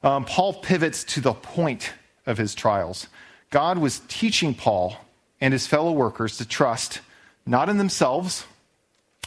um, 0.03 0.25
Paul 0.25 0.53
pivots 0.53 1.03
to 1.05 1.21
the 1.21 1.33
point 1.33 1.93
of 2.25 2.37
his 2.37 2.55
trials. 2.55 3.07
God 3.49 3.77
was 3.77 4.01
teaching 4.07 4.53
Paul 4.53 4.95
and 5.41 5.53
his 5.53 5.67
fellow 5.67 5.91
workers 5.91 6.37
to 6.37 6.47
trust 6.47 7.01
not 7.45 7.69
in 7.69 7.77
themselves, 7.77 8.45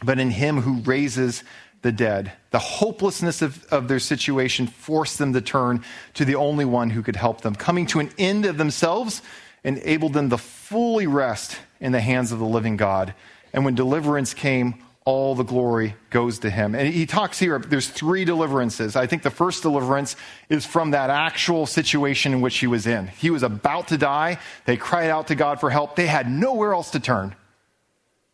but 0.04 0.18
in 0.18 0.30
him 0.30 0.62
who 0.62 0.80
raises 0.82 1.44
the 1.82 1.92
dead. 1.92 2.32
The 2.50 2.58
hopelessness 2.58 3.42
of, 3.42 3.64
of 3.72 3.88
their 3.88 3.98
situation 3.98 4.66
forced 4.66 5.18
them 5.18 5.32
to 5.32 5.40
turn 5.40 5.84
to 6.14 6.24
the 6.24 6.34
only 6.34 6.64
one 6.64 6.90
who 6.90 7.02
could 7.02 7.16
help 7.16 7.40
them. 7.40 7.54
Coming 7.54 7.86
to 7.86 8.00
an 8.00 8.10
end 8.18 8.44
of 8.44 8.58
themselves 8.58 9.22
enabled 9.64 10.12
them 10.12 10.30
to 10.30 10.38
fully 10.38 11.06
rest 11.06 11.58
in 11.80 11.92
the 11.92 12.00
hands 12.00 12.32
of 12.32 12.38
the 12.38 12.44
living 12.44 12.76
God. 12.76 13.14
And 13.52 13.64
when 13.64 13.74
deliverance 13.74 14.34
came, 14.34 14.74
all 15.06 15.34
the 15.34 15.42
glory 15.42 15.96
goes 16.10 16.40
to 16.40 16.50
him. 16.50 16.74
And 16.74 16.86
he 16.86 17.06
talks 17.06 17.38
here, 17.38 17.58
there's 17.58 17.88
three 17.88 18.24
deliverances. 18.24 18.96
I 18.96 19.06
think 19.06 19.22
the 19.22 19.30
first 19.30 19.62
deliverance 19.62 20.14
is 20.48 20.66
from 20.66 20.90
that 20.90 21.08
actual 21.08 21.66
situation 21.66 22.32
in 22.32 22.40
which 22.42 22.58
he 22.58 22.66
was 22.66 22.86
in. 22.86 23.06
He 23.06 23.30
was 23.30 23.42
about 23.42 23.88
to 23.88 23.98
die. 23.98 24.38
They 24.66 24.76
cried 24.76 25.08
out 25.08 25.28
to 25.28 25.34
God 25.34 25.58
for 25.58 25.70
help. 25.70 25.96
They 25.96 26.06
had 26.06 26.30
nowhere 26.30 26.74
else 26.74 26.90
to 26.90 27.00
turn. 27.00 27.34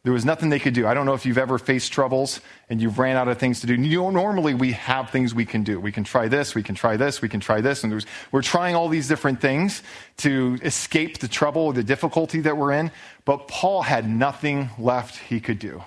There 0.06 0.12
was 0.12 0.24
nothing 0.24 0.50
they 0.50 0.60
could 0.60 0.72
do. 0.72 0.86
I 0.86 0.94
don't 0.94 1.04
know 1.04 1.14
if 1.14 1.26
you've 1.26 1.36
ever 1.36 1.58
faced 1.58 1.92
troubles 1.92 2.40
and 2.70 2.80
you've 2.80 3.00
ran 3.00 3.16
out 3.16 3.26
of 3.26 3.38
things 3.38 3.62
to 3.62 3.66
do. 3.66 3.76
Normally 3.76 4.54
we 4.54 4.70
have 4.70 5.10
things 5.10 5.34
we 5.34 5.44
can 5.44 5.64
do. 5.64 5.80
We 5.80 5.90
can 5.90 6.04
try 6.04 6.28
this, 6.28 6.54
we 6.54 6.62
can 6.62 6.76
try 6.76 6.96
this, 6.96 7.20
we 7.20 7.28
can 7.28 7.40
try 7.40 7.60
this, 7.60 7.82
and 7.82 8.06
we're 8.30 8.42
trying 8.42 8.76
all 8.76 8.88
these 8.88 9.08
different 9.08 9.40
things 9.40 9.82
to 10.18 10.58
escape 10.62 11.18
the 11.18 11.26
trouble 11.26 11.72
the 11.72 11.82
difficulty 11.82 12.38
that 12.42 12.56
we're 12.56 12.70
in. 12.70 12.92
But 13.24 13.48
Paul 13.48 13.82
had 13.82 14.08
nothing 14.08 14.70
left 14.78 15.18
he 15.18 15.40
could 15.40 15.58
do. 15.58 15.82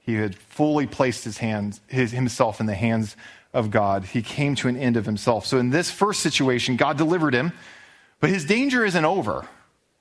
He 0.00 0.14
had 0.14 0.34
fully 0.34 0.88
placed 0.88 1.22
his 1.22 1.38
hands, 1.38 1.80
his, 1.86 2.10
himself 2.10 2.58
in 2.58 2.66
the 2.66 2.74
hands 2.74 3.14
of 3.54 3.70
God. 3.70 4.06
He 4.06 4.22
came 4.22 4.56
to 4.56 4.66
an 4.66 4.76
end 4.76 4.96
of 4.96 5.06
himself. 5.06 5.46
So 5.46 5.58
in 5.58 5.70
this 5.70 5.88
first 5.88 6.18
situation, 6.18 6.74
God 6.74 6.98
delivered 6.98 7.32
him, 7.32 7.52
but 8.18 8.30
his 8.30 8.44
danger 8.44 8.84
isn't 8.84 9.04
over. 9.04 9.46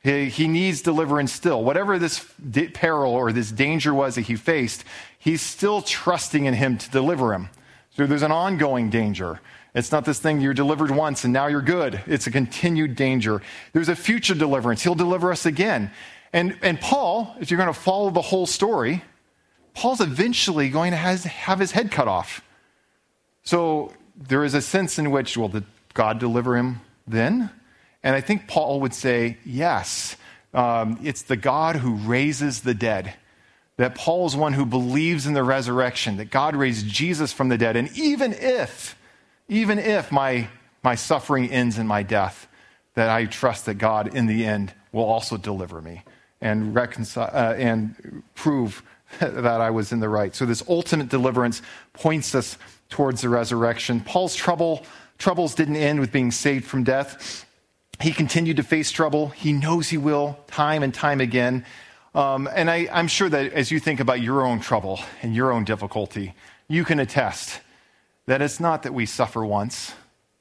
He, 0.08 0.30
he 0.30 0.48
needs 0.48 0.82
deliverance 0.82 1.34
still. 1.34 1.62
Whatever 1.66 2.00
this 2.00 2.26
peril 2.74 3.12
or 3.12 3.34
this 3.34 3.52
danger 3.52 3.94
was 3.94 4.16
that 4.16 4.22
he 4.22 4.38
faced, 4.38 4.86
he's 5.20 5.42
still 5.42 5.82
trusting 5.82 6.46
in 6.46 6.54
him 6.54 6.78
to 6.78 6.90
deliver 6.90 7.34
him. 7.34 7.50
So 7.90 8.06
there's 8.06 8.22
an 8.22 8.32
ongoing 8.32 8.90
danger. 8.90 9.42
It's 9.76 9.92
not 9.92 10.06
this 10.06 10.18
thing 10.18 10.40
you're 10.40 10.54
delivered 10.54 10.92
once 10.92 11.26
and 11.26 11.34
now 11.34 11.48
you're 11.48 11.62
good. 11.62 12.02
It's 12.08 12.26
a 12.26 12.32
continued 12.32 12.96
danger. 12.96 13.42
There's 13.74 13.90
a 13.90 13.98
future 13.98 14.34
deliverance. 14.34 14.82
He'll 14.82 14.96
deliver 14.96 15.30
us 15.30 15.46
again. 15.46 15.92
And, 16.32 16.58
and 16.62 16.80
Paul, 16.80 17.36
if 17.42 17.52
you're 17.52 17.58
going 17.58 17.74
to 17.74 17.78
follow 17.78 18.10
the 18.10 18.22
whole 18.22 18.46
story, 18.46 19.04
Paul's 19.74 20.00
eventually 20.00 20.70
going 20.70 20.92
to 20.92 20.98
has, 20.98 21.26
have 21.26 21.60
his 21.60 21.72
head 21.72 21.92
cut 21.92 22.08
off. 22.08 22.42
So 23.44 23.92
there 24.16 24.46
is 24.46 24.54
a 24.54 24.62
sense 24.62 24.98
in 24.98 25.12
which, 25.12 25.36
well, 25.36 25.50
did 25.50 25.66
God 25.94 26.18
deliver 26.18 26.56
him 26.56 26.80
then? 27.06 27.50
And 28.08 28.16
I 28.16 28.22
think 28.22 28.48
Paul 28.48 28.80
would 28.80 28.94
say, 28.94 29.36
yes. 29.46 30.16
Um, 30.54 30.98
it's 31.04 31.24
the 31.24 31.36
God 31.36 31.76
who 31.76 31.96
raises 31.96 32.62
the 32.62 32.74
dead. 32.74 33.14
That 33.76 33.96
Paul 33.96 34.26
is 34.26 34.34
one 34.34 34.54
who 34.54 34.66
believes 34.66 35.28
in 35.28 35.34
the 35.34 35.44
resurrection, 35.44 36.16
that 36.16 36.32
God 36.32 36.56
raised 36.56 36.88
Jesus 36.88 37.34
from 37.34 37.50
the 37.50 37.58
dead. 37.58 37.76
And 37.76 37.92
even 37.98 38.32
if, 38.32 38.98
even 39.50 39.78
if 39.78 40.10
my, 40.10 40.48
my 40.84 40.96
suffering 40.96 41.52
ends 41.52 41.78
in 41.78 41.86
my 41.86 42.02
death, 42.02 42.48
that 42.94 43.10
I 43.10 43.26
trust 43.26 43.66
that 43.66 43.74
God 43.74 44.16
in 44.16 44.26
the 44.26 44.46
end 44.46 44.74
will 44.94 45.04
also 45.04 45.36
deliver 45.36 45.82
me 45.82 46.04
and 46.40 46.74
reconcile 46.74 47.30
uh, 47.34 47.56
and 47.56 48.24
prove 48.36 48.84
that 49.20 49.60
I 49.60 49.70
was 49.70 49.92
in 49.92 50.00
the 50.00 50.08
right. 50.08 50.34
So 50.34 50.46
this 50.46 50.64
ultimate 50.70 51.10
deliverance 51.10 51.62
points 51.92 52.34
us 52.36 52.58
towards 52.88 53.20
the 53.24 53.28
resurrection. 53.28 54.00
Paul's 54.00 54.34
trouble, 54.34 54.86
troubles 55.18 55.56
didn't 55.56 55.76
end 55.76 56.00
with 56.00 56.14
being 56.14 56.32
saved 56.32 56.64
from 56.64 56.86
death. 56.86 57.44
He 58.00 58.12
continued 58.12 58.58
to 58.58 58.64
face 58.64 58.92
trouble. 58.92 59.30
He 59.30 59.54
knows 59.54 59.90
he 59.90 59.98
will 59.98 60.38
time 60.48 60.84
and 60.84 60.94
time 60.94 61.20
again. 61.20 61.66
Um, 62.14 62.48
and 62.54 62.70
I, 62.70 62.88
I'm 62.92 63.08
sure 63.08 63.30
that 63.30 63.54
as 63.54 63.72
you 63.72 63.80
think 63.80 64.00
about 64.00 64.22
your 64.22 64.46
own 64.46 64.60
trouble 64.60 65.00
and 65.22 65.36
your 65.36 65.52
own 65.52 65.64
difficulty, 65.64 66.34
you 66.68 66.84
can 66.84 67.00
attest 67.00 67.60
that 68.28 68.42
it's 68.42 68.60
not 68.60 68.84
that 68.84 68.94
we 68.94 69.06
suffer 69.06 69.46
once 69.46 69.94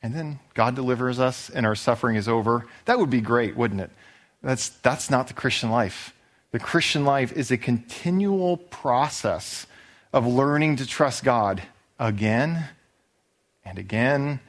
and 0.03 0.15
then 0.15 0.39
God 0.55 0.75
delivers 0.75 1.19
us 1.19 1.51
and 1.51 1.67
our 1.67 1.75
suffering 1.75 2.17
is 2.17 2.29
over. 2.29 2.67
That 2.85 2.99
would 2.99 3.11
be 3.11 3.21
great, 3.21 3.57
wouldn't 3.57 3.81
it? 3.81 3.91
That's, 4.43 4.69
that's 4.69 5.11
not 5.11 5.29
the 5.29 5.35
Christian 5.35 5.71
life. 5.71 6.15
The 6.53 6.59
Christian 6.59 7.05
life 7.05 7.33
is 7.33 7.51
a 7.51 7.57
continual 7.57 8.57
process 8.57 9.67
of 10.13 10.27
learning 10.27 10.77
to 10.77 10.87
trust 10.87 11.25
God 11.25 11.63
again 11.99 12.69
and 13.65 13.79
again 13.79 14.41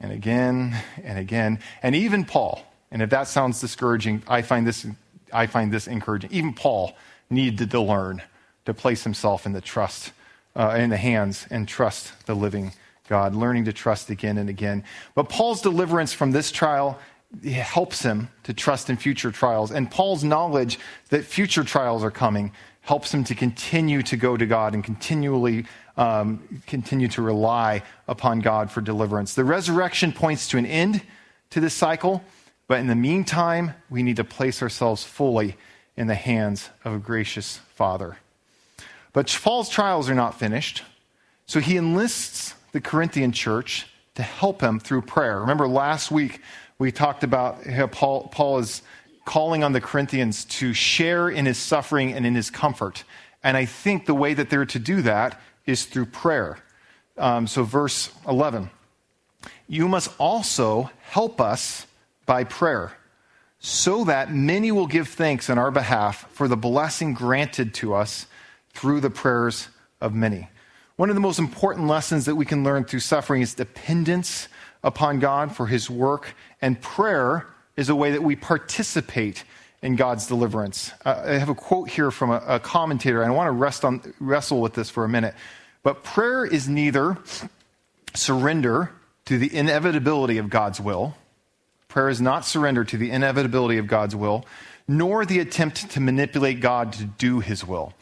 and 0.00 0.12
again 0.12 0.76
and 1.02 1.18
again. 1.18 1.58
And 1.82 1.94
even 1.94 2.24
Paul, 2.24 2.62
and 2.90 3.02
if 3.02 3.10
that 3.10 3.28
sounds 3.28 3.60
discouraging, 3.60 4.22
I 4.28 4.42
find 4.42 4.66
this, 4.66 4.86
I 5.32 5.46
find 5.46 5.72
this 5.72 5.86
encouraging. 5.86 6.30
Even 6.32 6.52
Paul 6.52 6.94
needed 7.30 7.70
to 7.70 7.80
learn 7.80 8.22
to 8.66 8.74
place 8.74 9.04
himself 9.04 9.46
in 9.46 9.52
the 9.52 9.60
trust, 9.60 10.12
uh, 10.54 10.76
in 10.78 10.90
the 10.90 10.96
hands 10.96 11.46
and 11.50 11.66
trust 11.66 12.26
the 12.26 12.34
living 12.34 12.72
God, 13.08 13.34
learning 13.34 13.66
to 13.66 13.72
trust 13.72 14.10
again 14.10 14.38
and 14.38 14.48
again. 14.48 14.84
But 15.14 15.28
Paul's 15.28 15.62
deliverance 15.62 16.12
from 16.12 16.32
this 16.32 16.50
trial 16.50 16.98
helps 17.44 18.02
him 18.02 18.28
to 18.44 18.54
trust 18.54 18.90
in 18.90 18.96
future 18.96 19.30
trials. 19.30 19.70
And 19.70 19.90
Paul's 19.90 20.24
knowledge 20.24 20.78
that 21.10 21.24
future 21.24 21.64
trials 21.64 22.02
are 22.02 22.10
coming 22.10 22.52
helps 22.86 23.12
him 23.12 23.24
to 23.24 23.34
continue 23.34 24.00
to 24.00 24.16
go 24.16 24.36
to 24.36 24.46
God 24.46 24.72
and 24.72 24.82
continually 24.82 25.66
um, 25.96 26.62
continue 26.66 27.08
to 27.08 27.20
rely 27.20 27.82
upon 28.06 28.38
God 28.38 28.70
for 28.70 28.80
deliverance. 28.80 29.34
The 29.34 29.44
resurrection 29.44 30.12
points 30.12 30.46
to 30.48 30.58
an 30.58 30.66
end 30.66 31.02
to 31.50 31.60
this 31.60 31.74
cycle, 31.74 32.22
but 32.68 32.78
in 32.78 32.86
the 32.86 32.94
meantime, 32.94 33.72
we 33.90 34.04
need 34.04 34.16
to 34.16 34.24
place 34.24 34.62
ourselves 34.62 35.02
fully 35.02 35.56
in 35.96 36.06
the 36.06 36.14
hands 36.14 36.70
of 36.84 36.94
a 36.94 36.98
gracious 36.98 37.58
Father. 37.74 38.18
But 39.12 39.36
Paul's 39.42 39.68
trials 39.68 40.08
are 40.08 40.14
not 40.14 40.38
finished, 40.38 40.82
so 41.46 41.58
he 41.58 41.76
enlists 41.76 42.54
the 42.70 42.80
Corinthian 42.80 43.32
church 43.32 43.88
to 44.14 44.22
help 44.22 44.60
him 44.60 44.78
through 44.78 45.02
prayer. 45.02 45.40
Remember 45.40 45.66
last 45.66 46.12
week 46.12 46.40
we 46.78 46.92
talked 46.92 47.24
about 47.24 47.64
how 47.64 47.88
Paul, 47.88 48.28
Paul 48.28 48.58
is 48.58 48.82
calling 49.26 49.62
on 49.62 49.72
the 49.72 49.80
Corinthians 49.80 50.46
to 50.46 50.72
share 50.72 51.28
in 51.28 51.44
his 51.44 51.58
suffering 51.58 52.14
and 52.14 52.24
in 52.24 52.34
his 52.34 52.48
comfort. 52.48 53.04
And 53.42 53.56
I 53.56 53.66
think 53.66 54.06
the 54.06 54.14
way 54.14 54.32
that 54.32 54.48
they're 54.48 54.64
to 54.64 54.78
do 54.78 55.02
that 55.02 55.38
is 55.66 55.84
through 55.84 56.06
prayer. 56.06 56.58
Um, 57.18 57.46
so, 57.46 57.62
verse 57.62 58.10
11 58.26 58.70
You 59.68 59.88
must 59.88 60.10
also 60.18 60.90
help 61.02 61.40
us 61.40 61.86
by 62.24 62.44
prayer, 62.44 62.92
so 63.58 64.04
that 64.04 64.32
many 64.32 64.72
will 64.72 64.86
give 64.86 65.08
thanks 65.08 65.50
on 65.50 65.58
our 65.58 65.70
behalf 65.70 66.30
for 66.30 66.48
the 66.48 66.56
blessing 66.56 67.12
granted 67.12 67.74
to 67.74 67.94
us 67.94 68.26
through 68.72 69.00
the 69.00 69.10
prayers 69.10 69.68
of 70.00 70.14
many. 70.14 70.48
One 70.96 71.10
of 71.10 71.16
the 71.16 71.20
most 71.20 71.38
important 71.38 71.88
lessons 71.88 72.24
that 72.24 72.36
we 72.36 72.46
can 72.46 72.64
learn 72.64 72.84
through 72.84 73.00
suffering 73.00 73.42
is 73.42 73.54
dependence 73.54 74.48
upon 74.82 75.18
God 75.18 75.54
for 75.54 75.66
his 75.66 75.90
work, 75.90 76.34
and 76.62 76.80
prayer 76.80 77.46
is 77.76 77.88
a 77.88 77.94
way 77.94 78.12
that 78.12 78.22
we 78.22 78.36
participate 78.36 79.44
in 79.82 79.96
God's 79.96 80.26
deliverance. 80.26 80.92
Uh, 81.04 81.22
I 81.26 81.32
have 81.32 81.48
a 81.48 81.54
quote 81.54 81.90
here 81.90 82.10
from 82.10 82.30
a, 82.30 82.42
a 82.46 82.60
commentator, 82.60 83.22
and 83.22 83.30
I 83.30 83.34
want 83.34 83.48
to 83.48 83.52
rest 83.52 83.84
on, 83.84 84.14
wrestle 84.20 84.60
with 84.60 84.74
this 84.74 84.90
for 84.90 85.04
a 85.04 85.08
minute. 85.08 85.34
But 85.82 86.02
prayer 86.02 86.44
is 86.44 86.68
neither 86.68 87.18
surrender 88.14 88.90
to 89.26 89.38
the 89.38 89.54
inevitability 89.54 90.38
of 90.38 90.48
God's 90.48 90.80
will, 90.80 91.14
prayer 91.88 92.08
is 92.08 92.20
not 92.20 92.44
surrender 92.44 92.84
to 92.84 92.96
the 92.96 93.10
inevitability 93.10 93.78
of 93.78 93.86
God's 93.86 94.16
will, 94.16 94.44
nor 94.88 95.26
the 95.26 95.40
attempt 95.40 95.90
to 95.90 96.00
manipulate 96.00 96.60
God 96.60 96.92
to 96.94 97.04
do 97.04 97.40
his 97.40 97.64
will. 97.64 97.92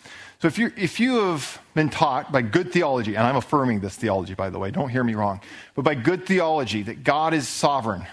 So 0.40 0.48
if 0.48 0.58
you 0.58 0.72
if 0.76 1.00
you 1.00 1.20
have 1.20 1.58
been 1.74 1.88
taught 1.88 2.30
by 2.30 2.42
good 2.42 2.72
theology, 2.72 3.14
and 3.14 3.26
I'm 3.26 3.36
affirming 3.36 3.80
this 3.80 3.96
theology, 3.96 4.34
by 4.34 4.50
the 4.50 4.58
way, 4.58 4.70
don't 4.70 4.90
hear 4.90 5.02
me 5.02 5.14
wrong, 5.14 5.40
but 5.74 5.82
by 5.82 5.94
good 5.94 6.26
theology 6.26 6.82
that 6.82 7.02
God 7.02 7.32
is 7.32 7.48
sovereign, 7.48 8.06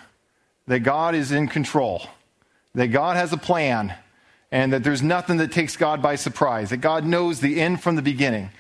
that 0.72 0.80
God 0.80 1.16
is 1.16 1.34
in 1.34 1.50
control, 1.50 2.02
that 2.76 2.88
God 2.88 3.18
has 3.18 3.34
a 3.34 3.38
plan, 3.38 3.94
and 4.54 4.72
that 4.72 4.86
there's 4.86 5.02
nothing 5.02 5.36
that 5.36 5.52
takes 5.52 5.76
God 5.76 6.02
by 6.02 6.16
surprise, 6.16 6.70
that 6.70 6.78
God 6.78 7.04
knows 7.04 7.42
the 7.42 7.60
end 7.60 7.84
from 7.84 7.98
the 7.98 8.02
beginning, 8.02 8.52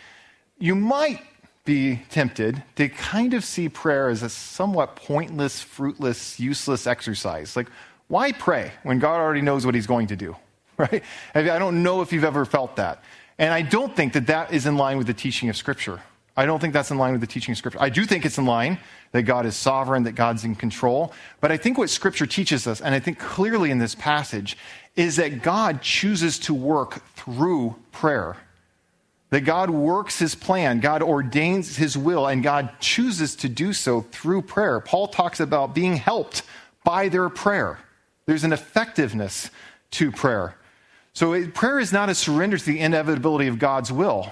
you 0.60 0.76
might 0.76 1.22
be 1.64 2.02
tempted 2.10 2.62
to 2.76 2.90
kind 2.90 3.34
of 3.34 3.46
see 3.46 3.70
prayer 3.70 4.10
as 4.10 4.24
a 4.24 4.30
somewhat 4.30 4.98
pointless, 4.98 5.62
fruitless, 5.62 6.38
useless 6.38 6.86
exercise. 6.86 7.56
Like, 7.56 7.70
why 8.10 8.34
pray 8.34 8.74
when 8.84 9.00
God 9.00 9.16
already 9.16 9.40
knows 9.42 9.66
what 9.66 9.74
he's 9.74 9.88
going 9.88 10.08
to 10.08 10.18
do? 10.18 10.36
Right? 10.78 11.04
I 11.34 11.60
don't 11.60 11.82
know 11.82 12.02
if 12.02 12.12
you've 12.12 12.26
ever 12.26 12.44
felt 12.44 12.76
that. 12.76 13.04
And 13.38 13.54
I 13.54 13.62
don't 13.62 13.96
think 13.96 14.12
that 14.14 14.28
that 14.28 14.52
is 14.52 14.66
in 14.66 14.76
line 14.76 14.98
with 14.98 15.08
the 15.08 15.14
teaching 15.14 15.48
of 15.48 15.56
Scripture. 15.56 16.02
I 16.38 16.46
don't 16.46 16.60
think 16.60 16.74
that's 16.74 16.92
in 16.92 16.98
line 16.98 17.12
with 17.12 17.22
the 17.22 17.28
teaching 17.28 17.52
of 17.52 17.58
Scripture. 17.58 17.82
I 17.82 17.90
do 17.90 18.06
think 18.06 18.26
it's 18.26 18.38
in 18.38 18.46
line 18.46 18.80
that 19.12 19.24
God 19.24 19.46
is 19.46 19.56
sovereign, 19.56 20.04
that 20.04 20.14
God's 20.14 20.46
in 20.46 20.56
control. 20.56 21.14
But 21.42 21.52
I 21.52 21.58
think 21.58 21.78
what 21.78 21.90
Scripture 21.90 22.26
teaches 22.26 22.68
us, 22.68 22.82
and 22.82 22.96
I 22.96 23.00
think 23.00 23.20
clearly 23.20 23.70
in 23.70 23.80
this 23.80 23.96
passage, 23.96 24.58
is 24.96 25.18
that 25.18 25.42
God 25.42 25.82
chooses 25.82 26.40
to 26.40 26.54
work 26.54 27.04
through 27.16 27.76
prayer 27.92 28.38
that 29.32 29.42
God 29.42 29.70
works 29.70 30.20
his 30.20 30.36
plan, 30.36 30.82
God 30.82 31.02
ordains 31.02 31.78
his 31.78 31.98
will, 31.98 32.28
and 32.28 32.44
God 32.44 32.70
chooses 32.80 33.36
to 33.38 33.50
do 33.50 33.74
so 33.74 34.02
through 34.02 34.44
prayer. 34.44 34.80
Paul 34.82 35.08
talks 35.08 35.40
about 35.40 35.74
being 35.74 35.96
helped 35.96 36.44
by 36.84 37.08
their 37.08 37.30
prayer. 37.30 37.80
There's 38.26 38.44
an 38.44 38.54
effectiveness 38.54 39.50
to 39.92 40.12
prayer. 40.12 40.56
So 41.14 41.48
prayer 41.48 41.80
is 41.80 41.94
not 41.94 42.10
a 42.10 42.16
surrender 42.16 42.58
to 42.58 42.66
the 42.66 42.80
inevitability 42.80 43.48
of 43.48 43.58
God's 43.58 43.92
will. 43.92 44.32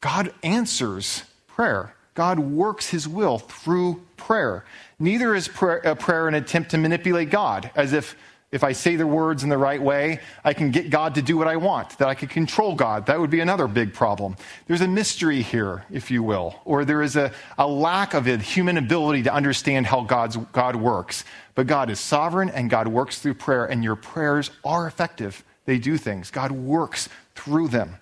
God 0.00 0.32
answers 0.42 1.24
prayer. 1.46 1.94
God 2.14 2.38
works 2.38 2.88
his 2.88 3.06
will 3.06 3.38
through 3.38 4.02
prayer. 4.16 4.64
Neither 4.98 5.34
is 5.34 5.48
prayer, 5.48 5.94
prayer 5.96 6.28
an 6.28 6.34
attempt 6.34 6.70
to 6.70 6.78
manipulate 6.78 7.30
God, 7.30 7.70
as 7.74 7.92
if 7.92 8.16
if 8.52 8.62
I 8.62 8.72
say 8.72 8.94
the 8.94 9.06
words 9.06 9.42
in 9.42 9.48
the 9.48 9.58
right 9.58 9.82
way, 9.82 10.20
I 10.44 10.54
can 10.54 10.70
get 10.70 10.88
God 10.88 11.16
to 11.16 11.22
do 11.22 11.36
what 11.36 11.48
I 11.48 11.56
want, 11.56 11.98
that 11.98 12.08
I 12.08 12.14
can 12.14 12.28
control 12.28 12.76
God. 12.76 13.06
That 13.06 13.18
would 13.18 13.28
be 13.28 13.40
another 13.40 13.66
big 13.66 13.92
problem. 13.92 14.36
There's 14.68 14.82
a 14.82 14.88
mystery 14.88 15.42
here, 15.42 15.84
if 15.90 16.12
you 16.12 16.22
will, 16.22 16.54
or 16.64 16.84
there 16.84 17.02
is 17.02 17.16
a, 17.16 17.32
a 17.58 17.66
lack 17.66 18.14
of 18.14 18.28
a 18.28 18.38
human 18.38 18.78
ability 18.78 19.24
to 19.24 19.34
understand 19.34 19.86
how 19.86 20.02
God's, 20.02 20.36
God 20.52 20.76
works. 20.76 21.24
But 21.56 21.66
God 21.66 21.90
is 21.90 21.98
sovereign 21.98 22.48
and 22.50 22.70
God 22.70 22.86
works 22.86 23.18
through 23.18 23.34
prayer, 23.34 23.66
and 23.66 23.82
your 23.82 23.96
prayers 23.96 24.52
are 24.64 24.86
effective. 24.86 25.42
They 25.64 25.78
do 25.78 25.98
things. 25.98 26.30
God 26.30 26.52
works 26.52 27.08
through 27.34 27.68
them. 27.68 27.96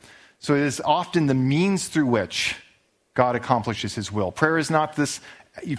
So 0.44 0.54
it 0.54 0.60
is 0.60 0.78
often 0.84 1.24
the 1.24 1.32
means 1.32 1.88
through 1.88 2.04
which 2.04 2.54
God 3.14 3.34
accomplishes 3.34 3.94
his 3.94 4.12
will. 4.12 4.30
Prayer 4.30 4.58
is 4.58 4.70
not 4.70 4.94
this 4.94 5.22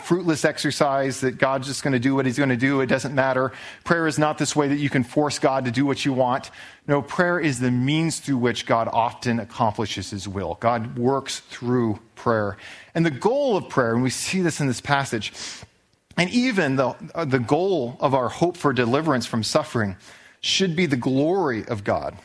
fruitless 0.01 0.43
exercise 0.43 1.22
that 1.22 1.38
God's 1.38 1.68
just 1.68 1.84
going 1.84 1.93
to 1.93 1.99
do 1.99 2.16
what 2.16 2.26
he's 2.26 2.39
going 2.39 2.49
to 2.49 2.57
do. 2.57 2.82
It 2.82 2.88
doesn't 2.88 3.13
matter. 3.13 3.51
Prayer 3.84 4.07
is 4.07 4.18
not 4.18 4.39
this 4.39 4.55
way 4.55 4.68
that 4.68 4.78
you 4.78 4.89
can 4.89 5.03
force 5.03 5.38
God 5.38 5.66
to 5.66 5.72
do 5.72 5.86
what 5.86 6.03
you 6.03 6.13
want. 6.13 6.49
No, 6.88 7.03
prayer 7.03 7.39
is 7.39 7.59
the 7.59 7.70
means 7.70 8.20
through 8.20 8.38
which 8.38 8.66
God 8.66 8.89
often 8.91 9.39
accomplishes 9.39 10.09
his 10.09 10.28
will. 10.28 10.57
God 10.59 10.97
works 10.97 11.41
through 11.41 11.99
prayer. 12.16 12.57
And 12.95 13.05
the 13.05 13.11
goal 13.11 13.57
of 13.57 13.70
prayer, 13.70 13.93
and 13.93 14.01
we 14.01 14.09
see 14.09 14.41
this 14.41 14.59
in 14.59 14.66
this 14.66 14.82
passage, 14.82 15.32
and 16.18 16.28
even 16.32 16.76
the, 16.76 16.95
the 17.24 17.38
goal 17.38 17.97
of 17.99 18.16
our 18.16 18.30
hope 18.30 18.57
for 18.57 18.74
deliverance 18.74 19.28
from 19.28 19.43
suffering 19.43 19.95
should 20.41 20.76
be 20.76 20.88
the 20.88 20.97
glory 20.97 21.63
of 21.68 21.84
God. 21.84 22.18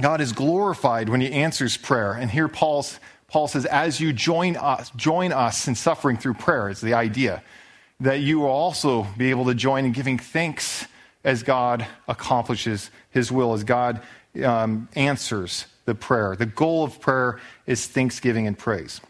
God 0.00 0.20
is 0.20 0.32
glorified 0.32 1.08
when 1.08 1.20
he 1.20 1.32
answers 1.32 1.76
prayer. 1.76 2.12
And 2.12 2.30
here 2.30 2.48
Paul's 2.48 2.98
Paul 3.30 3.46
says, 3.46 3.64
as 3.66 4.00
you 4.00 4.12
join 4.12 4.56
us, 4.56 4.90
join 4.96 5.32
us 5.32 5.68
in 5.68 5.76
suffering 5.76 6.16
through 6.16 6.34
prayer, 6.34 6.68
is 6.68 6.80
the 6.80 6.94
idea. 6.94 7.42
That 8.00 8.20
you 8.20 8.40
will 8.40 8.48
also 8.48 9.06
be 9.16 9.30
able 9.30 9.44
to 9.44 9.54
join 9.54 9.84
in 9.84 9.92
giving 9.92 10.18
thanks 10.18 10.86
as 11.22 11.44
God 11.44 11.86
accomplishes 12.08 12.90
his 13.10 13.30
will, 13.30 13.52
as 13.52 13.62
God 13.62 14.02
um, 14.44 14.88
answers 14.96 15.66
the 15.84 15.94
prayer. 15.94 16.34
The 16.34 16.46
goal 16.46 16.82
of 16.82 17.00
prayer 17.00 17.38
is 17.66 17.86
thanksgiving 17.86 18.48
and 18.48 18.58
praise. 18.58 19.00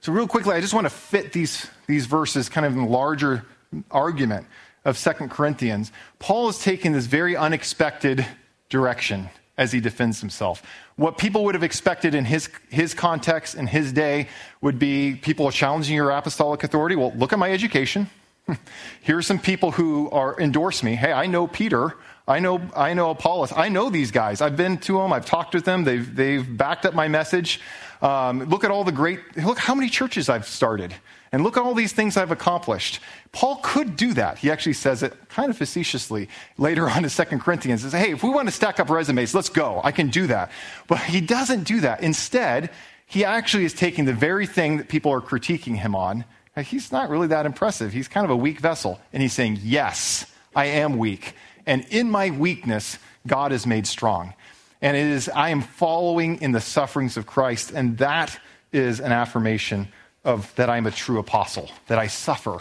So, 0.00 0.12
real 0.12 0.28
quickly, 0.28 0.54
I 0.54 0.60
just 0.60 0.74
want 0.74 0.84
to 0.84 0.90
fit 0.90 1.32
these, 1.32 1.66
these 1.88 2.06
verses 2.06 2.48
kind 2.48 2.64
of 2.64 2.74
in 2.74 2.80
a 2.80 2.88
larger 2.88 3.44
argument 3.90 4.46
of 4.84 4.96
Second 4.96 5.30
Corinthians. 5.30 5.90
Paul 6.20 6.48
is 6.48 6.60
taking 6.60 6.92
this 6.92 7.06
very 7.06 7.36
unexpected 7.36 8.24
direction 8.68 9.30
as 9.58 9.72
he 9.72 9.80
defends 9.80 10.20
himself. 10.20 10.62
What 10.96 11.18
people 11.18 11.44
would 11.44 11.54
have 11.54 11.64
expected 11.64 12.14
in 12.14 12.24
his, 12.24 12.50
his 12.68 12.94
context, 12.94 13.54
in 13.54 13.66
his 13.66 13.92
day, 13.92 14.28
would 14.60 14.78
be 14.78 15.14
people 15.16 15.50
challenging 15.50 15.96
your 15.96 16.10
apostolic 16.10 16.62
authority. 16.62 16.96
Well, 16.96 17.12
look 17.16 17.32
at 17.32 17.38
my 17.38 17.50
education. 17.50 18.10
Here 19.02 19.18
are 19.18 19.22
some 19.22 19.38
people 19.38 19.72
who 19.72 20.10
are 20.10 20.38
endorse 20.40 20.82
me. 20.82 20.94
Hey, 20.94 21.12
I 21.12 21.26
know 21.26 21.46
Peter. 21.46 21.96
I 22.28 22.40
know, 22.40 22.60
I 22.74 22.94
know 22.94 23.10
Apollos. 23.10 23.52
I 23.54 23.68
know 23.68 23.88
these 23.88 24.10
guys. 24.10 24.40
I've 24.40 24.56
been 24.56 24.78
to 24.78 24.98
them. 24.98 25.12
I've 25.12 25.26
talked 25.26 25.54
with 25.54 25.64
them. 25.64 25.84
They've, 25.84 26.14
they've 26.14 26.56
backed 26.56 26.84
up 26.84 26.94
my 26.94 27.08
message. 27.08 27.60
Um, 28.02 28.44
look 28.44 28.64
at 28.64 28.70
all 28.70 28.84
the 28.84 28.92
great, 28.92 29.20
look 29.36 29.58
how 29.58 29.74
many 29.74 29.88
churches 29.88 30.28
I've 30.28 30.46
started. 30.46 30.94
And 31.32 31.42
look 31.42 31.56
at 31.56 31.62
all 31.62 31.74
these 31.74 31.92
things 31.92 32.16
I've 32.16 32.30
accomplished. 32.30 33.00
Paul 33.32 33.60
could 33.62 33.96
do 33.96 34.14
that. 34.14 34.38
He 34.38 34.50
actually 34.50 34.74
says 34.74 35.02
it 35.02 35.12
kind 35.28 35.50
of 35.50 35.56
facetiously 35.56 36.28
later 36.56 36.88
on 36.88 37.04
in 37.04 37.10
2 37.10 37.24
Corinthians. 37.38 37.82
He 37.82 37.90
says, 37.90 38.00
hey, 38.00 38.12
if 38.12 38.22
we 38.22 38.30
want 38.30 38.48
to 38.48 38.52
stack 38.52 38.78
up 38.78 38.88
resumes, 38.88 39.34
let's 39.34 39.48
go. 39.48 39.80
I 39.82 39.92
can 39.92 40.08
do 40.08 40.26
that. 40.28 40.50
But 40.86 41.00
he 41.00 41.20
doesn't 41.20 41.64
do 41.64 41.80
that. 41.80 42.02
Instead, 42.02 42.70
he 43.06 43.24
actually 43.24 43.64
is 43.64 43.74
taking 43.74 44.04
the 44.04 44.12
very 44.12 44.46
thing 44.46 44.76
that 44.78 44.88
people 44.88 45.12
are 45.12 45.20
critiquing 45.20 45.76
him 45.76 45.94
on. 45.94 46.24
He's 46.64 46.90
not 46.90 47.10
really 47.10 47.26
that 47.28 47.44
impressive. 47.44 47.92
He's 47.92 48.08
kind 48.08 48.24
of 48.24 48.30
a 48.30 48.36
weak 48.36 48.60
vessel. 48.60 49.00
And 49.12 49.22
he's 49.22 49.32
saying, 49.32 49.58
yes, 49.62 50.26
I 50.54 50.66
am 50.66 50.96
weak. 50.96 51.34
And 51.66 51.84
in 51.90 52.10
my 52.10 52.30
weakness, 52.30 52.98
God 53.26 53.52
is 53.52 53.66
made 53.66 53.86
strong. 53.86 54.32
And 54.80 54.96
it 54.96 55.06
is, 55.06 55.28
I 55.28 55.50
am 55.50 55.60
following 55.60 56.40
in 56.40 56.52
the 56.52 56.60
sufferings 56.60 57.16
of 57.16 57.26
Christ. 57.26 57.72
And 57.72 57.98
that 57.98 58.38
is 58.72 59.00
an 59.00 59.12
affirmation 59.12 59.88
of 60.26 60.52
that 60.56 60.68
I'm 60.68 60.86
a 60.86 60.90
true 60.90 61.20
apostle, 61.20 61.70
that 61.86 61.98
I 61.98 62.08
suffer, 62.08 62.58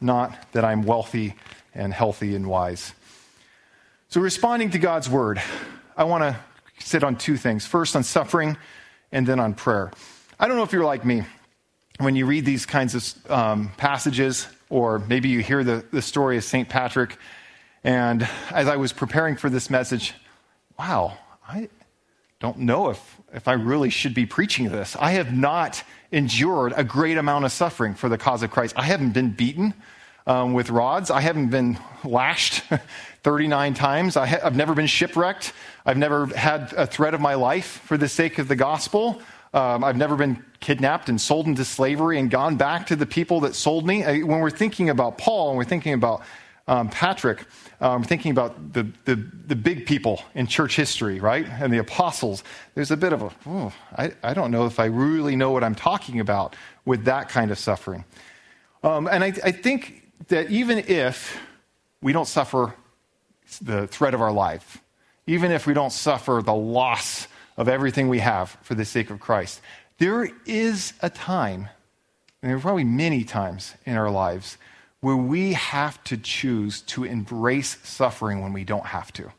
not 0.00 0.52
that 0.52 0.64
I'm 0.64 0.82
wealthy 0.82 1.34
and 1.72 1.94
healthy 1.94 2.34
and 2.34 2.46
wise. 2.46 2.92
So, 4.08 4.20
responding 4.20 4.70
to 4.72 4.78
God's 4.78 5.08
word, 5.08 5.40
I 5.96 6.04
want 6.04 6.24
to 6.24 6.36
sit 6.80 7.04
on 7.04 7.16
two 7.16 7.36
things 7.36 7.64
first, 7.64 7.94
on 7.94 8.02
suffering, 8.02 8.56
and 9.12 9.26
then 9.26 9.38
on 9.38 9.54
prayer. 9.54 9.92
I 10.38 10.48
don't 10.48 10.56
know 10.56 10.64
if 10.64 10.72
you're 10.72 10.84
like 10.84 11.04
me. 11.04 11.22
When 12.00 12.16
you 12.16 12.26
read 12.26 12.44
these 12.44 12.66
kinds 12.66 12.94
of 12.96 13.30
um, 13.30 13.70
passages, 13.76 14.48
or 14.68 14.98
maybe 14.98 15.28
you 15.28 15.38
hear 15.38 15.62
the, 15.62 15.84
the 15.92 16.02
story 16.02 16.36
of 16.36 16.42
St. 16.42 16.68
Patrick, 16.68 17.16
and 17.84 18.28
as 18.50 18.66
I 18.66 18.74
was 18.74 18.92
preparing 18.92 19.36
for 19.36 19.48
this 19.48 19.70
message, 19.70 20.14
wow, 20.76 21.16
I 21.48 21.68
don't 22.44 22.58
know 22.58 22.90
if, 22.90 23.20
if 23.32 23.48
I 23.48 23.54
really 23.54 23.88
should 23.88 24.12
be 24.12 24.26
preaching 24.26 24.68
this. 24.68 24.96
I 25.00 25.12
have 25.12 25.32
not 25.32 25.82
endured 26.12 26.74
a 26.76 26.84
great 26.84 27.16
amount 27.16 27.46
of 27.46 27.52
suffering 27.52 27.94
for 27.94 28.10
the 28.10 28.18
cause 28.18 28.42
of 28.42 28.50
Christ. 28.50 28.74
I 28.76 28.82
haven't 28.82 29.14
been 29.14 29.30
beaten 29.30 29.72
um, 30.26 30.52
with 30.52 30.68
rods. 30.68 31.10
I 31.10 31.22
haven't 31.22 31.48
been 31.48 31.78
lashed 32.04 32.62
39 33.22 33.72
times. 33.72 34.18
I 34.18 34.26
have 34.26 34.54
never 34.54 34.74
been 34.74 34.86
shipwrecked. 34.86 35.54
I've 35.86 35.96
never 35.96 36.26
had 36.26 36.74
a 36.74 36.86
threat 36.86 37.14
of 37.14 37.22
my 37.22 37.32
life 37.32 37.80
for 37.86 37.96
the 37.96 38.10
sake 38.10 38.38
of 38.38 38.46
the 38.46 38.56
gospel. 38.56 39.22
Um, 39.54 39.82
I've 39.82 39.96
never 39.96 40.14
been 40.14 40.44
kidnapped 40.60 41.08
and 41.08 41.18
sold 41.18 41.46
into 41.46 41.64
slavery 41.64 42.18
and 42.18 42.30
gone 42.30 42.56
back 42.56 42.88
to 42.88 42.96
the 42.96 43.06
people 43.06 43.40
that 43.40 43.54
sold 43.54 43.86
me. 43.86 44.04
I, 44.04 44.18
when 44.18 44.40
we're 44.40 44.50
thinking 44.50 44.90
about 44.90 45.16
Paul 45.16 45.48
and 45.48 45.56
we're 45.56 45.64
thinking 45.64 45.94
about 45.94 46.20
um, 46.66 46.88
Patrick, 46.88 47.44
um, 47.80 48.02
thinking 48.02 48.30
about 48.30 48.72
the, 48.72 48.86
the, 49.04 49.16
the, 49.16 49.56
big 49.56 49.84
people 49.84 50.22
in 50.34 50.46
church 50.46 50.76
history, 50.76 51.20
right? 51.20 51.46
And 51.46 51.72
the 51.72 51.78
apostles, 51.78 52.42
there's 52.74 52.90
a 52.90 52.96
bit 52.96 53.12
of 53.12 53.22
a, 53.22 53.30
oh, 53.46 53.72
I, 53.96 54.12
I 54.22 54.32
don't 54.32 54.50
know 54.50 54.64
if 54.64 54.80
I 54.80 54.86
really 54.86 55.36
know 55.36 55.50
what 55.50 55.62
I'm 55.62 55.74
talking 55.74 56.20
about 56.20 56.56
with 56.86 57.04
that 57.04 57.28
kind 57.28 57.50
of 57.50 57.58
suffering. 57.58 58.04
Um, 58.82 59.06
and 59.08 59.22
I, 59.22 59.28
I 59.44 59.50
think 59.50 60.10
that 60.28 60.50
even 60.50 60.78
if 60.78 61.38
we 62.00 62.12
don't 62.12 62.28
suffer 62.28 62.74
the 63.60 63.86
threat 63.86 64.14
of 64.14 64.22
our 64.22 64.32
life, 64.32 64.82
even 65.26 65.50
if 65.50 65.66
we 65.66 65.74
don't 65.74 65.92
suffer 65.92 66.40
the 66.44 66.54
loss 66.54 67.28
of 67.56 67.68
everything 67.68 68.08
we 68.08 68.20
have 68.20 68.56
for 68.62 68.74
the 68.74 68.84
sake 68.84 69.10
of 69.10 69.20
Christ, 69.20 69.60
there 69.98 70.30
is 70.46 70.94
a 71.02 71.10
time, 71.10 71.68
and 72.42 72.50
there 72.50 72.56
are 72.56 72.60
probably 72.60 72.84
many 72.84 73.22
times 73.24 73.74
in 73.84 73.96
our 73.96 74.10
lives, 74.10 74.56
where 75.04 75.14
we 75.14 75.52
have 75.52 76.02
to 76.02 76.16
choose 76.16 76.80
to 76.80 77.04
embrace 77.04 77.76
suffering 77.82 78.40
when 78.40 78.54
we 78.54 78.64
don't 78.64 78.86
have 78.86 79.12
to. 79.12 79.30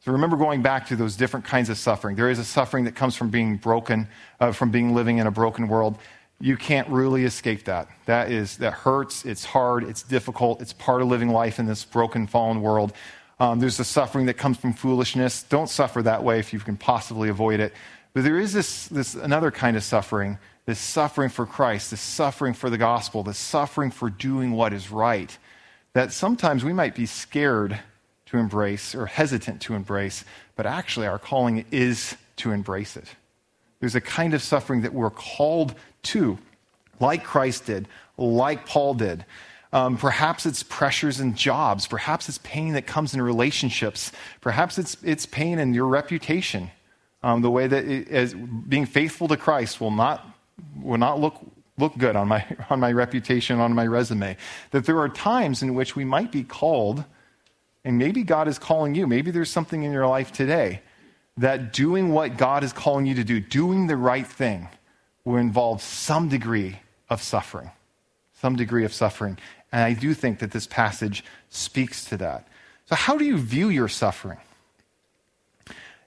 So 0.00 0.12
remember 0.12 0.36
going 0.36 0.60
back 0.60 0.88
to 0.88 0.96
those 0.96 1.16
different 1.16 1.46
kinds 1.46 1.70
of 1.70 1.78
suffering. 1.78 2.16
There 2.16 2.28
is 2.28 2.38
a 2.38 2.44
suffering 2.44 2.84
that 2.84 2.94
comes 2.94 3.16
from 3.16 3.30
being 3.30 3.56
broken, 3.56 4.08
uh, 4.40 4.52
from 4.52 4.70
being 4.70 4.94
living 4.94 5.16
in 5.16 5.26
a 5.26 5.30
broken 5.30 5.68
world. 5.68 5.96
You 6.38 6.54
can't 6.58 6.86
really 6.90 7.24
escape 7.24 7.64
that. 7.64 7.88
That 8.04 8.30
is 8.30 8.58
that 8.58 8.74
hurts. 8.74 9.24
It's 9.24 9.42
hard. 9.42 9.84
It's 9.84 10.02
difficult. 10.02 10.60
It's 10.60 10.74
part 10.74 11.00
of 11.00 11.08
living 11.08 11.30
life 11.30 11.58
in 11.58 11.64
this 11.64 11.82
broken, 11.82 12.26
fallen 12.26 12.60
world. 12.60 12.92
Um, 13.38 13.58
there's 13.58 13.78
the 13.78 13.84
suffering 13.84 14.26
that 14.26 14.34
comes 14.34 14.58
from 14.58 14.74
foolishness. 14.74 15.44
Don't 15.44 15.70
suffer 15.70 16.02
that 16.02 16.22
way 16.24 16.40
if 16.40 16.52
you 16.52 16.60
can 16.60 16.76
possibly 16.76 17.30
avoid 17.30 17.60
it. 17.60 17.72
But 18.12 18.24
there 18.24 18.38
is 18.38 18.52
this, 18.52 18.88
this 18.88 19.14
another 19.14 19.50
kind 19.50 19.78
of 19.78 19.82
suffering 19.82 20.36
this 20.66 20.78
suffering 20.78 21.30
for 21.30 21.46
Christ, 21.46 21.90
this 21.90 22.00
suffering 22.00 22.54
for 22.54 22.70
the 22.70 22.78
gospel, 22.78 23.22
this 23.22 23.38
suffering 23.38 23.90
for 23.90 24.10
doing 24.10 24.52
what 24.52 24.72
is 24.72 24.90
right, 24.90 25.36
that 25.92 26.12
sometimes 26.12 26.64
we 26.64 26.72
might 26.72 26.94
be 26.94 27.06
scared 27.06 27.80
to 28.26 28.38
embrace 28.38 28.94
or 28.94 29.06
hesitant 29.06 29.60
to 29.62 29.74
embrace, 29.74 30.24
but 30.54 30.66
actually 30.66 31.06
our 31.06 31.18
calling 31.18 31.64
is 31.70 32.16
to 32.36 32.52
embrace 32.52 32.96
it. 32.96 33.06
There's 33.80 33.94
a 33.94 34.00
kind 34.00 34.34
of 34.34 34.42
suffering 34.42 34.82
that 34.82 34.94
we're 34.94 35.10
called 35.10 35.74
to, 36.04 36.38
like 37.00 37.24
Christ 37.24 37.66
did, 37.66 37.88
like 38.16 38.66
Paul 38.66 38.94
did. 38.94 39.24
Um, 39.72 39.96
perhaps 39.96 40.46
it's 40.46 40.62
pressures 40.62 41.20
in 41.20 41.34
jobs. 41.34 41.86
Perhaps 41.86 42.28
it's 42.28 42.38
pain 42.38 42.74
that 42.74 42.86
comes 42.86 43.14
in 43.14 43.22
relationships. 43.22 44.12
Perhaps 44.40 44.78
it's, 44.78 44.96
it's 45.02 45.26
pain 45.26 45.58
in 45.58 45.74
your 45.74 45.86
reputation. 45.86 46.70
Um, 47.22 47.42
the 47.42 47.50
way 47.50 47.66
that 47.66 47.84
it, 47.84 48.08
as 48.08 48.34
being 48.34 48.86
faithful 48.86 49.28
to 49.28 49.36
Christ 49.36 49.80
will 49.80 49.90
not 49.90 50.26
will 50.82 50.98
not 50.98 51.20
look, 51.20 51.36
look 51.78 51.96
good 51.98 52.16
on 52.16 52.28
my, 52.28 52.44
on 52.70 52.80
my 52.80 52.92
reputation, 52.92 53.60
on 53.60 53.72
my 53.74 53.86
resume. 53.86 54.36
That 54.70 54.86
there 54.86 54.98
are 54.98 55.08
times 55.08 55.62
in 55.62 55.74
which 55.74 55.96
we 55.96 56.04
might 56.04 56.32
be 56.32 56.44
called, 56.44 57.04
and 57.84 57.98
maybe 57.98 58.22
God 58.22 58.48
is 58.48 58.58
calling 58.58 58.94
you. 58.94 59.06
Maybe 59.06 59.30
there's 59.30 59.50
something 59.50 59.82
in 59.82 59.92
your 59.92 60.06
life 60.06 60.32
today 60.32 60.82
that 61.36 61.72
doing 61.72 62.12
what 62.12 62.36
God 62.36 62.64
is 62.64 62.72
calling 62.72 63.06
you 63.06 63.14
to 63.14 63.24
do, 63.24 63.40
doing 63.40 63.86
the 63.86 63.96
right 63.96 64.26
thing, 64.26 64.68
will 65.24 65.36
involve 65.36 65.80
some 65.82 66.28
degree 66.28 66.80
of 67.08 67.22
suffering. 67.22 67.70
Some 68.34 68.56
degree 68.56 68.84
of 68.84 68.92
suffering. 68.92 69.38
And 69.72 69.82
I 69.82 69.92
do 69.92 70.14
think 70.14 70.40
that 70.40 70.50
this 70.50 70.66
passage 70.66 71.24
speaks 71.50 72.04
to 72.06 72.16
that. 72.18 72.48
So, 72.86 72.96
how 72.96 73.16
do 73.16 73.24
you 73.24 73.38
view 73.38 73.68
your 73.68 73.88
suffering? 73.88 74.38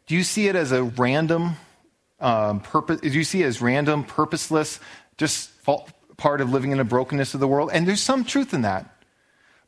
Do 0.05 0.15
you 0.15 0.24
see 0.24 0.47
it 0.47 0.55
as 0.55 0.71
a 0.71 0.84
random 0.84 1.55
um, 2.24 2.59
purpose, 2.61 3.01
you 3.03 3.24
see 3.24 3.43
as 3.43 3.61
random, 3.61 4.03
purposeless, 4.03 4.80
just 5.17 5.51
part 6.17 6.41
of 6.41 6.49
living 6.51 6.71
in 6.71 6.80
a 6.80 6.84
brokenness 6.84 7.34
of 7.34 7.39
the 7.39 7.47
world? 7.47 7.69
And 7.74 7.88
there's 7.88 8.01
some 8.01 8.24
truth 8.24 8.53
in 8.53 8.61
that. 8.63 8.89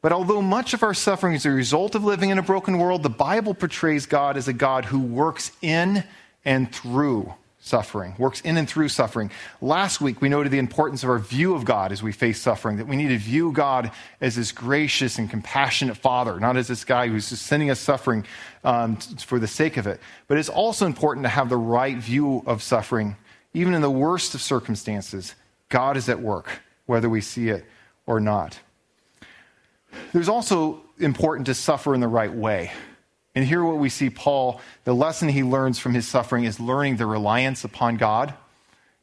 But 0.01 0.11
although 0.11 0.41
much 0.41 0.73
of 0.73 0.83
our 0.83 0.93
suffering 0.93 1.33
is 1.33 1.45
a 1.45 1.51
result 1.51 1.95
of 1.95 2.03
living 2.03 2.29
in 2.29 2.37
a 2.37 2.43
broken 2.43 2.77
world, 2.77 3.03
the 3.03 3.09
Bible 3.09 3.53
portrays 3.53 4.05
God 4.05 4.37
as 4.37 4.47
a 4.47 4.53
God 4.53 4.85
who 4.85 4.99
works 4.99 5.51
in 5.61 6.03
and 6.43 6.71
through 6.71 7.33
suffering, 7.65 8.13
works 8.19 8.41
in 8.41 8.57
and 8.57 8.69
through 8.69 8.89
suffering. 8.89 9.31
Last 9.59 9.99
week, 9.99 10.21
we 10.21 10.29
noted 10.29 10.51
the 10.51 10.59
importance 10.59 11.03
of 11.03 11.09
our 11.09 11.17
view 11.17 11.55
of 11.55 11.65
God 11.65 11.91
as 11.91 12.03
we 12.03 12.11
face 12.11 12.39
suffering, 12.39 12.77
that 12.77 12.87
we 12.87 12.95
need 12.95 13.07
to 13.07 13.17
view 13.17 13.51
God 13.51 13.91
as 14.21 14.35
this 14.35 14.51
gracious 14.51 15.17
and 15.17 15.29
compassionate 15.29 15.97
Father, 15.97 16.39
not 16.39 16.57
as 16.57 16.67
this 16.67 16.85
guy 16.85 17.07
who's 17.07 17.29
just 17.29 17.47
sending 17.47 17.71
us 17.71 17.79
suffering 17.79 18.23
um, 18.63 18.97
for 18.97 19.39
the 19.39 19.47
sake 19.47 19.77
of 19.77 19.87
it. 19.87 19.99
But 20.27 20.37
it's 20.37 20.49
also 20.49 20.85
important 20.85 21.23
to 21.23 21.29
have 21.29 21.49
the 21.49 21.57
right 21.57 21.97
view 21.97 22.43
of 22.45 22.61
suffering. 22.61 23.17
Even 23.55 23.73
in 23.73 23.81
the 23.81 23.89
worst 23.89 24.35
of 24.35 24.41
circumstances, 24.41 25.33
God 25.69 25.97
is 25.97 26.07
at 26.07 26.19
work, 26.19 26.61
whether 26.85 27.09
we 27.09 27.21
see 27.21 27.49
it 27.49 27.65
or 28.05 28.19
not. 28.19 28.59
There's 30.13 30.29
also 30.29 30.81
important 30.99 31.47
to 31.47 31.55
suffer 31.55 31.95
in 31.95 31.99
the 31.99 32.07
right 32.07 32.31
way. 32.31 32.71
And 33.35 33.43
here, 33.43 33.63
what 33.63 33.77
we 33.77 33.89
see 33.89 34.09
Paul, 34.09 34.61
the 34.85 34.95
lesson 34.95 35.27
he 35.27 35.43
learns 35.43 35.77
from 35.77 35.93
his 35.93 36.07
suffering 36.07 36.45
is 36.45 36.57
learning 36.57 36.95
the 36.95 37.05
reliance 37.05 37.65
upon 37.65 37.97
God. 37.97 38.33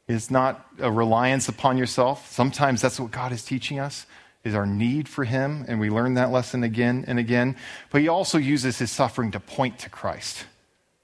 It's 0.07 0.31
not 0.31 0.67
a 0.79 0.91
reliance 0.91 1.47
upon 1.47 1.77
yourself. 1.77 2.31
Sometimes 2.31 2.81
that's 2.81 2.99
what 2.99 3.11
God 3.11 3.31
is 3.31 3.45
teaching 3.45 3.79
us, 3.79 4.07
is 4.43 4.55
our 4.55 4.65
need 4.65 5.07
for 5.07 5.23
him. 5.23 5.63
And 5.67 5.79
we 5.79 5.91
learn 5.91 6.15
that 6.15 6.31
lesson 6.31 6.63
again 6.63 7.05
and 7.07 7.19
again. 7.19 7.55
But 7.91 8.01
he 8.01 8.07
also 8.07 8.39
uses 8.39 8.79
his 8.79 8.89
suffering 8.89 9.29
to 9.31 9.39
point 9.39 9.77
to 9.79 9.89
Christ, 9.89 10.45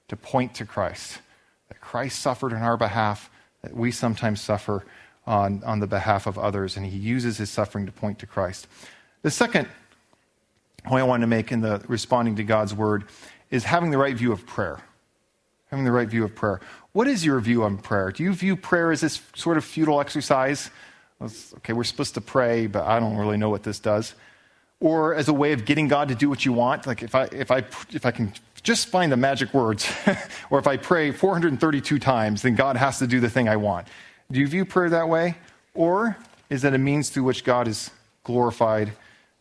to 0.08 0.16
point 0.16 0.54
to 0.56 0.66
Christ. 0.66 1.20
That 1.68 1.80
Christ 1.80 2.18
suffered 2.18 2.52
on 2.52 2.62
our 2.62 2.76
behalf, 2.76 3.30
that 3.62 3.76
we 3.76 3.92
sometimes 3.92 4.40
suffer 4.40 4.84
on, 5.24 5.62
on 5.64 5.78
the 5.78 5.86
behalf 5.86 6.26
of 6.26 6.36
others. 6.36 6.76
And 6.76 6.84
he 6.84 6.98
uses 6.98 7.38
his 7.38 7.48
suffering 7.48 7.86
to 7.86 7.92
point 7.92 8.18
to 8.18 8.26
Christ. 8.26 8.66
The 9.22 9.30
second 9.30 9.68
point 10.80 11.02
I 11.02 11.06
want 11.06 11.22
to 11.22 11.26
make 11.26 11.52
in 11.52 11.60
the 11.60 11.82
responding 11.88 12.36
to 12.36 12.44
God's 12.44 12.74
word 12.74 13.04
is 13.50 13.64
having 13.64 13.90
the 13.90 13.98
right 13.98 14.16
view 14.16 14.32
of 14.32 14.46
prayer. 14.46 14.80
Having 15.70 15.84
the 15.84 15.92
right 15.92 16.08
view 16.08 16.24
of 16.24 16.34
prayer. 16.34 16.60
What 16.92 17.06
is 17.06 17.24
your 17.24 17.38
view 17.40 17.62
on 17.62 17.78
prayer? 17.78 18.10
Do 18.10 18.22
you 18.22 18.32
view 18.32 18.56
prayer 18.56 18.90
as 18.90 19.00
this 19.00 19.22
sort 19.34 19.56
of 19.56 19.64
futile 19.64 20.00
exercise? 20.00 20.70
Okay, 21.22 21.72
we're 21.72 21.84
supposed 21.84 22.14
to 22.14 22.20
pray, 22.20 22.66
but 22.66 22.84
I 22.84 22.98
don't 22.98 23.16
really 23.16 23.36
know 23.36 23.50
what 23.50 23.62
this 23.62 23.78
does. 23.78 24.14
Or 24.80 25.14
as 25.14 25.28
a 25.28 25.34
way 25.34 25.52
of 25.52 25.64
getting 25.64 25.88
God 25.88 26.08
to 26.08 26.14
do 26.14 26.28
what 26.28 26.44
you 26.44 26.52
want? 26.52 26.86
Like 26.86 27.02
if 27.02 27.14
I, 27.14 27.24
if 27.24 27.50
I, 27.50 27.58
if 27.92 28.06
I 28.06 28.10
can 28.10 28.32
just 28.62 28.88
find 28.88 29.12
the 29.12 29.16
magic 29.16 29.52
words, 29.52 29.90
or 30.50 30.58
if 30.58 30.66
I 30.66 30.76
pray 30.76 31.12
432 31.12 31.98
times, 31.98 32.42
then 32.42 32.54
God 32.54 32.76
has 32.76 32.98
to 32.98 33.06
do 33.06 33.20
the 33.20 33.30
thing 33.30 33.48
I 33.48 33.56
want. 33.56 33.86
Do 34.32 34.40
you 34.40 34.46
view 34.46 34.64
prayer 34.64 34.90
that 34.90 35.08
way? 35.08 35.36
Or 35.74 36.16
is 36.48 36.64
it 36.64 36.74
a 36.74 36.78
means 36.78 37.10
through 37.10 37.24
which 37.24 37.44
God 37.44 37.68
is 37.68 37.90
glorified 38.24 38.92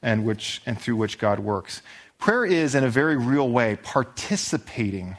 and, 0.01 0.25
which, 0.25 0.61
and 0.65 0.79
through 0.79 0.95
which 0.95 1.17
God 1.17 1.39
works. 1.39 1.81
Prayer 2.17 2.45
is, 2.45 2.75
in 2.75 2.83
a 2.83 2.89
very 2.89 3.17
real 3.17 3.49
way, 3.49 3.77
participating 3.81 5.17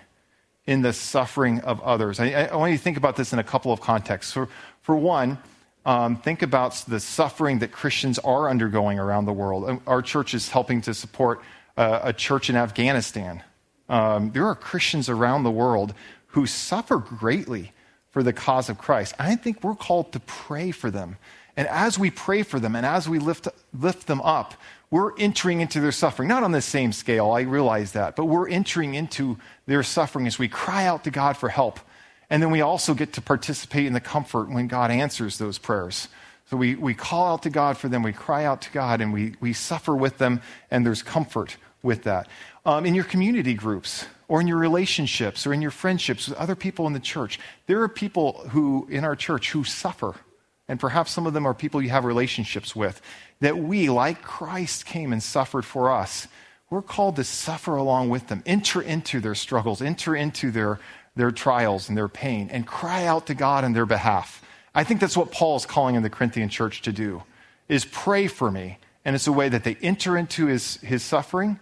in 0.67 0.83
the 0.83 0.93
suffering 0.93 1.61
of 1.61 1.81
others. 1.81 2.21
I, 2.21 2.45
I 2.45 2.57
want 2.57 2.73
you 2.73 2.79
to 2.79 2.85
think 2.85 2.97
about 2.97 3.17
this 3.17 3.33
in 3.33 3.39
a 3.39 3.45
couple 3.45 3.73
of 3.73 3.81
contexts. 3.81 4.33
For, 4.33 4.49
for 4.83 4.97
one, 4.97 5.39
um, 5.87 6.17
think 6.17 6.43
about 6.43 6.75
the 6.87 7.01
suffering 7.01 7.61
that 7.61 7.73
Christians 7.73 8.19
are 8.19 8.51
undergoing 8.51 8.99
around 8.99 9.25
the 9.25 9.33
world. 9.33 9.81
Our 9.87 10.03
church 10.03 10.35
is 10.35 10.51
helping 10.51 10.83
to 10.83 10.95
support 10.95 11.41
uh, 11.77 12.01
a 12.03 12.13
church 12.13 12.51
in 12.51 12.57
Afghanistan. 12.57 13.43
Um, 13.89 14.31
there 14.33 14.47
are 14.47 14.55
Christians 14.55 15.09
around 15.09 15.43
the 15.43 15.51
world 15.51 15.95
who 16.29 16.47
suffer 16.47 16.99
greatly 16.99 17.73
for 18.11 18.23
the 18.23 18.33
cause 18.33 18.69
of 18.69 18.79
Christ. 18.79 19.15
I 19.19 19.37
think 19.37 19.65
we're 19.65 19.75
called 19.75 20.13
to 20.13 20.21
pray 20.21 20.71
for 20.71 20.91
them 20.91 21.17
and 21.61 21.69
as 21.69 21.99
we 21.99 22.11
pray 22.11 22.43
for 22.43 22.59
them 22.59 22.75
and 22.75 22.87
as 22.87 23.07
we 23.07 23.19
lift, 23.19 23.47
lift 23.79 24.07
them 24.07 24.23
up, 24.23 24.55
we're 24.91 25.15
entering 25.19 25.61
into 25.61 25.79
their 25.79 25.93
suffering. 25.93 26.27
Not 26.27 26.43
on 26.43 26.53
the 26.53 26.63
same 26.63 26.91
scale, 26.91 27.33
I 27.33 27.43
realize 27.43 27.93
that, 27.93 28.17
but 28.17 28.25
we're 28.25 28.49
entering 28.49 28.95
into 28.95 29.37
their 29.67 29.83
suffering 29.83 30.27
as 30.27 30.39
we 30.39 30.49
cry 30.49 30.87
out 30.87 31.05
to 31.05 31.11
God 31.11 31.37
for 31.37 31.51
help. 31.51 31.79
And 32.31 32.43
then 32.43 32.51
we 32.51 32.63
also 32.63 32.95
get 32.95 33.13
to 33.13 33.21
participate 33.21 33.85
in 33.85 33.93
the 33.93 34.01
comfort 34.01 34.49
when 34.49 34.69
God 34.69 34.91
answers 34.91 35.37
those 35.37 35.59
prayers. 35.59 36.09
So 36.49 36.57
we, 36.57 36.77
we 36.77 36.95
call 36.95 37.35
out 37.35 37.43
to 37.43 37.51
God 37.51 37.77
for 37.77 37.91
them, 37.91 38.03
we 38.03 38.15
cry 38.15 38.47
out 38.47 38.63
to 38.63 38.73
God, 38.73 39.03
and 39.03 39.13
we, 39.13 39.35
we 39.39 39.53
suffer 39.53 39.95
with 39.95 40.17
them, 40.17 40.41
and 40.71 40.87
there's 40.87 41.03
comfort 41.03 41.59
with 41.83 42.05
that. 42.05 42.27
Um, 42.65 42.87
in 42.87 42.95
your 42.95 43.05
community 43.05 43.53
groups, 43.53 44.07
or 44.29 44.41
in 44.41 44.47
your 44.47 44.57
relationships, 44.57 45.47
or 45.47 45.53
in 45.53 45.61
your 45.61 45.73
friendships 45.73 46.27
with 46.27 46.39
other 46.39 46.57
people 46.57 46.87
in 46.87 46.95
the 46.95 47.01
church, 47.01 47.39
there 47.67 47.83
are 47.83 47.89
people 47.89 48.49
who, 48.49 48.89
in 48.91 49.05
our 49.05 49.15
church, 49.15 49.51
who 49.51 49.63
suffer 49.63 50.15
and 50.71 50.79
perhaps 50.79 51.11
some 51.11 51.27
of 51.27 51.33
them 51.33 51.47
are 51.47 51.53
people 51.53 51.83
you 51.83 51.91
have 51.91 52.05
relationships 52.05 52.77
with, 52.77 53.03
that 53.41 53.59
we, 53.59 53.91
like 53.91 54.23
Christ 54.23 54.87
came 54.87 55.13
and 55.13 55.21
suffered 55.21 55.65
for 55.65 55.91
us, 55.91 56.29
we're 56.71 56.81
called 56.81 57.17
to 57.17 57.25
suffer 57.25 57.75
along 57.75 58.09
with 58.09 58.29
them, 58.29 58.45
enter 58.47 58.81
into 58.81 59.19
their 59.19 59.35
struggles, 59.35 59.83
enter 59.83 60.15
into 60.15 60.53
their, 60.53 60.79
their 61.17 61.33
trials 61.33 61.89
and 61.89 61.99
their 61.99 62.07
pain, 62.07 62.49
and 62.53 62.69
cry 62.69 63.05
out 63.05 63.27
to 63.27 63.35
God 63.35 63.65
on 63.65 63.73
their 63.73 63.85
behalf. 63.85 64.45
I 64.73 64.85
think 64.85 65.01
that's 65.01 65.17
what 65.17 65.33
Paul 65.33 65.57
is 65.57 65.67
calling 65.67 65.97
in 65.97 66.05
the 66.05 66.09
Corinthian 66.09 66.49
church 66.49 66.83
to 66.83 66.93
do, 66.93 67.25
is 67.69 67.85
pray 67.85 68.29
for 68.29 68.49
me. 68.49 68.79
And 69.05 69.17
it's 69.17 69.27
a 69.27 69.33
way 69.33 69.49
that 69.49 69.65
they 69.65 69.75
enter 69.83 70.17
into 70.17 70.47
his, 70.47 70.77
his 70.77 71.03
suffering, 71.03 71.59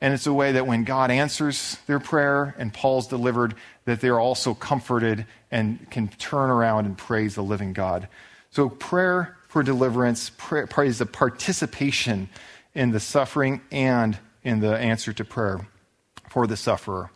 and 0.00 0.14
it's 0.14 0.28
a 0.28 0.32
way 0.32 0.52
that 0.52 0.68
when 0.68 0.84
God 0.84 1.10
answers 1.10 1.78
their 1.88 1.98
prayer 1.98 2.54
and 2.58 2.72
Paul's 2.72 3.08
delivered, 3.08 3.56
that 3.86 4.00
they're 4.00 4.20
also 4.20 4.54
comforted 4.54 5.26
and 5.50 5.90
can 5.90 6.06
turn 6.06 6.48
around 6.48 6.86
and 6.86 6.96
praise 6.96 7.34
the 7.34 7.42
living 7.42 7.72
God. 7.72 8.06
So, 8.52 8.68
prayer 8.68 9.38
for 9.48 9.62
deliverance 9.62 10.30
prayer, 10.36 10.68
is 10.84 11.00
a 11.00 11.06
participation 11.06 12.28
in 12.74 12.90
the 12.90 13.00
suffering 13.00 13.62
and 13.70 14.18
in 14.44 14.60
the 14.60 14.76
answer 14.76 15.12
to 15.14 15.24
prayer 15.24 15.66
for 16.28 16.46
the 16.46 16.56
sufferer. 16.56 17.10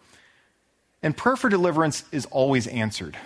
And 1.03 1.15
prayer 1.15 1.37
for 1.37 1.51
deliverance 1.51 2.05
is 2.11 2.25
always 2.27 2.67
answered. 2.67 3.19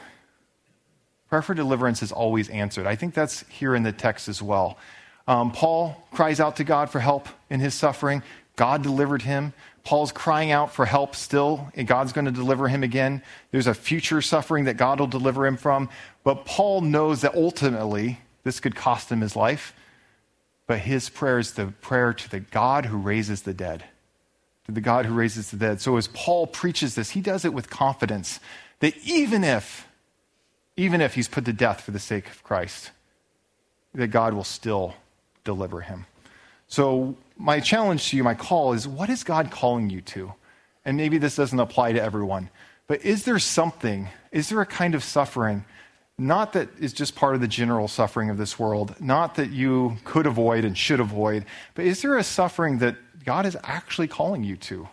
Prayer 1.29 1.43
for 1.43 1.55
deliverance 1.55 2.03
is 2.03 2.11
always 2.11 2.49
answered. 2.49 2.85
I 2.85 2.97
think 2.97 3.15
that's 3.15 3.45
here 3.49 3.77
in 3.77 3.85
the 3.85 3.93
text 3.93 4.29
as 4.29 4.43
well. 4.43 4.77
Um, 5.29 5.53
Paul 5.53 5.97
cries 6.11 6.41
out 6.41 6.57
to 6.57 6.65
God 6.65 6.91
for 6.91 6.99
help 6.99 7.29
in 7.49 7.61
his 7.61 7.75
suffering. 7.75 8.25
God 8.61 8.83
delivered 8.83 9.23
him. 9.23 9.55
Paul's 9.85 10.13
crying 10.13 10.51
out 10.51 10.75
for 10.75 10.85
help 10.85 11.17
still, 11.17 11.73
and 11.75 11.89
God's 11.89 12.13
going 12.13 12.27
to 12.27 12.31
deliver 12.31 12.69
him 12.69 12.83
again. 12.83 13.23
There's 13.53 13.67
a 13.67 13.73
future 13.73 14.21
suffering 14.21 14.67
that 14.67 14.77
God 14.77 15.01
will 15.01 15.07
deliver 15.07 15.47
him 15.47 15.57
from. 15.57 15.89
But 16.25 16.45
Paul 16.45 16.83
knows 16.83 17.23
that 17.23 17.35
ultimately 17.35 18.21
this 18.45 18.61
could 18.61 18.77
cost 18.77 19.11
him 19.11 19.23
his 19.23 19.35
life. 19.35 19.73
But 20.67 20.81
his 20.81 21.09
prayer 21.09 21.39
is 21.39 21.53
the 21.53 21.69
prayer 21.81 22.13
to 22.13 22.31
the 22.31 22.41
God 22.41 22.85
who 22.85 22.99
raises 22.99 23.45
the 23.45 23.55
dead. 23.55 23.83
To 24.67 24.73
the 24.73 24.83
God 24.83 25.07
who 25.07 25.15
raises 25.15 25.51
the 25.51 25.57
dead. 25.57 25.81
So 25.81 25.97
as 25.97 26.09
Paul 26.09 26.47
preaches 26.47 26.97
this, 26.97 27.09
he 27.09 27.23
does 27.23 27.47
it 27.47 27.55
with 27.55 27.71
confidence 27.71 28.41
that 28.81 28.95
even 29.07 29.43
if, 29.43 29.89
even 30.77 31.01
if 31.01 31.15
he's 31.15 31.29
put 31.29 31.47
to 31.47 31.55
death 31.55 31.81
for 31.81 31.93
the 31.93 31.99
sake 31.99 32.27
of 32.27 32.43
Christ, 32.43 32.91
that 33.95 34.09
God 34.09 34.35
will 34.35 34.45
still 34.45 34.97
deliver 35.45 35.81
him. 35.81 36.05
So, 36.69 37.17
my 37.41 37.59
challenge 37.59 38.11
to 38.11 38.17
you, 38.17 38.23
my 38.23 38.35
call 38.35 38.75
is 38.75 38.87
what 38.87 39.09
is 39.09 39.25
God 39.25 39.51
calling 39.51 39.91
you 39.91 40.01
to? 40.03 40.35
And 40.85 40.97
maybe 40.97 41.19
this 41.19 41.37
doesn't 41.37 41.59
apply 41.59 41.93
to 41.93 42.03
everyone, 42.03 42.51
but 42.87 43.05
is 43.05 43.25
there 43.25 43.39
something, 43.39 44.09
is 44.31 44.49
there 44.49 44.61
a 44.61 44.67
kind 44.67 44.95
of 44.95 45.03
suffering, 45.03 45.65
not 46.19 46.53
that 46.53 46.69
is 46.79 46.93
just 46.93 47.15
part 47.15 47.35
of 47.35 47.41
the 47.41 47.49
general 47.49 47.89
suffering 47.89 48.29
of 48.31 48.37
this 48.37 48.59
world, 48.59 48.95
not 49.01 49.37
that 49.37 49.51
you 49.51 49.97
could 50.05 50.27
avoid 50.27 50.65
and 50.65 50.77
should 50.77 51.01
avoid, 51.01 51.45
but 51.75 51.85
is 51.85 52.03
there 52.03 52.17
a 52.19 52.25
suffering 52.25 52.79
that 52.79 52.97
God 53.25 53.47
is 53.47 53.57
actually 53.65 54.09
calling 54.09 54.45
you 54.45 54.57
to, 54.57 54.89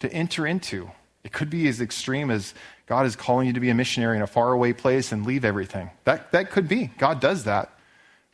to 0.00 0.12
enter 0.12 0.46
into? 0.46 0.90
It 1.22 1.32
could 1.32 1.50
be 1.50 1.68
as 1.68 1.80
extreme 1.80 2.30
as 2.30 2.54
God 2.86 3.06
is 3.06 3.16
calling 3.16 3.46
you 3.46 3.52
to 3.54 3.60
be 3.60 3.70
a 3.70 3.74
missionary 3.74 4.16
in 4.16 4.22
a 4.22 4.26
faraway 4.26 4.72
place 4.72 5.12
and 5.12 5.24
leave 5.24 5.44
everything. 5.44 5.90
That, 6.04 6.32
that 6.32 6.50
could 6.50 6.68
be. 6.68 6.90
God 6.98 7.20
does 7.20 7.44
that. 7.44 7.73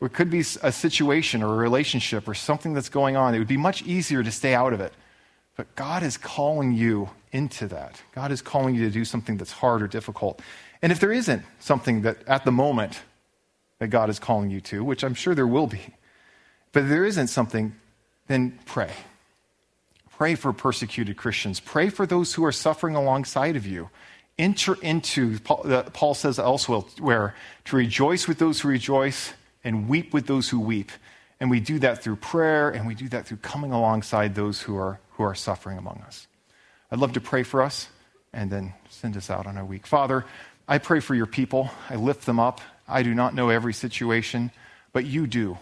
It 0.00 0.14
could 0.14 0.30
be 0.30 0.40
a 0.40 0.72
situation 0.72 1.42
or 1.42 1.54
a 1.54 1.56
relationship 1.56 2.26
or 2.26 2.34
something 2.34 2.72
that's 2.72 2.88
going 2.88 3.16
on. 3.16 3.34
It 3.34 3.38
would 3.38 3.48
be 3.48 3.58
much 3.58 3.82
easier 3.82 4.22
to 4.22 4.30
stay 4.30 4.54
out 4.54 4.72
of 4.72 4.80
it. 4.80 4.94
But 5.56 5.74
God 5.76 6.02
is 6.02 6.16
calling 6.16 6.72
you 6.72 7.10
into 7.32 7.68
that. 7.68 8.00
God 8.14 8.32
is 8.32 8.40
calling 8.40 8.74
you 8.74 8.84
to 8.86 8.90
do 8.90 9.04
something 9.04 9.36
that's 9.36 9.52
hard 9.52 9.82
or 9.82 9.86
difficult. 9.86 10.40
And 10.80 10.90
if 10.90 11.00
there 11.00 11.12
isn't 11.12 11.42
something 11.58 12.02
that 12.02 12.26
at 12.26 12.46
the 12.46 12.52
moment 12.52 13.02
that 13.78 13.88
God 13.88 14.08
is 14.08 14.18
calling 14.18 14.50
you 14.50 14.62
to, 14.62 14.82
which 14.82 15.04
I'm 15.04 15.14
sure 15.14 15.34
there 15.34 15.46
will 15.46 15.66
be, 15.66 15.94
but 16.72 16.84
if 16.84 16.88
there 16.88 17.04
isn't 17.04 17.28
something, 17.28 17.74
then 18.26 18.58
pray. 18.64 18.92
Pray 20.16 20.34
for 20.34 20.52
persecuted 20.52 21.16
Christians. 21.16 21.60
Pray 21.60 21.90
for 21.90 22.06
those 22.06 22.34
who 22.34 22.44
are 22.44 22.52
suffering 22.52 22.94
alongside 22.94 23.56
of 23.56 23.66
you. 23.66 23.90
Enter 24.38 24.74
into, 24.80 25.38
Paul 25.40 25.62
uh, 25.66 26.14
says 26.14 26.38
elsewhere, 26.38 27.34
to 27.66 27.76
rejoice 27.76 28.26
with 28.26 28.38
those 28.38 28.60
who 28.60 28.68
rejoice 28.68 29.34
and 29.64 29.88
weep 29.88 30.12
with 30.12 30.26
those 30.26 30.48
who 30.48 30.60
weep. 30.60 30.90
And 31.40 31.50
we 31.50 31.60
do 31.60 31.78
that 31.78 32.02
through 32.02 32.16
prayer, 32.16 32.70
and 32.70 32.86
we 32.86 32.94
do 32.94 33.08
that 33.08 33.26
through 33.26 33.38
coming 33.38 33.72
alongside 33.72 34.34
those 34.34 34.62
who 34.62 34.76
are, 34.76 35.00
who 35.12 35.22
are 35.22 35.34
suffering 35.34 35.78
among 35.78 36.02
us. 36.06 36.26
I'd 36.90 36.98
love 36.98 37.12
to 37.14 37.20
pray 37.20 37.42
for 37.42 37.62
us 37.62 37.88
and 38.32 38.50
then 38.50 38.74
send 38.88 39.16
us 39.16 39.30
out 39.30 39.46
on 39.46 39.56
our 39.56 39.64
week. 39.64 39.86
Father, 39.86 40.24
I 40.68 40.78
pray 40.78 41.00
for 41.00 41.14
your 41.14 41.26
people. 41.26 41.70
I 41.88 41.96
lift 41.96 42.26
them 42.26 42.38
up. 42.38 42.60
I 42.86 43.02
do 43.02 43.14
not 43.14 43.34
know 43.34 43.48
every 43.48 43.72
situation, 43.72 44.50
but 44.92 45.04
you 45.04 45.26
do. 45.26 45.58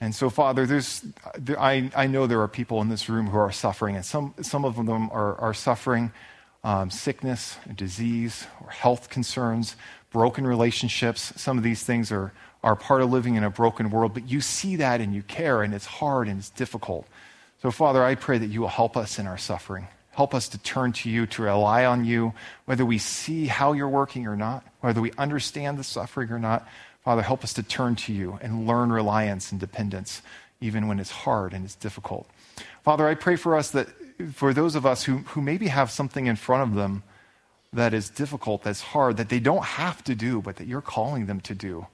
And 0.00 0.14
so, 0.14 0.30
Father, 0.30 0.66
there's, 0.66 1.04
there, 1.36 1.58
I, 1.60 1.90
I 1.96 2.06
know 2.06 2.26
there 2.26 2.40
are 2.42 2.48
people 2.48 2.80
in 2.82 2.88
this 2.88 3.08
room 3.08 3.28
who 3.28 3.38
are 3.38 3.50
suffering, 3.50 3.96
and 3.96 4.04
some, 4.04 4.34
some 4.42 4.64
of 4.64 4.76
them 4.76 5.10
are, 5.10 5.36
are 5.36 5.54
suffering 5.54 6.12
um, 6.64 6.90
sickness, 6.90 7.56
disease, 7.74 8.46
or 8.62 8.70
health 8.70 9.08
concerns, 9.08 9.76
broken 10.10 10.46
relationships. 10.46 11.32
Some 11.36 11.56
of 11.56 11.64
these 11.64 11.82
things 11.82 12.12
are, 12.12 12.32
are 12.62 12.74
part 12.76 13.02
of 13.02 13.10
living 13.10 13.36
in 13.36 13.44
a 13.44 13.50
broken 13.50 13.90
world, 13.90 14.14
but 14.14 14.28
you 14.28 14.40
see 14.40 14.76
that 14.76 15.00
and 15.00 15.14
you 15.14 15.22
care, 15.22 15.62
and 15.62 15.72
it's 15.74 15.86
hard 15.86 16.28
and 16.28 16.38
it's 16.38 16.50
difficult. 16.50 17.06
So, 17.62 17.70
Father, 17.70 18.02
I 18.04 18.14
pray 18.14 18.38
that 18.38 18.46
you 18.46 18.60
will 18.60 18.68
help 18.68 18.96
us 18.96 19.18
in 19.18 19.26
our 19.26 19.38
suffering. 19.38 19.88
Help 20.12 20.34
us 20.34 20.48
to 20.48 20.58
turn 20.58 20.92
to 20.92 21.10
you, 21.10 21.26
to 21.26 21.42
rely 21.42 21.84
on 21.84 22.04
you, 22.04 22.32
whether 22.64 22.84
we 22.84 22.98
see 22.98 23.46
how 23.46 23.72
you're 23.72 23.88
working 23.88 24.26
or 24.26 24.36
not, 24.36 24.64
whether 24.80 25.00
we 25.00 25.12
understand 25.12 25.78
the 25.78 25.84
suffering 25.84 26.30
or 26.30 26.38
not. 26.38 26.66
Father, 27.04 27.22
help 27.22 27.44
us 27.44 27.52
to 27.54 27.62
turn 27.62 27.94
to 27.96 28.12
you 28.12 28.38
and 28.42 28.66
learn 28.66 28.90
reliance 28.90 29.52
and 29.52 29.60
dependence, 29.60 30.20
even 30.60 30.88
when 30.88 30.98
it's 30.98 31.10
hard 31.10 31.52
and 31.52 31.64
it's 31.64 31.76
difficult. 31.76 32.28
Father, 32.82 33.06
I 33.06 33.14
pray 33.14 33.36
for 33.36 33.56
us 33.56 33.70
that 33.70 33.88
for 34.34 34.52
those 34.52 34.74
of 34.74 34.84
us 34.84 35.04
who, 35.04 35.18
who 35.18 35.40
maybe 35.40 35.68
have 35.68 35.90
something 35.90 36.26
in 36.26 36.36
front 36.36 36.68
of 36.68 36.74
them 36.74 37.04
that 37.72 37.94
is 37.94 38.10
difficult, 38.10 38.62
that's 38.64 38.80
hard, 38.80 39.16
that 39.18 39.28
they 39.28 39.40
don't 39.40 39.64
have 39.64 40.02
to 40.04 40.14
do, 40.14 40.42
but 40.42 40.56
that 40.56 40.66
you're 40.66 40.80
calling 40.80 41.26
them 41.26 41.40
to 41.42 41.54
do, 41.54 41.86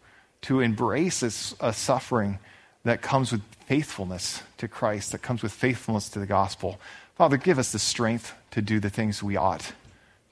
to 0.44 0.60
embrace 0.60 1.22
a 1.22 1.72
suffering 1.72 2.38
that 2.84 3.00
comes 3.00 3.32
with 3.32 3.42
faithfulness 3.66 4.42
to 4.58 4.68
Christ, 4.68 5.12
that 5.12 5.22
comes 5.22 5.42
with 5.42 5.52
faithfulness 5.52 6.10
to 6.10 6.18
the 6.18 6.26
gospel. 6.26 6.78
Father, 7.16 7.38
give 7.38 7.58
us 7.58 7.72
the 7.72 7.78
strength 7.78 8.34
to 8.50 8.60
do 8.60 8.78
the 8.78 8.90
things 8.90 9.22
we 9.22 9.36
ought, 9.36 9.72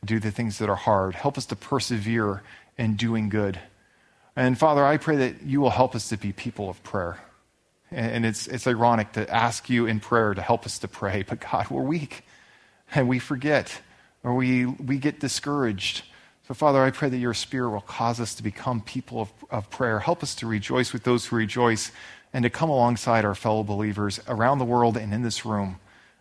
do 0.05 0.21
the 0.21 0.31
things 0.31 0.59
that 0.59 0.69
are 0.69 0.77
hard. 0.77 1.15
Help 1.15 1.39
us 1.39 1.47
to 1.47 1.57
persevere 1.57 2.43
in 2.77 2.97
doing 2.97 3.31
good. 3.31 3.59
And 4.37 4.59
Father, 4.59 4.85
I 4.85 4.99
pray 4.99 5.17
that 5.17 5.43
you 5.43 5.61
will 5.61 5.71
help 5.71 5.95
us 5.95 6.11
to 6.11 6.19
be 6.19 6.33
people 6.33 6.69
of 6.69 6.83
prayer. 6.83 7.19
And 7.91 8.27
it's, 8.27 8.47
it's 8.47 8.67
ironic 8.67 9.13
to 9.13 9.29
ask 9.31 9.69
you 9.69 9.87
in 9.87 10.01
prayer 10.01 10.35
to 10.35 10.43
help 10.43 10.67
us 10.67 10.79
to 10.81 10.89
pray, 10.89 11.23
but 11.23 11.41
God, 11.41 11.69
we're 11.71 11.83
weak 11.83 12.25
and 12.95 13.09
we 13.09 13.19
forget 13.19 13.81
or 14.25 14.35
we, 14.35 14.67
we 14.67 14.99
get 14.99 15.21
discouraged. 15.21 16.05
So, 16.49 16.55
Father, 16.55 16.83
I 16.83 16.91
pray 16.91 17.09
that 17.09 17.19
your 17.19 17.35
Spirit 17.35 17.71
will 17.71 17.81
cause 17.81 18.19
us 18.19 18.35
to 18.35 18.43
become 18.43 18.81
people 18.81 19.21
of, 19.21 19.33
of 19.51 19.71
prayer. 19.71 20.01
Help 20.01 20.23
us 20.23 20.35
to 20.37 20.47
rejoice 20.47 20.93
with 20.93 21.05
those 21.05 21.27
who 21.27 21.37
rejoice 21.37 21.93
and 22.33 22.43
to 22.43 22.51
come 22.51 22.69
alongside 22.69 23.25
our 23.25 23.35
fellow 23.35 23.63
believers 23.63 24.19
around 24.27 24.59
the 24.59 24.65
world 24.65 24.97
and 24.97 25.15
in 25.15 25.23
this 25.23 25.45
room 25.45 25.79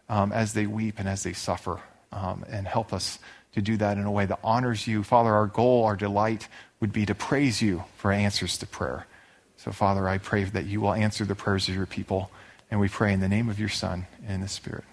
um, 0.10 0.32
as 0.32 0.54
they 0.54 0.68
weep 0.68 1.00
and 1.00 1.10
as 1.10 1.24
they 1.24 1.34
suffer. 1.34 1.80
Um, 2.12 2.46
and 2.50 2.68
help 2.68 2.94
us 2.94 3.18
to 3.54 3.62
do 3.62 3.78
that 3.78 3.98
in 3.98 4.06
a 4.06 4.12
way 4.12 4.26
that 4.26 4.40
honors 4.44 4.86
you. 4.86 5.04
Father, 5.04 5.34
our 5.34 5.48
goal, 5.48 5.86
our 5.86 5.96
delight 5.96 6.48
would 6.82 6.94
be 6.94 7.06
to 7.06 7.16
praise 7.16 7.62
you 7.62 7.84
for 7.98 8.12
answers 8.12 8.58
to 8.60 8.68
prayer. 8.68 9.08
So, 9.58 9.72
Father, 9.72 10.08
I 10.08 10.18
pray 10.18 10.44
that 10.44 10.66
you 10.66 10.82
will 10.82 10.94
answer 10.94 11.26
the 11.26 11.36
prayers 11.36 11.68
of 11.70 11.76
your 11.76 11.86
people. 11.86 12.30
And 12.70 12.80
we 12.80 12.90
pray 12.90 13.14
in 13.14 13.22
the 13.22 13.28
name 13.28 13.50
of 13.50 13.60
your 13.60 13.70
Son 13.70 14.08
and 14.28 14.44
the 14.44 14.48
Spirit. 14.48 14.84